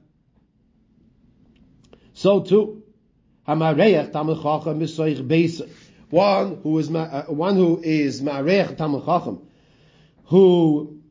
So 2.13 2.39
too, 2.39 2.83
Talmid 3.45 4.41
Chacham 4.41 4.79
Misoich. 4.79 5.69
One 6.09 6.59
who 6.63 6.79
is 6.79 6.89
uh, 6.89 7.25
one 7.27 7.55
who 7.55 7.81
is 7.83 8.21
Ma'areach 8.21 8.77
Talmid 8.77 9.05
Chacham, 9.05 9.41
who 10.25 11.02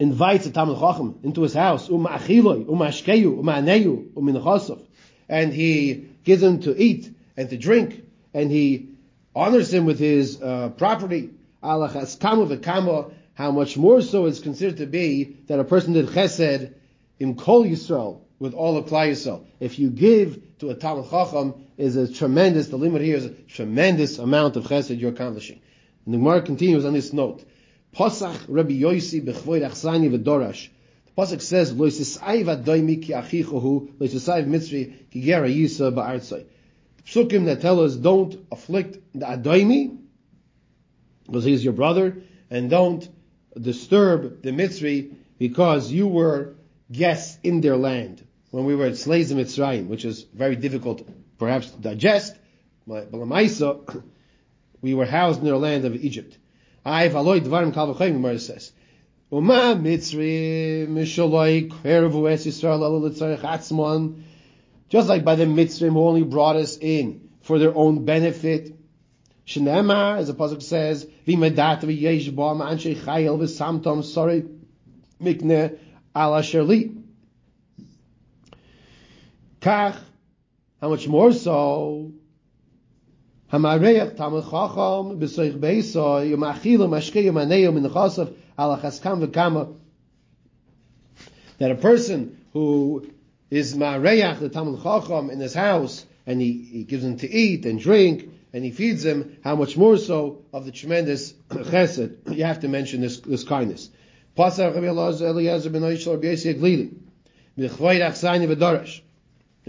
invites 0.00 0.46
a 0.46 0.50
Talmid 0.50 0.80
Chacham 0.80 1.20
into 1.22 1.42
his 1.42 1.54
house, 1.54 1.88
uma'achiloi, 1.88 2.64
uma'ashkeyu, 2.64 3.38
uma'aneyu, 3.38 4.12
u'minachosov, 4.14 4.84
and 5.28 5.52
he 5.52 6.08
gives 6.24 6.42
him 6.42 6.60
to 6.60 6.74
eat 6.76 7.14
and 7.36 7.50
to 7.50 7.56
drink, 7.56 8.02
and 8.34 8.50
he 8.50 8.88
honors 9.36 9.72
him 9.72 9.84
with 9.84 9.98
his 9.98 10.42
uh, 10.42 10.70
property, 10.70 11.30
alachas 11.62 12.18
kama 12.18 12.46
v'kama, 12.46 13.12
how 13.34 13.50
much 13.52 13.76
more 13.76 14.00
so 14.00 14.26
is 14.26 14.40
considered 14.40 14.78
to 14.78 14.86
be 14.86 15.36
that 15.46 15.60
a 15.60 15.64
person 15.64 15.92
did 15.92 16.06
chesed 16.06 16.74
in 17.18 17.36
Kol 17.36 17.64
Yisrael, 17.64 18.22
with 18.38 18.54
all 18.54 18.78
of 18.78 18.86
Klal 18.86 19.10
Yisrael. 19.10 19.44
If 19.60 19.78
you 19.78 19.90
give 19.90 20.58
to 20.60 20.70
a 20.70 20.74
Talmid 20.74 21.10
Chacham, 21.10 21.66
is 21.76 21.96
a 21.96 22.12
tremendous, 22.12 22.68
the 22.68 22.76
limit 22.76 23.00
here 23.00 23.16
is 23.16 23.24
a 23.24 23.30
tremendous 23.30 24.18
amount 24.18 24.56
of 24.56 24.64
chesed 24.64 24.98
you're 24.98 25.12
accomplishing. 25.12 25.60
And 26.04 26.14
the 26.14 26.18
Gemara 26.18 26.42
continues 26.42 26.84
on 26.84 26.94
this 26.94 27.12
note. 27.12 27.44
Pasach 27.94 28.46
Rabbi 28.48 28.74
achsani 28.74 30.10
v'dorash. 30.10 30.68
The 31.06 31.12
pasuk 31.12 31.40
says, 31.40 31.72
"Lo 31.72 31.86
yisayv 31.86 32.64
adoimi 32.64 33.02
ki 33.02 33.12
achichohu, 33.12 33.90
lo 33.98 34.06
yisayv 34.06 34.46
mitzri 34.46 35.10
ki 35.10 35.20
gera 35.20 35.48
yisa 35.48 35.92
ba'artzai." 35.92 36.44
Psukim 37.04 37.46
that 37.46 37.60
tell 37.60 37.80
us 37.80 37.96
don't 37.96 38.36
afflict 38.52 38.98
the 39.14 39.26
adoimi, 39.26 39.96
because 41.26 41.44
he's 41.44 41.64
your 41.64 41.72
brother, 41.72 42.22
and 42.50 42.70
don't 42.70 43.08
disturb 43.60 44.42
the 44.42 44.50
mitzri 44.50 45.12
because 45.38 45.90
you 45.90 46.06
were 46.06 46.54
guests 46.92 47.38
in 47.42 47.60
their 47.60 47.76
land 47.76 48.22
when 48.50 48.64
we 48.64 48.74
were 48.74 48.94
slaves 48.94 49.30
in 49.30 49.38
Mitzrayim, 49.38 49.86
which 49.86 50.04
is 50.04 50.22
very 50.34 50.56
difficult, 50.56 51.06
perhaps 51.38 51.70
to 51.70 51.78
digest. 51.78 52.34
But 52.86 53.12
we 54.82 54.94
were 54.94 55.06
housed 55.06 55.38
in 55.40 55.44
their 55.44 55.56
land 55.56 55.84
of 55.84 55.94
Egypt. 55.96 56.36
I've 56.84 57.12
aloy 57.12 57.40
dvarim 57.40 57.74
kal 57.74 57.94
v'chayim, 57.94 58.14
Gemara 58.14 58.38
says. 58.38 58.72
Uma 59.30 59.76
mitzri 59.76 60.86
mishaloi 60.88 61.68
kvervu 61.70 62.30
es 62.30 62.46
Yisrael 62.46 62.82
ala 62.82 63.06
l'tzarech 63.06 63.40
atzmon. 63.40 64.22
Just 64.88 65.08
like 65.08 65.24
by 65.24 65.34
the 65.34 65.44
mitzrim 65.44 65.92
who 65.92 66.06
only 66.06 66.22
brought 66.22 66.56
us 66.56 66.78
in 66.78 67.28
for 67.42 67.58
their 67.58 67.74
own 67.76 68.04
benefit. 68.04 68.74
Shnema, 69.46 70.18
as 70.18 70.28
the 70.28 70.34
pasuk 70.34 70.62
says, 70.62 71.06
v'medat 71.26 71.82
v'yesh 71.82 72.34
ba 72.34 72.54
ma'anshei 72.54 72.96
chayel 72.96 73.38
v'samtom 73.38 74.02
sorry 74.02 74.44
mikne 75.22 75.78
ala 76.16 76.40
sherli. 76.40 76.96
Kach, 79.60 79.98
how 80.80 80.88
much 80.88 81.06
more 81.06 81.32
so 81.32 82.12
Hamareach 83.52 84.16
Chacham 84.16 85.18
yom 86.30 86.40
achila 86.40 86.88
mashkei 86.88 87.24
yom 87.24 87.34
aneyom 87.34 87.76
in 87.76 87.82
the 87.82 87.90
v'kama. 89.26 89.74
That 91.58 91.72
a 91.72 91.74
person 91.74 92.38
who 92.52 93.10
is 93.50 93.74
ma'areach 93.74 94.38
the 94.38 94.50
Talmid 94.50 94.80
Chacham 94.82 95.30
in 95.30 95.40
his 95.40 95.52
house 95.52 96.06
and 96.26 96.40
he, 96.40 96.52
he 96.52 96.84
gives 96.84 97.02
him 97.02 97.16
to 97.18 97.28
eat 97.28 97.66
and 97.66 97.80
drink 97.80 98.30
and 98.52 98.64
he 98.64 98.70
feeds 98.70 99.04
him, 99.04 99.36
how 99.42 99.56
much 99.56 99.76
more 99.76 99.96
so 99.96 100.42
of 100.52 100.64
the 100.64 100.70
tremendous 100.70 101.32
chesed. 101.50 102.36
You 102.36 102.44
have 102.44 102.60
to 102.60 102.68
mention 102.68 103.00
this, 103.00 103.18
this 103.18 103.42
kindness. 103.42 103.90
In 104.36 104.46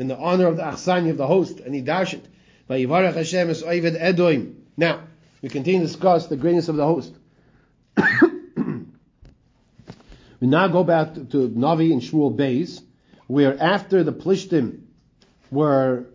the 0.08 0.18
honor 0.18 0.48
of 0.48 0.58
the 0.58 0.64
achsani 0.64 1.10
of 1.10 1.18
the 1.18 1.28
host 1.28 1.60
and 1.60 1.74
he 1.74 1.82
dashed 1.82 2.14
it 2.14 2.28
Hashem 2.72 3.50
is 3.50 3.64
Edoim. 3.64 4.56
Now, 4.78 5.02
we 5.42 5.50
continue 5.50 5.82
to 5.82 5.88
discuss 5.88 6.28
the 6.28 6.38
greatness 6.38 6.70
of 6.70 6.76
the 6.76 6.86
host. 6.86 7.14
we 7.98 8.04
now 10.48 10.68
go 10.68 10.84
back 10.84 11.16
to, 11.16 11.26
to 11.26 11.50
Navi 11.50 11.92
and 11.92 12.02
Shmuel 12.02 12.36
Beis, 12.36 12.82
where 13.28 13.62
after 13.62 14.04
the 14.04 14.14
Plishtim 14.14 14.82
were 15.50 16.06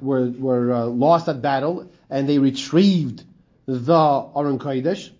were, 0.00 0.30
were 0.30 0.72
uh, 0.72 0.84
lost 0.86 1.28
at 1.28 1.42
battle 1.42 1.90
and 2.10 2.28
they 2.28 2.38
retrieved 2.38 3.24
the 3.66 4.28
Aron 4.36 4.58
Kodesh. 4.58 5.10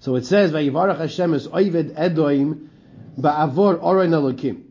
So 0.00 0.16
it 0.16 0.26
says, 0.26 0.50
Vayivarach 0.50 0.98
Hashem 0.98 1.34
is 1.34 1.48
Oived 1.48 1.94
Edoim 1.94 2.68
Ba'avor 3.18 3.84
Aron 3.84 4.10
Elokim. 4.10 4.64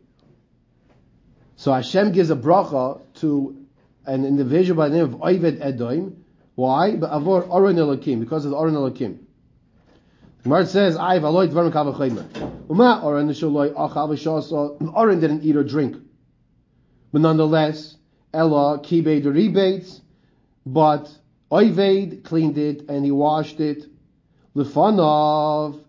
So 1.55 1.72
Hashem 1.72 2.12
gives 2.12 2.32
a 2.32 2.36
bracha 2.36 3.01
to 3.16 3.61
an 4.06 4.26
individual 4.26 4.78
by 4.78 4.89
the 4.89 4.97
name 4.97 5.06
of 5.06 5.20
Oived 5.20 5.60
Edoim, 5.60 6.16
Why? 6.56 6.91
Ba'avor 6.91 7.49
Oren 7.49 7.76
Elokim, 7.76 8.20
because 8.20 8.45
of 8.45 8.52
the 8.52 8.58
Oren 8.58 8.74
Elokim. 8.74 9.20
Gemara 10.43 10.66
says, 10.66 10.97
"I 10.97 11.20
v'aloy 11.20 11.49
dvarim 11.49 11.72
kavah 11.72 11.95
chaymer." 11.95 12.70
Uma 12.70 13.02
Oren 13.04 13.28
nishaloi 13.28 13.74
achal 13.74 14.10
v'shasa. 14.10 14.93
Oren 14.95 15.20
didn't 15.20 15.43
eat 15.43 15.56
or 15.56 15.64
drink, 15.64 15.97
but 17.12 17.22
nonetheless, 17.22 17.97
Ella 18.34 18.80
kibed 18.80 19.26
rebates, 19.26 20.02
but 20.66 21.16
Oived 21.52 22.24
cleaned 22.24 22.58
it 22.58 22.89
and 22.89 23.06
he 23.06 23.12
washed 23.12 23.60
it. 23.60 23.86
Lefanov 24.56 25.80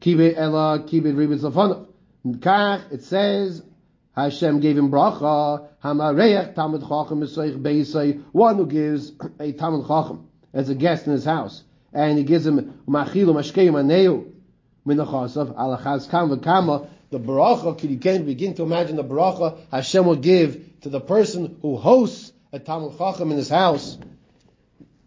kibed 0.00 0.34
Ella 0.36 0.84
kibed 0.86 1.16
rebates 1.16 1.42
lefanov. 1.42 1.86
Kach 2.24 2.92
it 2.92 3.02
says 3.02 3.62
Hashem 4.18 4.58
gave 4.58 4.76
him 4.76 4.90
bracha. 4.90 5.68
Hamareach 5.84 6.54
Talmid 6.54 6.80
Chacham 6.80 7.20
Esoich 7.20 7.56
Beisai. 7.56 8.20
One 8.32 8.56
who 8.56 8.66
gives 8.66 9.10
a 9.10 9.52
Talmid 9.52 9.86
Chacham 9.86 10.26
as 10.52 10.68
a 10.68 10.74
guest 10.74 11.06
in 11.06 11.12
his 11.12 11.24
house, 11.24 11.62
and 11.92 12.18
he 12.18 12.24
gives 12.24 12.44
him 12.44 12.80
Machilu 12.88 13.32
Mashkei 13.32 13.70
Maneu 13.70 14.32
Minachasav 14.84 15.54
Alachaz 15.54 16.10
Kam 16.10 16.30
V'Kama. 16.30 16.88
The 17.10 17.20
bracha, 17.20 17.88
you 17.88 17.96
can 17.98 18.26
begin 18.26 18.54
to 18.54 18.64
imagine 18.64 18.96
the 18.96 19.04
bracha 19.04 19.56
Hashem 19.70 20.04
will 20.04 20.16
give 20.16 20.80
to 20.80 20.88
the 20.88 21.00
person 21.00 21.56
who 21.62 21.76
hosts 21.76 22.32
a 22.52 22.58
Talmid 22.58 22.98
Chacham 22.98 23.30
in 23.30 23.36
his 23.36 23.48
house 23.48 23.98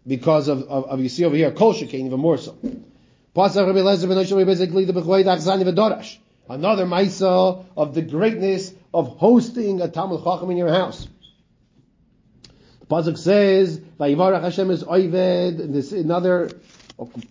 because 0.06 0.48
of, 0.48 0.62
of, 0.62 0.86
of 0.86 1.00
you 1.00 1.10
see 1.10 1.26
over 1.26 1.36
here, 1.36 1.50
Kol 1.52 1.74
Shekain, 1.74 2.06
even 2.06 2.18
more 2.18 2.38
so. 2.38 2.52
Pasach 3.36 3.66
Rabbi 3.66 3.78
Lezer 3.78 4.08
ben 4.08 4.16
Oshel 4.16 4.44
basically 4.46 4.86
the 4.86 4.94
Bechoi 4.94 5.22
Dachzani 5.22 5.64
V'Dorash. 5.64 6.16
Another 6.48 6.86
Maisa 6.86 7.64
of 7.76 7.94
the 7.94 8.02
greatness 8.02 8.74
of 8.94 9.16
hosting 9.18 9.80
a 9.80 9.88
Talmid 9.88 10.22
Chacham 10.24 10.50
in 10.50 10.56
your 10.56 10.70
house. 10.70 11.08
The 12.80 12.86
Pasuk 12.86 13.16
says, 13.16 13.78
Vayivarach 13.78 14.42
Hashem 14.42 14.70
is 14.70 14.84
Oived, 14.84 15.72
this 15.72 15.92
another 15.92 16.50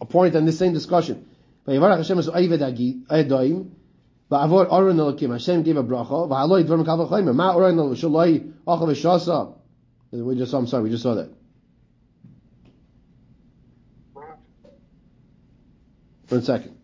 point 0.09 0.35
on 0.35 0.45
this 0.45 0.57
same 0.57 0.73
discussion. 0.73 1.27
Vayivarach 1.67 1.97
Hashem 1.97 2.19
is 2.19 2.29
Oived 2.29 3.05
Edoim, 3.07 3.69
Va'avor 4.31 4.71
Oren 4.71 4.97
Elokim, 4.97 5.31
Hashem 5.31 5.63
gave 5.63 5.77
a 5.77 5.83
bracha, 5.83 6.27
Va'aloi 6.27 6.63
Dvarim 6.63 6.85
Kavach 6.85 7.09
Chaimer, 7.09 7.35
Ma 7.35 7.53
Elokim, 7.53 7.95
Shaloi 7.95 8.53
Achav 8.65 8.89
Shasa. 8.95 9.55
We 10.11 10.35
just 10.35 10.51
saw, 10.51 10.57
I'm 10.57 10.67
sorry, 10.67 10.83
we 10.83 10.89
just 10.89 11.03
saw 11.03 11.15
that. 11.15 11.29
One 16.31 16.41
second. 16.43 16.77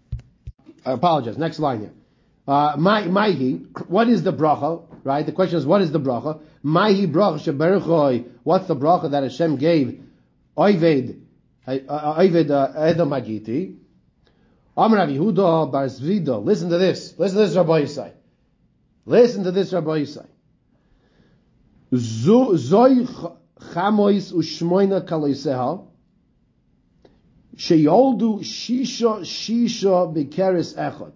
I 0.86 0.92
apologize. 0.92 1.38
Next 1.38 1.60
line 1.60 1.80
here. 1.80 1.94
Uh, 2.48 2.78
Maihi, 2.78 3.88
what 3.90 4.08
is 4.08 4.24
the 4.24 4.32
bracha? 4.32 4.84
Right? 5.04 5.26
The 5.26 5.34
question 5.34 5.58
is, 5.58 5.66
what 5.66 5.82
is 5.82 5.92
the 5.92 6.00
bracha? 6.00 6.40
Maihi 6.64 7.12
bracha 7.12 7.40
sheberchoi. 7.40 8.26
What's 8.44 8.68
the 8.68 8.76
bracha 8.76 9.12
that 9.12 9.24
Hashem 9.24 9.58
gave? 9.58 10.02
Oived, 10.58 11.20
Oived 11.68 12.50
uh, 12.50 12.80
Edom 12.80 13.10
Hagiti. 13.10 13.76
Amr 14.78 14.98
Rav 14.98 15.10
Yehuda 15.10 15.72
Bar 15.72 15.86
Zvida. 15.88 16.44
Listen 16.44 16.70
to 16.70 16.78
this. 16.78 17.16
Listen 17.18 17.40
to 17.40 17.46
this, 17.48 17.56
Rabbi 17.56 17.82
Yisai. 17.82 18.14
Listen 19.06 19.44
to 19.44 19.52
this, 19.52 19.74
Rabbi 19.74 20.04
Yisai. 20.04 20.28
Zoi 21.92 23.36
chamois 23.74 24.32
ushmoina 24.32 25.06
kaloiseha. 25.06 25.86
Sheyoldu 27.56 28.40
shisha 28.40 29.22
shisha 29.22 30.14
bekeres 30.14 30.78
echad. 30.78 31.14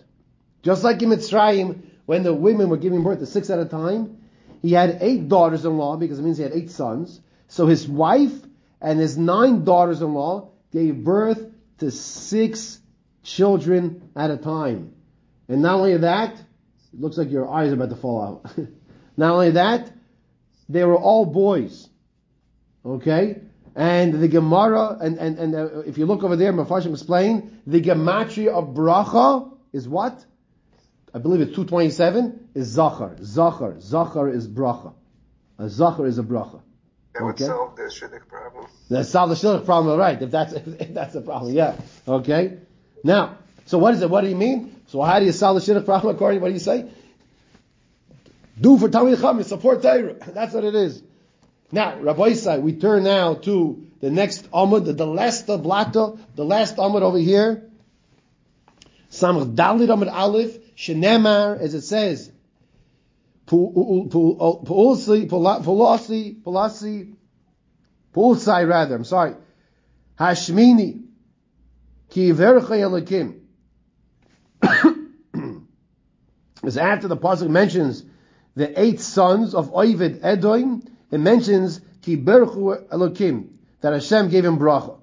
Just 0.64 0.84
like 0.84 1.02
in 1.02 1.10
Mitzrayim, 1.10 1.82
when 2.06 2.24
the 2.24 2.34
women 2.34 2.70
were 2.70 2.78
giving 2.78 3.04
birth 3.04 3.20
to 3.20 3.26
six 3.26 3.50
at 3.50 3.60
a 3.60 3.66
time, 3.66 4.18
he 4.62 4.74
had 4.74 5.00
eight 5.02 5.28
daughters-in-law 5.28 5.98
because 5.98 6.20
it 6.20 6.22
means 6.22 6.38
he 6.38 6.44
had 6.44 6.54
eight 6.54 6.72
sons. 6.72 7.20
So 7.48 7.68
his 7.68 7.88
wife 7.88 8.34
and 8.80 9.00
his 9.00 9.18
nine 9.18 9.64
daughters-in-law 9.64 10.50
gave 10.72 11.04
birth 11.04 11.44
to 11.80 11.92
six 11.92 12.80
children 13.24 14.10
at 14.16 14.30
a 14.32 14.38
time. 14.38 14.94
And 15.48 15.62
not 15.62 15.76
only 15.76 15.98
that, 15.98 16.34
it 16.34 17.00
looks 17.00 17.18
like 17.18 17.32
your 17.32 17.50
eyes 17.50 17.72
are 17.72 17.74
about 17.74 17.90
to 17.90 17.96
fall 17.96 18.22
out. 18.46 18.58
not 19.18 19.34
only 19.34 19.52
that, 19.52 19.92
they 20.70 20.84
were 20.84 20.98
all 20.98 21.26
boys. 21.26 21.90
Okay? 22.86 23.42
And 23.76 24.22
the 24.22 24.28
Gemara, 24.28 24.98
and, 25.02 25.18
and, 25.18 25.40
and 25.40 25.56
uh, 25.56 25.80
if 25.80 25.98
you 25.98 26.06
look 26.06 26.24
over 26.24 26.36
there, 26.36 26.54
Mepharshim 26.54 26.92
explain, 26.92 27.62
the 27.66 27.82
Gematria 27.82 28.50
of 28.50 28.76
Bracha 28.76 29.52
is 29.74 29.88
what? 29.88 30.26
I 31.14 31.20
believe 31.20 31.42
it's 31.42 31.56
227, 31.56 32.50
is 32.56 32.68
Zachar. 32.68 33.18
Zachar. 33.22 33.80
Zachar 33.82 34.30
is 34.30 34.48
Bracha. 34.48 34.94
A 35.60 35.70
Zachar 35.70 36.08
is 36.08 36.18
a 36.18 36.24
Bracha. 36.24 36.62
That 37.14 37.24
would 37.24 37.40
solve 37.40 37.76
the 37.76 37.84
shidduch 37.84 38.28
problem. 38.28 38.68
That 38.90 39.06
solve 39.06 39.30
the 39.30 39.36
shidduch 39.36 39.66
problem, 39.66 40.00
right? 40.00 40.22
If 40.22 40.32
that's 40.32 40.54
if 40.54 40.94
that's 40.94 41.14
the 41.14 41.22
problem, 41.22 41.54
yeah. 41.54 41.76
Okay. 42.08 42.58
Now, 43.04 43.38
so 43.66 43.78
what 43.78 43.94
is 43.94 44.02
it? 44.02 44.10
What 44.10 44.22
do 44.22 44.30
you 44.30 44.36
mean? 44.36 44.82
So 44.88 45.02
how 45.02 45.20
do 45.20 45.26
you 45.26 45.34
solve 45.34 45.64
the 45.64 45.74
shidduch 45.74 45.86
problem 45.86 46.16
according 46.16 46.40
to 46.40 46.42
what 46.42 46.48
do 46.48 46.54
you 46.54 46.60
say? 46.60 46.90
Do 48.60 48.78
for 48.78 48.90
Talmid 48.90 49.16
Chacham, 49.16 49.44
support 49.44 49.82
Torah. 49.82 50.14
That's 50.28 50.54
what 50.54 50.64
it 50.64 50.76
is. 50.76 51.02
Now, 51.72 52.00
Rabbi 52.00 52.32
Isai, 52.32 52.62
we 52.62 52.74
turn 52.74 53.04
now 53.04 53.36
to 53.36 53.88
the 54.02 54.12
next 54.12 54.52
Amud, 54.52 54.86
the, 54.86 54.94
the 54.94 55.08
last 55.08 55.48
Blata, 55.48 56.18
the 56.36 56.44
last 56.44 56.76
Amud 56.76 57.02
over 57.02 57.18
here. 57.18 57.70
Samach 59.10 59.56
Dalit 59.56 59.88
Amud 59.88 60.12
Aleph, 60.12 60.58
Shenemar, 60.76 61.60
as 61.60 61.74
it 61.74 61.82
says, 61.82 62.32
Pulasi, 63.48 65.28
Pulasi, 65.28 66.42
Pulasi, 66.42 67.16
Pulsai 68.14 68.68
rather, 68.68 68.96
I'm 68.96 69.04
sorry. 69.04 69.36
Hashmini, 70.20 71.04
Ki 72.10 72.32
Vercha 72.32 72.78
Elikim. 72.78 73.40
As 76.64 76.78
after 76.78 77.08
the 77.08 77.18
Pasuk 77.18 77.50
mentions 77.50 78.04
the 78.56 78.80
eight 78.80 79.00
sons 79.00 79.56
of 79.56 79.74
Ovid 79.74 80.22
Edoim, 80.22 80.88
it 81.10 81.20
mentions 81.20 81.82
Ki 82.02 82.18
Berchu 82.18 82.88
Elokim, 82.90 83.50
that 83.82 83.94
Hashem 83.94 84.30
gave 84.30 84.46
him 84.46 84.58
bracha. 84.58 85.00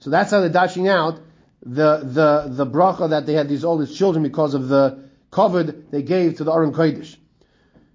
So 0.00 0.10
that's 0.10 0.30
how 0.30 0.40
they're 0.40 0.48
dashing 0.48 0.88
out 0.88 1.20
the, 1.62 1.98
the, 1.98 2.46
the 2.48 2.66
bracha 2.66 3.10
that 3.10 3.26
they 3.26 3.34
had 3.34 3.48
these 3.48 3.62
these 3.62 3.96
children 3.96 4.22
because 4.22 4.54
of 4.54 4.68
the 4.68 5.04
kavod 5.30 5.90
they 5.90 6.02
gave 6.02 6.36
to 6.38 6.44
the 6.44 6.52
Aron 6.52 6.72
Kodesh. 6.72 7.16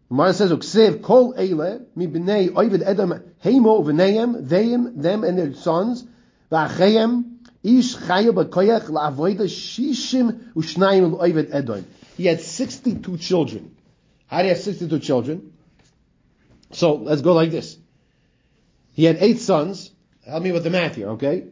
Gemara 0.09 0.33
says, 0.33 0.51
"Uksev 0.51 1.01
kol 1.01 1.33
eile 1.33 1.85
mi 1.95 2.07
bnei 2.07 2.49
oived 2.49 2.83
edom 2.85 3.11
heimo 3.43 3.83
v'neim 3.83 4.47
them 4.47 5.01
them 5.01 5.23
and 5.23 5.37
their 5.37 5.53
sons 5.55 6.05
v'achayim 6.51 7.37
ish 7.63 7.95
chayu 7.95 8.31
b'koyach 8.31 8.83
la'avoida 8.83 9.45
shishim 9.45 10.53
u'shnayim 10.53 11.19
oived 11.19 11.49
edom." 11.51 11.85
He 12.17 12.25
had 12.27 12.39
sixty-two 12.39 13.17
children. 13.17 13.75
How 14.27 14.39
do 14.39 14.43
you 14.43 14.53
have 14.53 14.61
sixty-two 14.63 14.99
children? 14.99 15.53
So 16.71 16.95
let's 16.95 17.21
go 17.21 17.33
like 17.33 17.51
this. 17.51 17.77
He 18.93 19.05
had 19.05 19.17
eight 19.19 19.39
sons. 19.39 19.91
Help 20.25 20.43
me 20.43 20.51
with 20.51 20.63
the 20.63 20.69
math 20.69 20.95
here, 20.95 21.09
okay? 21.09 21.47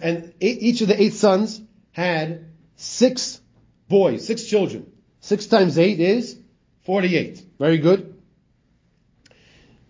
And 0.00 0.34
each 0.40 0.80
of 0.80 0.88
the 0.88 1.00
eight 1.00 1.14
sons 1.14 1.60
had 1.92 2.46
six 2.76 3.40
boys, 3.88 4.26
six 4.26 4.44
children. 4.44 4.92
Six 5.20 5.46
times 5.46 5.78
eight 5.78 6.00
is 6.00 6.38
48. 6.84 7.44
Very 7.58 7.78
good. 7.78 8.14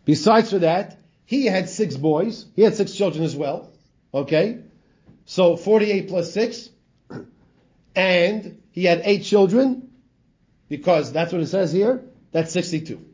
Besides 0.04 0.50
for 0.50 0.60
that, 0.60 0.98
he 1.26 1.44
had 1.44 1.68
six 1.68 1.96
boys. 1.96 2.46
He 2.56 2.62
had 2.62 2.74
six 2.74 2.94
children 2.94 3.24
as 3.24 3.36
well. 3.36 3.70
Okay? 4.14 4.60
So 5.26 5.56
48 5.56 6.08
plus 6.08 6.32
6. 6.32 6.70
And 7.94 8.62
he 8.70 8.84
had 8.84 9.02
eight 9.04 9.24
children, 9.24 9.90
because 10.68 11.10
that's 11.10 11.32
what 11.32 11.42
it 11.42 11.48
says 11.48 11.72
here. 11.72 12.04
That's 12.30 12.52
62. 12.52 13.04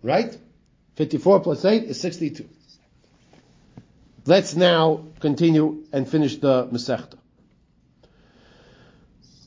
Right? 0.00 0.38
54 0.94 1.40
plus 1.40 1.64
8 1.64 1.84
is 1.84 2.00
62. 2.00 2.48
Let's 4.26 4.54
now 4.54 5.04
continue 5.20 5.84
and 5.92 6.08
finish 6.08 6.36
the 6.36 6.66
Masechta. 6.66 7.16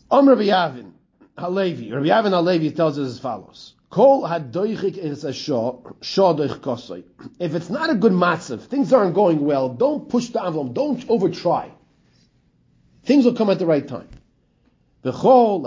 Om 0.09 0.27
Rabbi 0.27 0.49
Avin 0.49 0.93
Halevi. 1.37 1.91
Rabbi 1.91 2.09
Avin 2.09 2.31
Halevi 2.31 2.71
tells 2.71 2.97
us 2.99 3.07
as 3.07 3.19
follows. 3.19 3.75
If 3.93 3.99
it's 7.55 7.69
not 7.69 7.89
a 7.89 7.95
good 7.95 8.13
matzav, 8.13 8.61
things 8.61 8.93
aren't 8.93 9.13
going 9.13 9.41
well, 9.41 9.67
don't 9.69 10.07
push 10.07 10.29
the 10.29 10.41
envelope, 10.43 10.73
don't 10.73 11.05
overtry. 11.07 11.69
Things 13.03 13.25
will 13.25 13.33
come 13.33 13.49
at 13.49 13.59
the 13.59 13.65
right 13.65 13.85
time. 13.85 14.07
Whoever's 15.03 15.65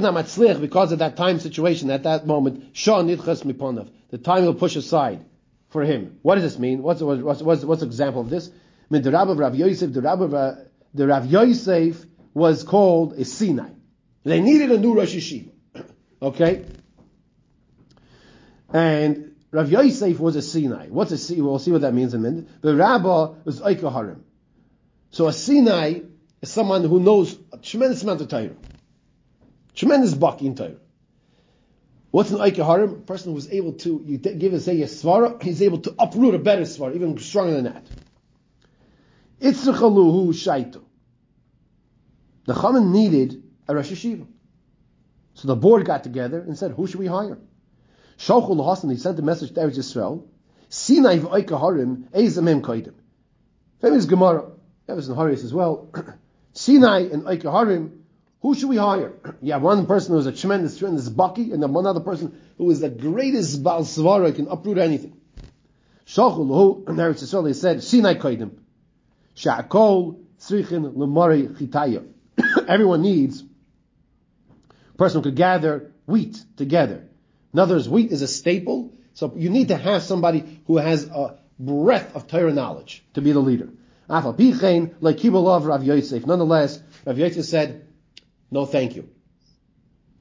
not 0.00 0.14
matzlich 0.14 0.60
because 0.60 0.92
of 0.92 0.98
that 0.98 1.16
time 1.16 1.40
situation, 1.40 1.90
at 1.90 2.02
that 2.02 2.26
moment. 2.26 2.74
The 2.74 4.20
time 4.22 4.44
will 4.44 4.54
push 4.54 4.76
aside 4.76 5.24
for 5.74 5.82
him. 5.82 6.20
What 6.22 6.36
does 6.36 6.44
this 6.44 6.56
mean? 6.56 6.84
What's, 6.84 7.02
what's, 7.02 7.42
what's, 7.42 7.64
what's 7.64 7.82
an 7.82 7.88
example 7.88 8.20
of 8.20 8.30
this? 8.30 8.48
I 8.48 8.52
mean, 8.90 9.02
the 9.02 9.10
Rabbi 9.10 9.32
of 9.32 9.38
Rav 9.38 9.56
Yosef, 9.56 9.92
the 9.92 10.02
Rabbi 10.02 10.24
of, 10.26 10.58
the 10.94 11.06
Rav 11.08 11.26
Yosef 11.26 12.00
was 12.32 12.62
called 12.62 13.14
a 13.14 13.24
Sinai. 13.24 13.70
They 14.22 14.40
needed 14.40 14.70
a 14.70 14.78
new 14.78 14.94
Rosh 14.96 15.16
Yeshiva. 15.16 15.50
okay? 16.22 16.64
And 18.72 19.34
Rav 19.50 19.68
Yosef 19.68 20.20
was 20.20 20.36
a 20.36 20.42
Sinai. 20.42 20.86
What's 20.90 21.10
a 21.10 21.18
Sinai? 21.18 21.42
We'll 21.42 21.58
see 21.58 21.72
what 21.72 21.80
that 21.80 21.92
means 21.92 22.14
in 22.14 22.20
a 22.20 22.22
minute. 22.22 22.48
But 22.60 22.76
Rabbah 22.76 23.34
was 23.44 23.60
Oika 23.60 23.92
Harim. 23.92 24.24
So 25.10 25.26
a 25.26 25.32
Sinai 25.32 26.02
is 26.40 26.50
someone 26.52 26.84
who 26.84 27.00
knows 27.00 27.36
a 27.52 27.58
tremendous 27.58 28.04
amount 28.04 28.20
of 28.20 28.28
Torah. 28.28 28.54
Tremendous 29.74 30.14
baki 30.14 30.42
in 30.42 30.54
Torah. 30.54 30.76
What's 32.14 32.30
an 32.30 32.38
Harim? 32.38 32.90
A 32.90 32.94
person 32.98 33.32
who 33.32 33.38
is 33.38 33.50
able 33.50 33.72
to, 33.72 34.00
you 34.06 34.18
give 34.18 34.52
a 34.52 34.60
say 34.60 34.80
a 34.82 34.84
Svara, 34.84 35.42
he's 35.42 35.60
able 35.60 35.78
to 35.78 35.96
uproot 35.98 36.36
a 36.36 36.38
better 36.38 36.62
Svara, 36.62 36.94
even 36.94 37.18
stronger 37.18 37.54
than 37.54 37.64
that. 37.64 37.84
Itzrachaluhu 39.40 40.28
Shaitu. 40.28 40.80
The 42.46 42.54
Chaman 42.54 42.92
needed 42.92 43.42
a 43.66 43.74
Rosh 43.74 43.90
Hashiva. 43.90 44.28
So 45.32 45.48
the 45.48 45.56
board 45.56 45.84
got 45.86 46.04
together 46.04 46.38
and 46.38 46.56
said, 46.56 46.70
who 46.70 46.86
should 46.86 47.00
we 47.00 47.08
hire? 47.08 47.36
Shauchul 48.16 48.64
Hasan, 48.64 48.90
he 48.90 48.96
sent 48.96 49.18
a 49.18 49.22
message 49.22 49.52
to 49.54 49.60
Eretz 49.62 49.76
Yisrael. 49.76 50.24
Sinai 50.68 51.18
v'oika 51.18 51.58
harim, 51.58 52.10
ezamim 52.14 52.60
koidim. 52.60 52.94
Famous 53.80 54.04
Gemara, 54.04 54.52
that 54.86 54.94
was 54.94 55.08
in 55.08 55.18
as 55.18 55.52
well. 55.52 55.90
Sinai 56.52 57.08
and 57.12 57.26
harim, 57.26 58.03
who 58.44 58.54
should 58.54 58.68
we 58.68 58.76
hire? 58.76 59.14
You 59.40 59.54
have 59.54 59.62
one 59.62 59.86
person 59.86 60.12
who 60.12 60.18
is 60.18 60.26
a 60.26 60.32
tremendous, 60.32 60.76
tremendous 60.76 61.08
baki, 61.08 61.54
and 61.54 61.62
then 61.62 61.72
one 61.72 61.86
other 61.86 62.00
person 62.00 62.38
who 62.58 62.70
is 62.70 62.80
the 62.80 62.90
greatest 62.90 63.62
Baal 63.62 63.84
Svara, 63.84 64.34
can 64.34 64.48
uproot 64.48 64.76
anything. 64.76 65.16
Shauchul 66.06 66.48
Hu, 66.48 66.84
in 66.88 66.96
Eretz 66.96 67.22
Yisrael, 67.22 67.54
said, 67.54 67.82
Sinai 67.82 68.16
koidim. 68.16 68.50
Sha'akol 69.34 70.18
tzrichin 70.38 70.92
lemari 70.92 71.56
chitaya. 71.56 72.06
Everyone 72.68 73.00
needs 73.00 73.42
a 73.42 74.98
person 74.98 75.22
who 75.22 75.30
could 75.30 75.36
gather 75.36 75.94
wheat 76.04 76.38
together. 76.58 77.08
In 77.54 77.58
other 77.58 77.76
words, 77.76 77.88
wheat 77.88 78.12
is 78.12 78.20
a 78.20 78.28
staple, 78.28 78.92
so 79.14 79.32
you 79.36 79.48
need 79.48 79.68
to 79.68 79.76
have 79.76 80.02
somebody 80.02 80.60
who 80.66 80.76
has 80.76 81.04
a 81.04 81.38
breadth 81.58 82.14
of 82.14 82.28
Torah 82.28 82.52
knowledge 82.52 83.06
to 83.14 83.22
be 83.22 83.32
the 83.32 83.40
leader. 83.40 83.70
Nonetheless, 84.06 84.38
Rav 87.06 87.18
Yosef 87.18 87.44
said, 87.46 87.83
no 88.54 88.64
thank 88.64 88.94
you. 88.94 89.08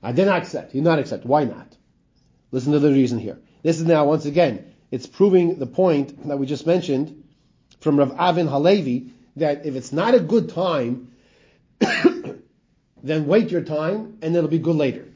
I 0.02 0.12
did 0.12 0.26
not 0.26 0.40
accept. 0.42 0.72
He 0.72 0.80
did 0.80 0.86
not 0.86 0.98
accept. 0.98 1.24
Why 1.24 1.46
not? 1.46 1.78
Listen 2.52 2.74
to 2.74 2.80
the 2.80 2.92
reason 2.92 3.20
here. 3.20 3.40
This 3.62 3.80
is 3.80 3.86
now, 3.86 4.06
once 4.06 4.26
again, 4.26 4.74
it's 4.90 5.06
proving 5.06 5.60
the 5.60 5.68
point 5.68 6.28
that 6.28 6.38
we 6.40 6.48
just 6.48 6.66
mentioned 6.66 7.24
from 7.80 8.00
Rav 8.00 8.16
Avin 8.18 8.48
Halevi, 8.48 9.12
that 9.36 9.68
if 9.68 9.76
it's 9.76 9.94
not 9.94 10.16
a 10.16 10.20
good 10.20 10.50
time, 10.50 11.12
then 13.04 13.28
wait 13.28 13.52
your 13.52 13.62
time 13.62 14.18
and 14.22 14.36
it'll 14.36 14.50
be 14.50 14.60
good 14.60 14.78
later. 14.78 15.08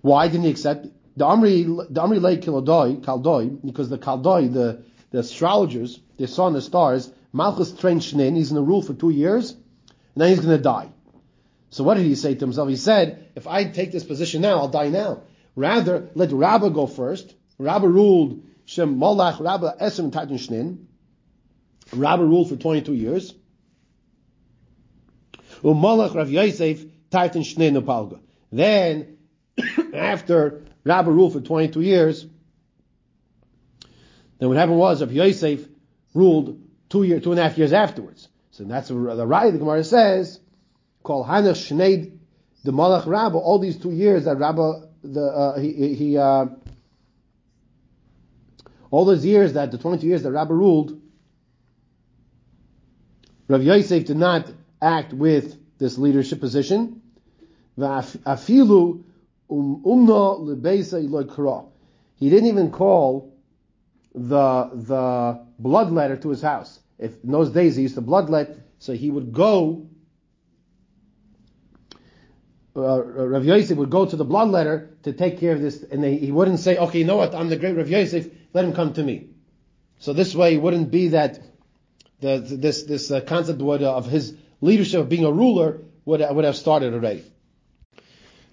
Why 0.00 0.26
didn't 0.26 0.44
he 0.44 0.50
accept? 0.50 0.88
The 1.16 1.26
Amri, 1.26 1.64
the 1.88 2.00
Amri 2.00 2.20
Lei 2.20 2.38
Kaldoi, 2.38 3.04
Kaldoi, 3.04 3.64
because 3.64 3.88
the 3.88 3.98
Kaldoi, 3.98 4.52
the, 4.52 4.82
the 5.10 5.18
astrologers, 5.20 6.00
they 6.16 6.26
saw 6.26 6.48
in 6.48 6.54
the 6.54 6.62
stars, 6.62 7.10
Malchus 7.32 7.72
trained 7.72 8.00
Shnin, 8.00 8.36
he's 8.36 8.50
in 8.50 8.56
the 8.56 8.62
rule 8.62 8.82
for 8.82 8.94
two 8.94 9.10
years, 9.10 9.52
and 9.52 10.16
then 10.16 10.30
he's 10.30 10.40
going 10.40 10.56
to 10.56 10.62
die. 10.62 10.90
So 11.70 11.84
what 11.84 11.96
did 11.96 12.06
he 12.06 12.14
say 12.14 12.34
to 12.34 12.40
himself? 12.40 12.68
He 12.68 12.76
said, 12.76 13.30
if 13.34 13.46
I 13.46 13.64
take 13.64 13.92
this 13.92 14.04
position 14.04 14.42
now, 14.42 14.58
I'll 14.58 14.68
die 14.68 14.88
now. 14.88 15.22
Rather, 15.54 16.08
let 16.14 16.32
Rabbah 16.32 16.70
go 16.70 16.86
first. 16.86 17.34
Rabbah 17.58 17.88
ruled 17.88 18.42
Shem 18.64 18.98
Malach, 18.98 19.40
Rabbah 19.40 19.76
Esem 19.80 20.12
Titan 20.12 20.36
Shnin. 20.36 20.84
Rabbah 21.92 22.22
ruled 22.22 22.48
for 22.48 22.56
22 22.56 22.94
years. 22.94 23.34
Umalach 25.62 26.14
Rav 26.14 26.30
Yosef 26.30 26.84
Titan 27.10 27.42
Shnin 27.42 27.80
Upalga. 27.80 28.20
Then, 28.52 29.18
after 29.94 30.64
Rabbah 30.84 31.10
ruled 31.10 31.32
for 31.32 31.40
22 31.40 31.80
years, 31.80 32.26
then 34.38 34.48
what 34.48 34.56
happened 34.56 34.78
was 34.78 35.00
Rav 35.00 35.12
Yosef 35.12 35.66
ruled 36.14 36.60
two 36.88 37.02
year, 37.02 37.20
two 37.20 37.32
and 37.32 37.40
a 37.40 37.42
half 37.42 37.58
years 37.58 37.72
afterwards. 37.72 38.28
So 38.52 38.64
that's 38.64 38.88
the 38.88 38.94
right. 38.94 39.52
The 39.52 39.58
Gemara 39.58 39.84
says, 39.84 40.40
"Call 41.02 41.24
Hanach 41.24 41.56
Shnei 41.56 42.12
the 42.64 42.72
Malach 42.72 43.06
Rabbah." 43.06 43.38
All 43.38 43.58
these 43.58 43.76
two 43.76 43.90
years 43.90 44.24
that 44.24 44.38
Rabbah, 44.38 44.80
the 45.02 45.22
uh, 45.22 45.58
he, 45.58 45.94
he 45.94 46.18
uh, 46.18 46.46
all 48.90 49.04
those 49.04 49.24
years 49.24 49.52
that 49.54 49.70
the 49.70 49.78
twenty-two 49.78 50.06
years 50.06 50.22
that 50.22 50.32
Rabbah 50.32 50.54
ruled, 50.54 51.00
Rav 53.48 53.62
Yosef 53.62 54.04
did 54.04 54.16
not 54.16 54.50
act 54.80 55.12
with 55.12 55.56
this 55.78 55.98
leadership 55.98 56.40
position. 56.40 57.02
Afilu 57.78 59.04
umna 59.50 60.40
lebeisa 60.40 61.34
kara. 61.34 61.64
He 62.16 62.30
didn't 62.30 62.48
even 62.48 62.70
call 62.70 63.32
the 64.14 64.70
the 64.74 65.44
bloodletter 65.62 66.20
to 66.22 66.30
his 66.30 66.42
house. 66.42 66.80
If 66.98 67.22
in 67.22 67.30
those 67.30 67.50
days 67.50 67.76
he 67.76 67.82
used 67.82 67.94
to 67.94 68.02
bloodlet, 68.02 68.58
so 68.78 68.92
he 68.92 69.10
would 69.10 69.32
go. 69.32 69.87
Uh, 72.78 73.02
Rav 73.02 73.44
Yosef 73.44 73.76
would 73.76 73.90
go 73.90 74.06
to 74.06 74.16
the 74.16 74.24
bloodletter 74.24 74.88
to 75.02 75.12
take 75.12 75.38
care 75.38 75.52
of 75.52 75.60
this, 75.60 75.82
and 75.82 76.02
they, 76.02 76.16
he 76.16 76.32
wouldn't 76.32 76.60
say, 76.60 76.76
"Okay, 76.76 77.00
you 77.00 77.04
know 77.04 77.16
what? 77.16 77.34
I'm 77.34 77.48
the 77.48 77.56
great 77.56 77.76
Rav 77.76 77.88
Yosef. 77.88 78.28
Let 78.52 78.64
him 78.64 78.72
come 78.72 78.92
to 78.94 79.02
me." 79.02 79.28
So 79.98 80.12
this 80.12 80.34
way, 80.34 80.54
it 80.54 80.62
wouldn't 80.62 80.90
be 80.90 81.08
that 81.08 81.40
the, 82.20 82.38
this 82.38 82.84
this 82.84 83.10
uh, 83.10 83.20
concept 83.20 83.60
would, 83.60 83.82
uh, 83.82 83.96
of 83.96 84.06
his 84.06 84.34
leadership 84.60 85.00
of 85.00 85.08
being 85.08 85.24
a 85.24 85.32
ruler 85.32 85.80
would 86.04 86.22
would 86.30 86.44
have 86.44 86.56
started 86.56 86.94
already. 86.94 87.24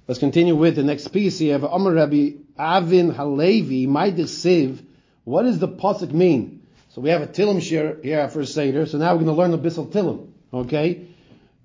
Let's 0.08 0.20
continue 0.20 0.56
with 0.56 0.76
the 0.76 0.84
next 0.84 1.08
piece 1.08 1.40
here. 1.40 1.56
Amar 1.56 1.94
Rabbi 1.94 2.32
Avin 2.58 3.10
Halevi, 3.10 3.88
my 3.88 4.12
Siv. 4.12 4.84
What 5.24 5.44
does 5.44 5.58
the 5.58 5.68
pasuk 5.68 6.12
mean? 6.12 6.62
So 6.90 7.02
we 7.02 7.10
have 7.10 7.24
a 7.24 7.28
Tilim 7.28 7.62
shir 7.62 7.98
here 8.04 8.30
for 8.30 8.46
Seder. 8.46 8.86
So 8.86 9.00
now 9.00 9.14
we're 9.14 9.24
going 9.24 9.36
to 9.36 9.42
learn 9.42 9.52
the 9.52 9.58
Bissel 9.58 9.88
Tilim. 9.88 10.30
Okay? 10.54 11.08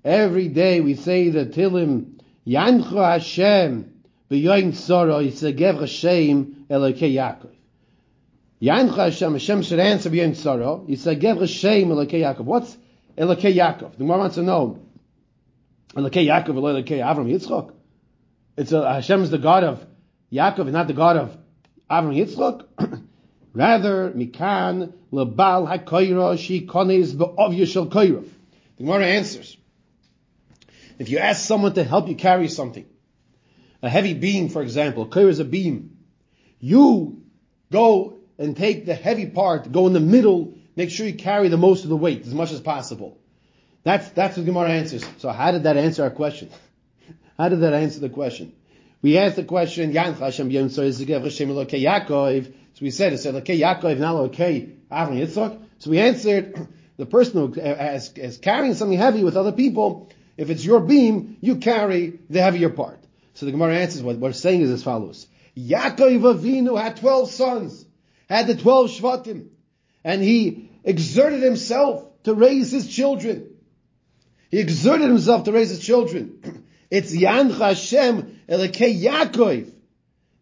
Every 0.03 0.47
day 0.47 0.81
we 0.81 0.95
say 0.95 1.29
the 1.29 1.45
Tilim, 1.45 2.19
Yancha 2.45 3.13
Hashem, 3.13 3.93
B'yoyim 4.29 4.71
Tzoro, 4.71 5.23
Yisegev 5.23 5.79
Hashem, 5.79 6.65
Elokei 6.69 7.13
Yaakov. 7.13 7.51
Yancha 8.61 8.95
Hashem, 8.95 9.33
Hashem 9.33 9.61
should 9.61 9.79
answer 9.79 10.09
B'yoyim 10.09 10.31
Tzoro, 10.31 10.87
Yisegev 10.89 11.39
Hashem, 11.39 11.89
Elokei 11.89 12.21
Yaakov. 12.21 12.45
What's 12.45 12.77
Elokei 13.17 13.55
Yaakov? 13.55 13.91
The 13.91 13.97
Gemara 13.97 14.17
wants 14.17 14.35
to 14.35 14.41
know. 14.41 14.79
Elokei 15.93 16.25
Yaakov, 16.25 16.55
Elokei 16.55 16.99
Avram 16.99 17.27
Yitzchok. 17.31 17.73
It's 18.57 18.71
a, 18.71 18.93
Hashem 18.93 19.21
is 19.21 19.29
the 19.29 19.37
God 19.37 19.63
of 19.63 19.85
Yaakov 20.31 20.61
and 20.61 20.73
not 20.73 20.87
the 20.87 20.93
God 20.93 21.17
of 21.17 21.37
Avram 21.89 22.15
Yitzchok. 22.15 23.01
Rather, 23.53 24.11
mikan 24.11 24.93
lebal 25.11 25.67
hakoira 25.67 26.39
she 26.39 26.65
kones 26.65 27.13
be'ovya 27.13 27.67
shel 27.67 27.87
koira. 27.87 28.23
The 28.77 28.83
Gemara 28.83 29.05
answers. 29.05 29.57
If 31.01 31.09
you 31.09 31.17
ask 31.17 31.43
someone 31.43 31.73
to 31.73 31.83
help 31.83 32.07
you 32.09 32.15
carry 32.15 32.47
something, 32.47 32.85
a 33.81 33.89
heavy 33.89 34.13
beam, 34.13 34.49
for 34.49 34.61
example, 34.61 35.07
koira 35.07 35.29
is 35.29 35.39
a 35.39 35.43
beam, 35.43 35.97
you 36.59 37.23
go 37.71 38.19
and 38.37 38.55
take 38.55 38.85
the 38.85 38.93
heavy 38.93 39.25
part, 39.25 39.71
go 39.71 39.87
in 39.87 39.93
the 39.93 39.99
middle, 39.99 40.59
make 40.75 40.91
sure 40.91 41.07
you 41.07 41.15
carry 41.15 41.47
the 41.47 41.57
most 41.57 41.85
of 41.85 41.89
the 41.89 41.97
weight 41.97 42.27
as 42.27 42.35
much 42.35 42.51
as 42.51 42.61
possible. 42.61 43.17
That's 43.81 44.09
that's 44.09 44.37
what 44.37 44.45
Gemara 44.45 44.69
answers. 44.69 45.03
So 45.17 45.29
how 45.29 45.51
did 45.51 45.63
that 45.63 45.75
answer 45.75 46.03
our 46.03 46.11
question? 46.11 46.51
How 47.39 47.49
did 47.49 47.61
that 47.61 47.73
answer 47.73 47.99
the 47.99 48.09
question? 48.09 48.53
We 49.01 49.17
asked 49.17 49.37
the 49.37 49.43
question, 49.43 49.93
Yan 49.93 50.13
Hashem 50.13 50.51
Yom. 50.51 50.69
So 50.69 50.83
we 50.83 50.91
said, 50.91 51.23
it 53.13 53.17
said, 53.17 53.35
okay, 53.37 53.59
Yaakov, 53.59 53.97
now 53.97 54.17
okay, 54.29 54.73
Avram 54.91 55.17
Yitzchak. 55.17 55.59
So 55.79 55.89
we 55.89 55.97
answered, 55.97 56.67
the 56.97 57.07
person 57.07 57.33
who 57.39 57.59
is 57.59 58.37
carrying 58.37 58.75
something 58.75 58.99
heavy 58.99 59.23
with 59.23 59.35
other 59.35 59.51
people, 59.51 60.11
if 60.41 60.49
it's 60.49 60.65
your 60.65 60.79
beam, 60.79 61.37
you 61.39 61.57
carry 61.57 62.19
the 62.27 62.41
heavier 62.41 62.69
part. 62.69 62.99
So 63.35 63.45
the 63.45 63.51
Gemara 63.51 63.77
answers, 63.77 64.01
what 64.01 64.17
we're 64.17 64.31
saying 64.31 64.61
is 64.61 64.71
as 64.71 64.81
follows. 64.81 65.27
Yaakov 65.55 66.39
Avinu 66.39 66.81
had 66.81 66.97
12 66.97 67.29
sons, 67.29 67.85
had 68.27 68.47
the 68.47 68.55
12 68.55 68.89
Shvatim, 68.89 69.49
and 70.03 70.23
he 70.23 70.71
exerted 70.83 71.43
himself 71.43 72.23
to 72.23 72.33
raise 72.33 72.71
his 72.71 72.87
children. 72.87 73.51
He 74.49 74.57
exerted 74.57 75.09
himself 75.09 75.43
to 75.43 75.51
raise 75.51 75.69
his 75.69 75.79
children. 75.79 76.65
it's 76.89 77.13
Yan 77.13 77.51
Hashem 77.51 78.39
Elokei 78.49 78.99
Yaakov, 78.99 79.71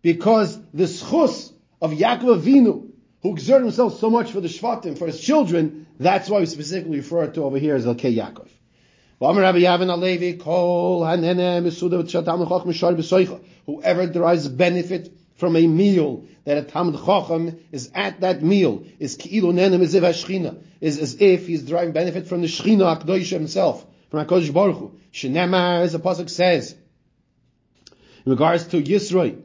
because 0.02 0.58
the 0.74 0.86
schus 0.86 1.52
of 1.82 1.92
Yaakov 1.92 2.42
Avinu, 2.42 2.90
who 3.22 3.34
exerted 3.34 3.66
himself 3.66 4.00
so 4.00 4.10
much 4.10 4.32
for 4.32 4.40
the 4.40 4.48
Shvatim, 4.48 4.98
for 4.98 5.08
his 5.08 5.20
children, 5.20 5.88
that's 6.00 6.30
why 6.30 6.40
we 6.40 6.46
specifically 6.46 7.00
refer 7.00 7.28
to 7.28 7.44
over 7.44 7.58
here 7.58 7.76
as 7.76 7.86
Elkei 7.86 8.16
Yaakov. 8.16 8.48
Whoever 9.20 9.42
derives 14.08 14.48
benefit 14.48 15.14
from 15.36 15.56
a 15.58 15.68
meal 15.68 16.26
that 16.46 16.58
a 16.58 16.64
Talmud 16.64 16.96
Chacham 17.06 17.60
is 17.74 17.92
at 17.94 18.22
that 18.22 18.42
meal 18.42 18.84
is 18.98 19.18
ki'ilu 19.18 19.52
nenem 19.54 19.82
as 19.82 19.94
if 19.94 20.04
is 20.06 20.26
is 20.80 21.00
as 21.00 21.22
if 21.22 21.48
he's 21.48 21.64
deriving 21.64 21.92
benefit 21.92 22.28
from 22.28 22.42
the 22.42 22.48
Shechina 22.48 22.98
Akdosh 22.98 23.30
himself, 23.30 23.86
from 24.10 24.26
Hakadosh 24.26 24.54
Baruch 24.54 24.78
Hu. 24.78 24.92
Shenemar, 25.12 25.82
as 25.82 25.92
the 25.92 26.00
pasuk 26.00 26.30
says, 26.30 26.76
in 28.26 28.32
regards 28.32 28.68
to 28.68 28.82
Yisroi, 28.82 29.42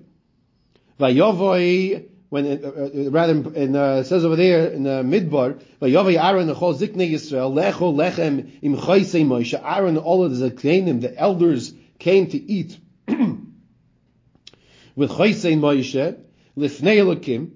Vayovoi 1.01 2.07
when 2.35 2.47
it, 2.47 2.65
uh, 2.65 2.69
uh, 2.69 3.11
rather 3.13 3.33
in, 3.55 3.77
uh, 3.77 3.99
it 3.99 4.07
says 4.07 4.25
over 4.25 4.35
there 4.35 4.67
in 4.67 4.83
the 4.83 5.05
midbar, 5.05 5.63
Vayavi 5.81 6.21
Aaron 6.21 6.49
the 6.49 6.55
Chol 6.57 6.77
Ziknei 6.77 7.13
Yisrael 7.13 7.55
Lecho 7.55 7.95
Lechem 7.95 8.51
Im 8.61 8.77
Chaysei 8.77 9.25
Moshe. 9.25 9.55
Aaron 9.63 9.99
all 9.99 10.25
of 10.25 10.37
the 10.37 10.51
Zakleinim, 10.51 11.01
the 11.01 11.17
elders 11.17 11.73
came 12.01 12.27
to 12.27 12.37
eat 12.37 12.77
with 13.07 13.21
Chaysei 15.13 15.57
Moshe 15.57 16.19
Lifnei 16.59 16.97
Elokim. 16.97 17.53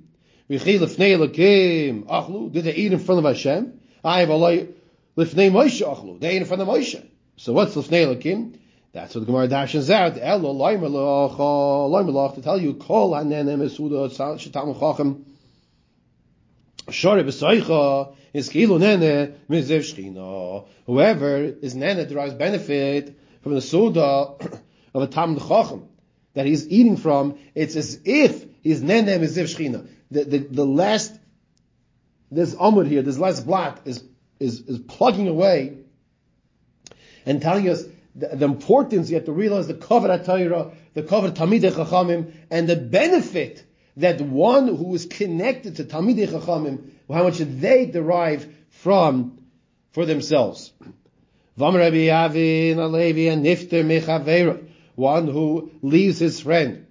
V'chei 0.48 0.78
Lifnei 0.78 1.18
Elokim 1.18 2.06
Achlu. 2.06 2.52
Did 2.52 2.66
they 2.66 2.76
eat 2.76 2.92
in 2.92 3.00
front 3.00 3.18
of 3.18 3.24
Hashem? 3.24 3.80
I 4.04 4.20
have 4.20 4.28
Lifnei 4.28 5.50
Moshe 5.50 5.82
Achlu. 5.82 6.20
They 6.20 6.36
ate 6.36 6.42
in 6.42 6.44
front 6.44 6.62
of 6.62 6.68
Moshe. 6.68 7.04
So 7.36 7.52
what's 7.52 7.74
Lifnei 7.74 8.06
Elokim? 8.06 8.56
That's 8.92 9.14
what 9.14 9.20
the 9.20 9.26
Gemara 9.26 9.48
dashes 9.48 9.90
out. 9.90 10.18
Elo 10.18 10.54
loimelach, 10.54 12.34
to 12.34 12.42
tell 12.42 12.58
you 12.58 12.74
kol 12.74 13.12
hanenem 13.12 13.60
esuda 13.60 14.08
shetam 14.10 14.78
chachem. 14.78 15.24
Shore 16.90 17.18
b'soicha 17.18 18.14
is 18.32 18.48
kilu 18.48 18.78
nene 18.80 19.34
mizev 19.50 19.80
shchina. 19.80 20.66
Whoever 20.86 21.36
is 21.36 21.74
nene 21.74 22.08
derives 22.08 22.34
benefit 22.34 23.18
from 23.42 23.54
the 23.54 23.60
suda 23.60 24.00
of 24.94 25.02
a 25.02 25.06
tam 25.06 25.36
chachem 25.36 25.86
that 26.32 26.46
he's 26.46 26.66
eating 26.68 26.96
from. 26.96 27.38
It's 27.54 27.76
as 27.76 28.00
if 28.06 28.46
he's 28.62 28.82
nene 28.82 29.06
mizev 29.06 29.54
shchina. 29.54 29.86
The, 30.10 30.24
the, 30.24 30.38
the 30.38 30.64
last, 30.64 31.12
this 32.30 32.54
amud 32.54 32.88
here, 32.88 33.02
this 33.02 33.18
last 33.18 33.44
block 33.44 33.82
is, 33.84 34.02
is, 34.40 34.60
is 34.60 34.78
plugging 34.78 35.28
away 35.28 35.76
and 37.26 37.42
telling 37.42 37.68
us 37.68 37.84
the, 38.14 38.28
the, 38.28 38.44
importance 38.44 39.10
you 39.10 39.16
have 39.16 39.26
to 39.26 39.32
realize 39.32 39.66
the 39.66 39.74
kavod 39.74 40.24
Torah, 40.24 40.72
the 40.94 41.02
kavod 41.02 41.34
Talmidei 41.34 41.72
Chachamim, 41.72 42.32
and 42.50 42.68
the 42.68 42.76
benefit 42.76 43.64
that 43.96 44.20
one 44.20 44.68
who 44.68 44.94
is 44.94 45.06
connected 45.06 45.76
to 45.76 45.84
Talmidei 45.84 46.28
Chachamim, 46.28 46.90
how 47.10 47.24
much 47.24 47.38
they 47.38 47.86
derive 47.86 48.52
from 48.70 49.38
for 49.92 50.06
themselves. 50.06 50.72
One 51.56 51.74
who 55.26 55.70
leaves 55.82 56.18
his 56.18 56.40
friend. 56.40 56.86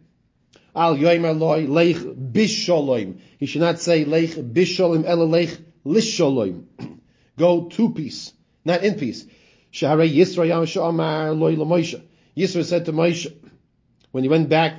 Al 0.75 0.95
yoimer 0.95 1.67
leich 1.67 2.31
bisholom. 2.31 3.19
He 3.39 3.45
should 3.45 3.61
not 3.61 3.79
say 3.79 4.05
leich 4.05 4.35
bisholom, 4.53 5.05
ela 5.05 5.25
leich 5.25 5.57
lisholom. 5.85 6.65
Go 7.37 7.65
to 7.69 7.93
peace, 7.93 8.33
not 8.65 8.83
in 8.83 8.95
peace. 8.95 9.25
Shaharei 9.77 10.11
Yisra 10.11 10.47
Yam 10.47 10.65
Sha'amar 10.65 11.37
Loi 11.37 11.55
Moshe. 11.55 12.01
Yisra 12.35 12.65
said 12.65 12.85
to 12.85 12.93
Moshe, 12.93 13.31
when 14.11 14.23
he 14.23 14.29
went 14.29 14.49
back, 14.49 14.73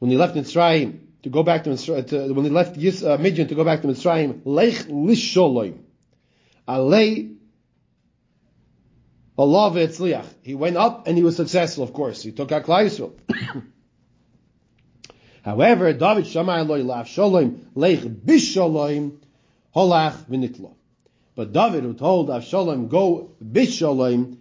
when 0.00 0.10
he 0.10 0.16
left 0.16 0.34
Mitzrayim, 0.34 0.98
to 1.22 1.30
go 1.30 1.44
back 1.44 1.64
to, 1.64 1.76
to 1.76 2.32
when 2.32 2.44
he 2.44 2.50
left 2.50 2.76
Yis, 2.76 3.04
uh, 3.04 3.16
Midian 3.18 3.46
to 3.48 3.54
go 3.54 3.64
back 3.64 3.82
to 3.82 3.88
Mitzrayim, 3.88 4.40
Lech 4.44 4.74
Lisholoim. 4.88 5.78
Alei 6.66 7.36
Allah 9.36 9.70
Etzliach. 9.70 10.26
He 10.42 10.56
went 10.56 10.76
up 10.76 11.06
and 11.06 11.16
he 11.16 11.22
was 11.22 11.36
successful, 11.36 11.84
of 11.84 11.92
course. 11.92 12.22
He 12.22 12.32
took 12.32 12.50
out 12.50 12.64
Klai. 12.64 13.12
However, 15.42 15.92
David 15.92 16.26
Shammai 16.26 16.62
Loi 16.62 16.82
Lav 16.82 17.06
Sholom, 17.06 17.66
Lech 17.76 18.00
Bisholoim, 18.00 19.18
Holach 19.74 20.24
V'nitlo. 20.28 20.74
But 21.38 21.52
David, 21.52 21.84
who 21.84 21.94
told 21.94 22.30
Avshalom, 22.30 22.88
go 22.88 23.30
bishalom, 23.40 24.38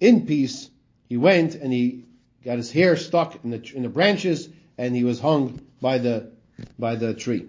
in 0.00 0.24
peace, 0.24 0.70
he 1.10 1.18
went 1.18 1.56
and 1.56 1.70
he 1.70 2.06
got 2.42 2.56
his 2.56 2.72
hair 2.72 2.96
stuck 2.96 3.44
in 3.44 3.50
the 3.50 3.62
in 3.74 3.82
the 3.82 3.90
branches, 3.90 4.48
and 4.78 4.96
he 4.96 5.04
was 5.04 5.20
hung 5.20 5.60
by 5.78 5.98
the 5.98 6.32
by 6.78 6.94
the 6.96 7.12
tree. 7.12 7.44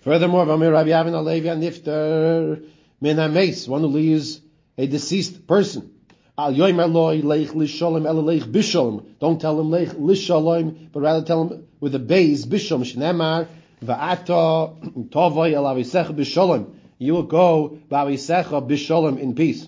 Furthermore, 0.00 0.44
Rabbi 0.44 0.90
Avin 0.90 1.12
Alevi 1.12 1.44
Nifter 1.44 2.64
Min 3.00 3.16
one 3.16 3.80
who 3.82 3.86
leaves 3.86 4.40
a 4.76 4.88
deceased 4.88 5.46
person. 5.46 5.92
Al 6.36 6.52
yoim 6.52 6.84
aloi 6.84 7.22
leich 7.22 7.50
lishalom 7.50 8.08
el 8.08 8.24
leich 8.24 8.42
bishalom. 8.42 9.06
Don't 9.20 9.40
tell 9.40 9.60
him 9.60 9.68
leich 9.68 9.94
lishalom, 9.94 10.90
but 10.90 10.98
rather 10.98 11.24
tell 11.24 11.46
him 11.46 11.68
with 11.78 11.94
a 11.94 12.00
base 12.00 12.44
bishalom 12.44 12.82
shnemar 12.82 13.46
va'ata 13.84 15.10
tovay 15.10 15.52
el 15.52 15.62
avisech 15.62 16.08
bishalom 16.16 16.74
you 16.98 17.14
will 17.14 17.22
go 17.22 17.78
Bavisecha 17.90 18.68
Bishalom 18.68 19.18
in 19.18 19.34
peace. 19.34 19.66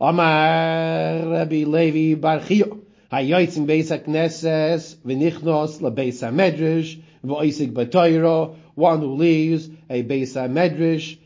Amar 0.00 1.26
Rabbi 1.26 1.64
Levi 1.64 2.20
Bar 2.20 2.40
Chiyo. 2.40 2.82
Hayotzim 3.10 3.66
Beis 3.66 3.90
HaKnesses 3.90 4.96
V'nichnos 4.96 5.80
LaBeis 5.80 6.20
HaMedrash 6.22 7.02
V'oisik 7.24 7.72
B'toyro 7.72 8.56
One 8.74 9.00
who 9.00 9.14
leaves 9.14 9.68
a 9.88 10.02
Beis 10.02 10.34
HaMedrash 10.34 11.18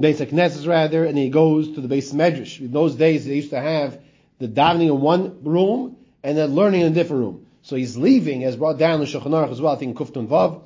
Beis 0.00 0.16
HaKnesses 0.16 0.68
rather 0.68 1.06
and 1.06 1.16
he 1.16 1.30
goes 1.30 1.72
to 1.72 1.80
the 1.80 1.88
Beis 1.88 2.12
HaMedrash. 2.12 2.60
In 2.60 2.70
those 2.70 2.94
days 2.94 3.24
they 3.24 3.36
used 3.36 3.50
to 3.50 3.60
have 3.60 3.98
the 4.38 4.48
davening 4.48 4.88
in 4.88 5.00
one 5.00 5.42
room 5.42 5.96
and 6.22 6.36
then 6.36 6.54
learning 6.54 6.82
in 6.82 6.92
a 6.92 6.94
different 6.94 7.22
room. 7.22 7.46
So 7.62 7.76
he's 7.76 7.96
leaving, 7.96 8.44
as 8.44 8.56
brought 8.56 8.78
down 8.78 9.00
in 9.00 9.06
Shulchan 9.06 9.50
as 9.50 9.60
well, 9.60 9.72
I 9.72 9.76
think 9.76 9.96
Kuftun 9.96 10.26
Vav. 10.26 10.62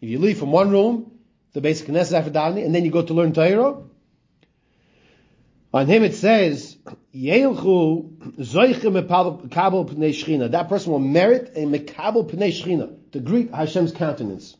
If 0.00 0.08
you 0.08 0.18
leave 0.18 0.38
from 0.38 0.50
one 0.50 0.70
room, 0.70 1.09
the 1.52 1.60
basic 1.60 1.88
Knesset 1.88 2.12
after 2.12 2.30
davening, 2.30 2.64
and 2.64 2.74
then 2.74 2.84
you 2.84 2.90
go 2.90 3.02
to 3.02 3.14
learn 3.14 3.32
Torah. 3.32 3.82
On 5.72 5.86
him 5.86 6.02
it 6.02 6.14
says, 6.14 6.76
Yeilchu 7.14 8.36
zoichem 8.38 9.00
mekabel 9.00 9.88
pnei 9.88 10.10
shchina. 10.10 10.50
That 10.50 10.68
person 10.68 10.92
will 10.92 10.98
merit 10.98 11.52
a 11.54 11.60
mekabel 11.60 12.28
pnei 12.28 12.50
shchina, 12.50 12.94
to 13.12 13.20
greet 13.20 13.50
Hashem's 13.50 13.92
countenance. 13.92 14.56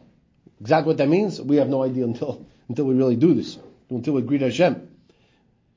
Exactly 0.61 0.91
what 0.91 0.99
that 0.99 1.09
means, 1.09 1.41
we 1.41 1.57
have 1.57 1.68
no 1.68 1.82
idea 1.82 2.05
until, 2.05 2.47
until 2.68 2.84
we 2.84 2.95
really 2.95 3.16
do 3.16 3.34
this, 3.34 3.59
until 3.88 4.14
we 4.14 4.22
greet 4.22 4.43
Hashem. 4.43 4.88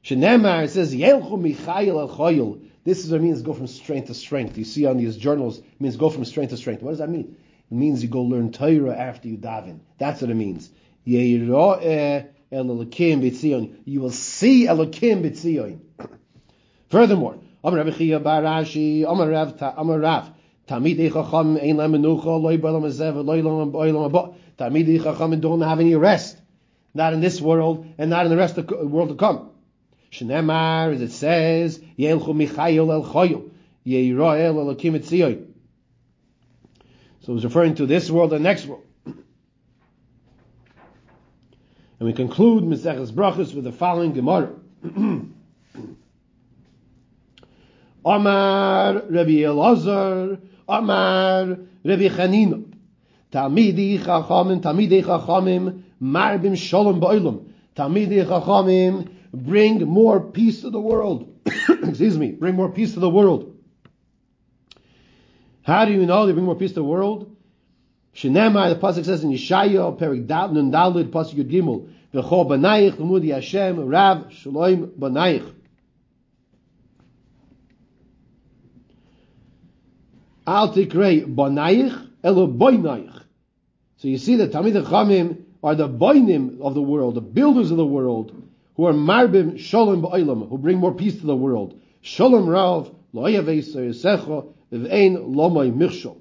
Shenemar, 0.04 0.68
says, 0.70 0.94
Yeilchu 0.94 1.56
michayil 1.56 1.98
al. 2.00 2.60
This 2.84 3.06
is 3.06 3.12
what 3.12 3.22
it 3.22 3.24
means 3.24 3.42
go 3.42 3.54
from 3.54 3.68
strength 3.68 4.08
to 4.08 4.14
strength. 4.14 4.58
You 4.58 4.66
see 4.66 4.86
on 4.86 4.98
these 4.98 5.16
journals, 5.16 5.60
it 5.60 5.80
means 5.80 5.96
go 5.96 6.10
from 6.10 6.26
strength 6.26 6.50
to 6.50 6.58
strength. 6.58 6.84
What 6.84 6.92
does 6.92 7.00
that 7.00 7.10
mean? 7.10 7.38
It 7.72 7.76
means 7.76 8.04
you 8.04 8.10
go 8.10 8.24
learn 8.24 8.52
Torah 8.52 8.96
after 8.96 9.30
you 9.30 9.38
daven. 9.38 9.80
That's 9.98 10.22
what 10.22 10.30
it 10.30 10.36
means. 10.36 10.70
You 11.06 11.52
will 11.52 11.80
see 14.12 14.68
Elokim 14.68 15.22
b'tzion. 15.22 15.80
Furthermore, 16.90 17.40
Amar 17.64 17.80
Rabbi 17.80 17.92
Chia 17.92 18.20
Bar 18.20 18.44
Ashi, 18.44 19.04
Amar 19.06 19.30
Rav, 19.30 19.62
Amar 19.78 20.00
Rav, 20.00 20.32
Tamidei 20.68 21.12
Chacham 21.12 21.58
ein 21.58 21.76
la 21.76 21.88
menucha, 21.88 22.42
loy 22.42 22.58
b'olam 22.58 22.84
hazev, 22.84 23.26
loy 23.26 23.42
b'olam 23.42 24.10
haba. 24.10 24.34
Tamidei 24.58 25.04
Chacham 25.04 25.40
don't 25.42 25.62
have 25.62 25.80
any 25.82 25.96
rest, 25.96 26.38
not 26.94 27.14
in 27.14 27.20
this 27.20 27.42
world 27.42 27.86
and 27.98 28.10
not 28.10 28.26
in 28.26 28.32
the 28.32 28.38
rest 28.38 28.58
of 28.58 28.68
the 28.68 28.88
world 28.88 29.10
to 29.10 29.16
come. 29.16 29.50
Shnemar, 30.12 30.94
as 30.94 31.02
it 31.02 31.12
says, 31.12 31.80
Yelchu 32.00 32.34
Michayil 32.34 32.90
el 32.90 33.04
Choyil, 33.04 33.50
Yeirael 33.86 34.56
Elokim 34.56 34.94
b'tzion. 34.98 35.48
So 37.22 37.36
it's 37.36 37.44
referring 37.44 37.76
to 37.76 37.86
this 37.86 38.10
world 38.10 38.32
and 38.32 38.44
next 38.44 38.66
world. 38.68 38.84
And 42.04 42.12
we 42.12 42.18
conclude 42.18 42.66
Maseches 42.66 43.14
Brachos 43.14 43.56
with 43.56 43.64
the 43.64 43.72
following 43.72 44.12
Gemara. 44.12 44.50
Amar 48.04 49.04
Rabbi 49.10 49.40
Elazar, 49.40 50.38
Amar 50.68 51.46
Rabbi 51.86 52.10
Chanina, 52.10 52.62
Tamidi 53.32 53.98
Chachamim, 54.04 54.62
Tamidi 54.62 55.02
Chachamim, 55.02 55.84
Marbim 56.02 56.58
Shalom 56.58 57.00
Ba'olam. 57.00 57.48
Tamidi 57.74 58.26
Chachamim 58.28 59.10
bring 59.32 59.88
more 59.88 60.20
peace 60.20 60.60
to 60.60 60.70
the 60.70 60.82
world. 60.82 61.34
Excuse 61.70 62.18
me, 62.18 62.34
bring 62.34 62.56
more 62.56 62.70
peace 62.70 62.96
to 62.96 63.00
the 63.00 63.10
world. 63.10 63.56
How 65.62 65.86
do 65.86 65.94
you 65.94 66.06
know 66.06 66.26
they 66.26 66.34
bring 66.34 66.44
more 66.44 66.58
peace 66.58 66.72
to 66.72 66.82
the 66.82 66.84
world? 66.84 67.34
Shenema, 68.16 68.70
the 68.70 68.76
pasuk 68.76 69.06
says 69.06 69.24
in 69.24 69.32
Yeshaya, 69.32 69.98
Perik 69.98 70.28
Nun 70.28 70.72
Dalud, 70.72 71.10
pasuk 71.10 71.34
Yud 71.34 71.50
Gimel, 71.52 71.90
V'cho 72.14 72.48
b'nayich 72.48 73.00
l'mudi 73.00 73.34
Hashem, 73.34 73.80
Rav 73.80 74.32
Shalom 74.32 74.88
b'nayich. 75.00 75.52
Al 80.46 80.74
tikrei 80.74 81.26
b'nayich, 81.26 82.08
elo 82.24 82.48
b'nayich. 82.48 83.24
So 83.98 84.08
you 84.08 84.18
see 84.18 84.36
that 84.36 84.52
Talmid 84.52 84.84
Chamim 84.84 85.44
are 85.64 85.76
the 85.76 85.88
boinim 85.88 86.62
of 86.62 86.74
the 86.74 86.82
world, 86.82 87.16
the 87.16 87.22
builders 87.22 87.72
of 87.72 87.78
the 87.78 87.86
world, 87.86 88.44
who 88.76 88.86
are 88.86 88.94
marbim 88.94 89.58
shalom 89.58 90.02
ba'olam, 90.02 90.50
who 90.50 90.58
bring 90.58 90.78
more 90.78 90.94
peace 90.94 91.20
to 91.20 91.26
the 91.26 91.36
world. 91.36 91.80
Shalom 92.02 92.48
rav, 92.48 92.94
lo 93.14 93.24
yaveis 93.24 93.76
yisecho, 93.76 94.54
v'ein 94.72 95.18
lomay 95.34 95.74
michshol 95.74 96.18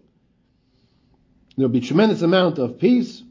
there 1.56 1.68
will 1.68 1.72
be 1.72 1.80
tremendous 1.80 2.22
amount 2.22 2.58
of 2.58 2.78
peace 2.78 3.22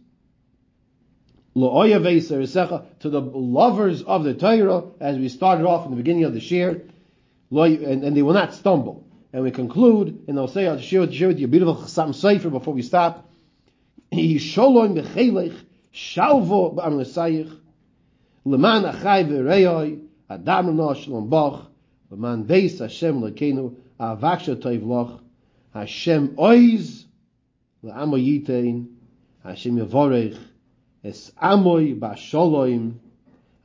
to 1.53 3.09
the 3.09 3.21
lovers 3.21 4.03
of 4.03 4.23
the 4.23 4.33
Torah, 4.33 4.83
as 4.99 5.17
we 5.17 5.27
started 5.27 5.65
off 5.65 5.85
in 5.85 5.91
the 5.91 5.97
beginning 5.97 6.23
of 6.23 6.33
the 6.33 6.39
shir, 6.39 6.81
and, 7.51 8.03
and 8.03 8.15
they 8.15 8.21
will 8.21 8.33
not 8.33 8.53
stumble. 8.53 9.05
And 9.33 9.43
we 9.43 9.51
conclude, 9.51 10.25
and 10.27 10.39
I'll 10.39 10.47
say, 10.47 10.67
I'll 10.67 10.79
share 10.79 11.01
with, 11.01 11.13
share 11.13 11.27
with 11.29 11.39
you 11.39 11.45
a 11.45 11.49
beautiful 11.49 11.75
Chasam 11.75 12.09
Sofer 12.09 12.51
before 12.51 12.73
we 12.73 12.81
stop. 12.81 13.29
Yisholon 14.11 15.01
b'chelech, 15.01 15.55
shalvo 15.93 16.75
b'am 16.75 16.97
l'sayich, 16.97 17.57
leman 18.45 18.83
achai 18.83 19.25
v'reyoi, 19.25 20.01
adam 20.29 20.75
no 20.75 20.93
shalom 20.93 21.29
bach, 21.29 21.69
leman 22.09 22.45
beis 22.45 22.79
Hashem 22.79 23.21
lekenu, 23.21 23.75
avaksha 23.99 24.55
toiv 24.55 24.85
loch, 24.85 25.21
Hashem 25.73 26.35
oiz, 26.37 27.05
le'amo 27.83 28.17
yitein, 28.17 28.87
Hashem 29.43 29.77
yavorech, 29.77 30.37
es 31.03 31.31
amoy 31.41 31.97
ba'sholoim, 31.97 32.93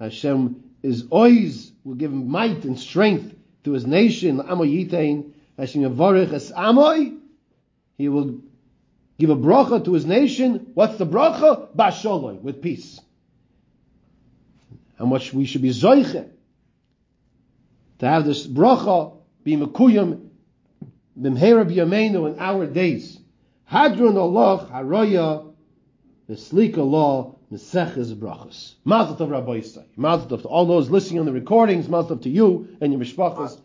Hashem 0.00 0.62
is 0.82 1.04
oiz, 1.04 1.72
will 1.84 1.94
give 1.94 2.12
might 2.12 2.64
and 2.64 2.78
strength 2.78 3.34
to 3.64 3.72
his 3.72 3.86
nation, 3.86 4.38
le'amo 4.38 4.64
yitein, 4.64 5.32
Hashem 5.58 5.82
yavorech 5.82 6.32
es 6.32 6.50
amoy, 6.52 7.18
he 7.96 8.08
will 8.08 8.40
give 9.18 9.30
a 9.30 9.36
bracha 9.36 9.84
to 9.84 9.92
his 9.94 10.04
nation. 10.04 10.70
What's 10.74 10.98
the 10.98 11.06
bracha? 11.06 11.74
Basholoi, 11.74 12.40
with 12.40 12.60
peace. 12.60 13.00
How 14.98 15.06
much 15.06 15.32
we 15.32 15.44
should 15.44 15.62
be 15.62 15.70
zoiche 15.70 16.28
to 17.98 18.06
have 18.06 18.24
this 18.24 18.46
bracha 18.46 19.16
be 19.44 19.56
mekuyim 19.56 20.28
b'mhera 21.18 21.70
b'yameinu 21.70 22.32
in 22.32 22.38
our 22.38 22.66
days. 22.66 23.18
Hadron 23.64 24.16
Allah 24.16 24.68
haroya 24.70 25.45
v'slika 26.28 26.78
law 26.78 27.34
meseches 27.52 28.14
brachas. 28.14 28.74
Mazel 28.84 29.16
tov 29.16 29.30
Rabbi 29.30 29.60
Yisai. 29.60 29.84
Mazel 29.96 30.28
tov 30.28 30.42
to 30.42 30.48
all 30.48 30.66
those 30.66 30.90
listening 30.90 31.20
on 31.20 31.26
the 31.26 31.32
recordings. 31.32 31.88
Mazel 31.88 32.16
tov 32.16 32.22
to 32.22 32.30
you 32.30 32.76
and 32.80 32.92
your 32.92 33.00
mishpachas. 33.00 33.60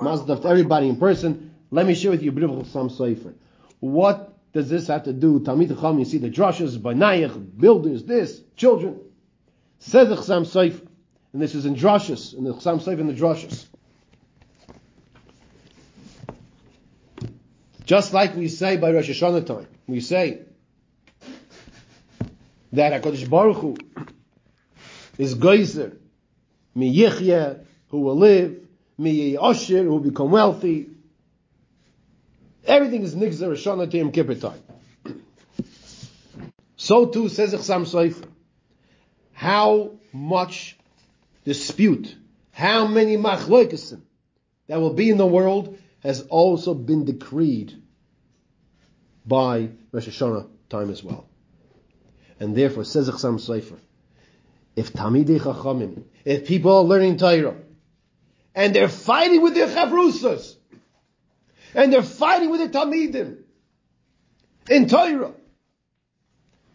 Mazel 0.00 0.26
tov 0.26 0.42
to 0.42 0.48
everybody 0.48 0.88
in 0.88 0.96
person. 0.96 1.54
Let 1.70 1.86
me 1.86 1.94
share 1.94 2.10
with 2.10 2.22
you 2.22 2.30
a 2.30 2.34
beautiful 2.34 2.64
Sam 2.64 2.90
Sefer. 2.90 3.34
What 3.80 4.34
does 4.52 4.68
this 4.68 4.88
have 4.88 5.04
to 5.04 5.12
do? 5.12 5.40
Talmid 5.40 5.68
Chacham, 5.68 5.98
you 5.98 6.04
see 6.04 6.18
the 6.18 6.30
drushes, 6.30 6.78
Banayach, 6.78 7.58
builders, 7.58 8.04
this, 8.04 8.42
children. 8.56 9.00
Says 9.78 10.08
the 10.08 10.16
Chasam 10.16 10.44
Sofer. 10.44 10.86
And 11.32 11.40
this 11.40 11.54
is 11.54 11.64
in 11.64 11.74
drushes, 11.74 12.34
in 12.36 12.44
the 12.44 12.52
Chasam 12.52 12.82
Sofer 12.82 13.00
in 13.00 13.06
the 13.06 13.14
drushes. 13.14 13.66
Just 17.86 18.12
like 18.12 18.36
we 18.36 18.48
say 18.48 18.76
by 18.76 18.92
Rosh 18.92 19.10
Hashanah 19.10 19.46
time, 19.46 19.66
we 19.86 20.00
say 20.00 20.42
that 22.72 23.02
HaKadosh 23.02 23.28
Baruch 23.28 23.58
Hu 23.58 23.76
is 25.18 25.34
Geyser, 25.34 25.96
Mi 26.74 26.94
Yichya, 26.94 27.64
who 27.88 28.00
will 28.00 28.16
live, 28.16 28.60
Mi 28.98 29.34
Osher, 29.34 29.82
who 29.82 29.90
will 29.90 30.00
become 30.00 30.30
wealthy, 30.30 30.88
Everything 32.64 33.02
is 33.02 33.14
Nigzer 33.14 33.50
Rishana 33.50 33.90
to 33.90 34.10
Kippur 34.10 34.36
time. 34.36 34.62
So 36.76 37.06
too 37.06 37.28
says 37.28 37.52
Sofer. 37.54 38.24
How 39.32 39.92
much 40.12 40.78
dispute, 41.44 42.14
how 42.52 42.86
many 42.86 43.16
machloikesim 43.16 44.02
that 44.68 44.80
will 44.80 44.94
be 44.94 45.10
in 45.10 45.16
the 45.16 45.26
world 45.26 45.76
has 46.00 46.22
also 46.22 46.74
been 46.74 47.04
decreed 47.04 47.82
by 49.26 49.70
Rosh 49.90 50.08
Hashanah 50.08 50.48
time 50.68 50.90
as 50.90 51.02
well. 51.02 51.28
And 52.42 52.56
therefore, 52.56 52.82
says 52.82 53.08
Chasam 53.08 53.38
Sofer, 53.38 53.78
if 54.74 54.92
Tamidei 54.92 55.38
Chachamim, 55.38 56.02
if 56.24 56.44
people 56.44 56.78
are 56.78 56.82
learning 56.82 57.16
Torah, 57.16 57.54
and 58.52 58.74
they're 58.74 58.88
fighting 58.88 59.42
with 59.42 59.54
their 59.54 59.68
chavrusas, 59.68 60.56
and 61.72 61.92
they're 61.92 62.02
fighting 62.02 62.50
with 62.50 62.58
the 62.60 62.76
Talmidim 62.76 63.36
in 64.68 64.88
Torah, 64.88 65.30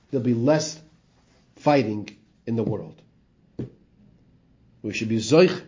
there'll 0.10 0.24
be 0.24 0.34
less 0.34 0.80
fighting 1.58 2.16
in 2.46 2.56
the 2.56 2.64
world. 2.64 3.02
We 4.82 4.94
should 4.94 5.10
be 5.10 5.18
zoich 5.18 5.62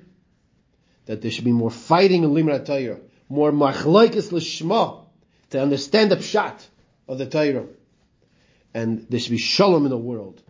that 1.07 1.21
there 1.21 1.29
should 1.29 1.43
be 1.43 1.51
more 1.51 1.71
fighting 1.71 2.23
in 2.23 2.29
Limrat 2.29 2.65
Torah, 2.65 3.01
more 3.27 3.51
machlokes 3.51 4.31
l'shma 4.31 5.03
to 5.49 5.61
understand 5.61 6.09
the 6.09 6.15
pshat 6.15 6.65
of 7.05 7.17
the 7.17 7.25
Torah, 7.25 7.65
and 8.73 9.05
there 9.09 9.19
should 9.19 9.31
be 9.31 9.37
shalom 9.37 9.85
in 9.85 9.89
the 9.89 9.97
world. 9.97 10.41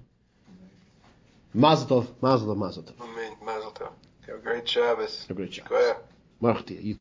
Mazel 1.54 1.88
tov, 1.88 2.08
mazel 2.22 2.48
tov, 2.48 2.58
mazel 2.58 2.84
tov. 2.84 3.02
Amen. 3.02 3.34
Mazel 3.44 3.72
tov. 3.72 3.92
Have 4.28 4.36
a 4.38 4.42
great 4.42 4.68
Shabbos. 4.68 5.22
Have 5.28 5.32
A 5.32 5.34
great 5.34 5.52
job. 5.52 5.68
Go 5.68 5.76
ahead. 5.76 5.98
Marchti, 6.42 6.82
you 6.82 6.96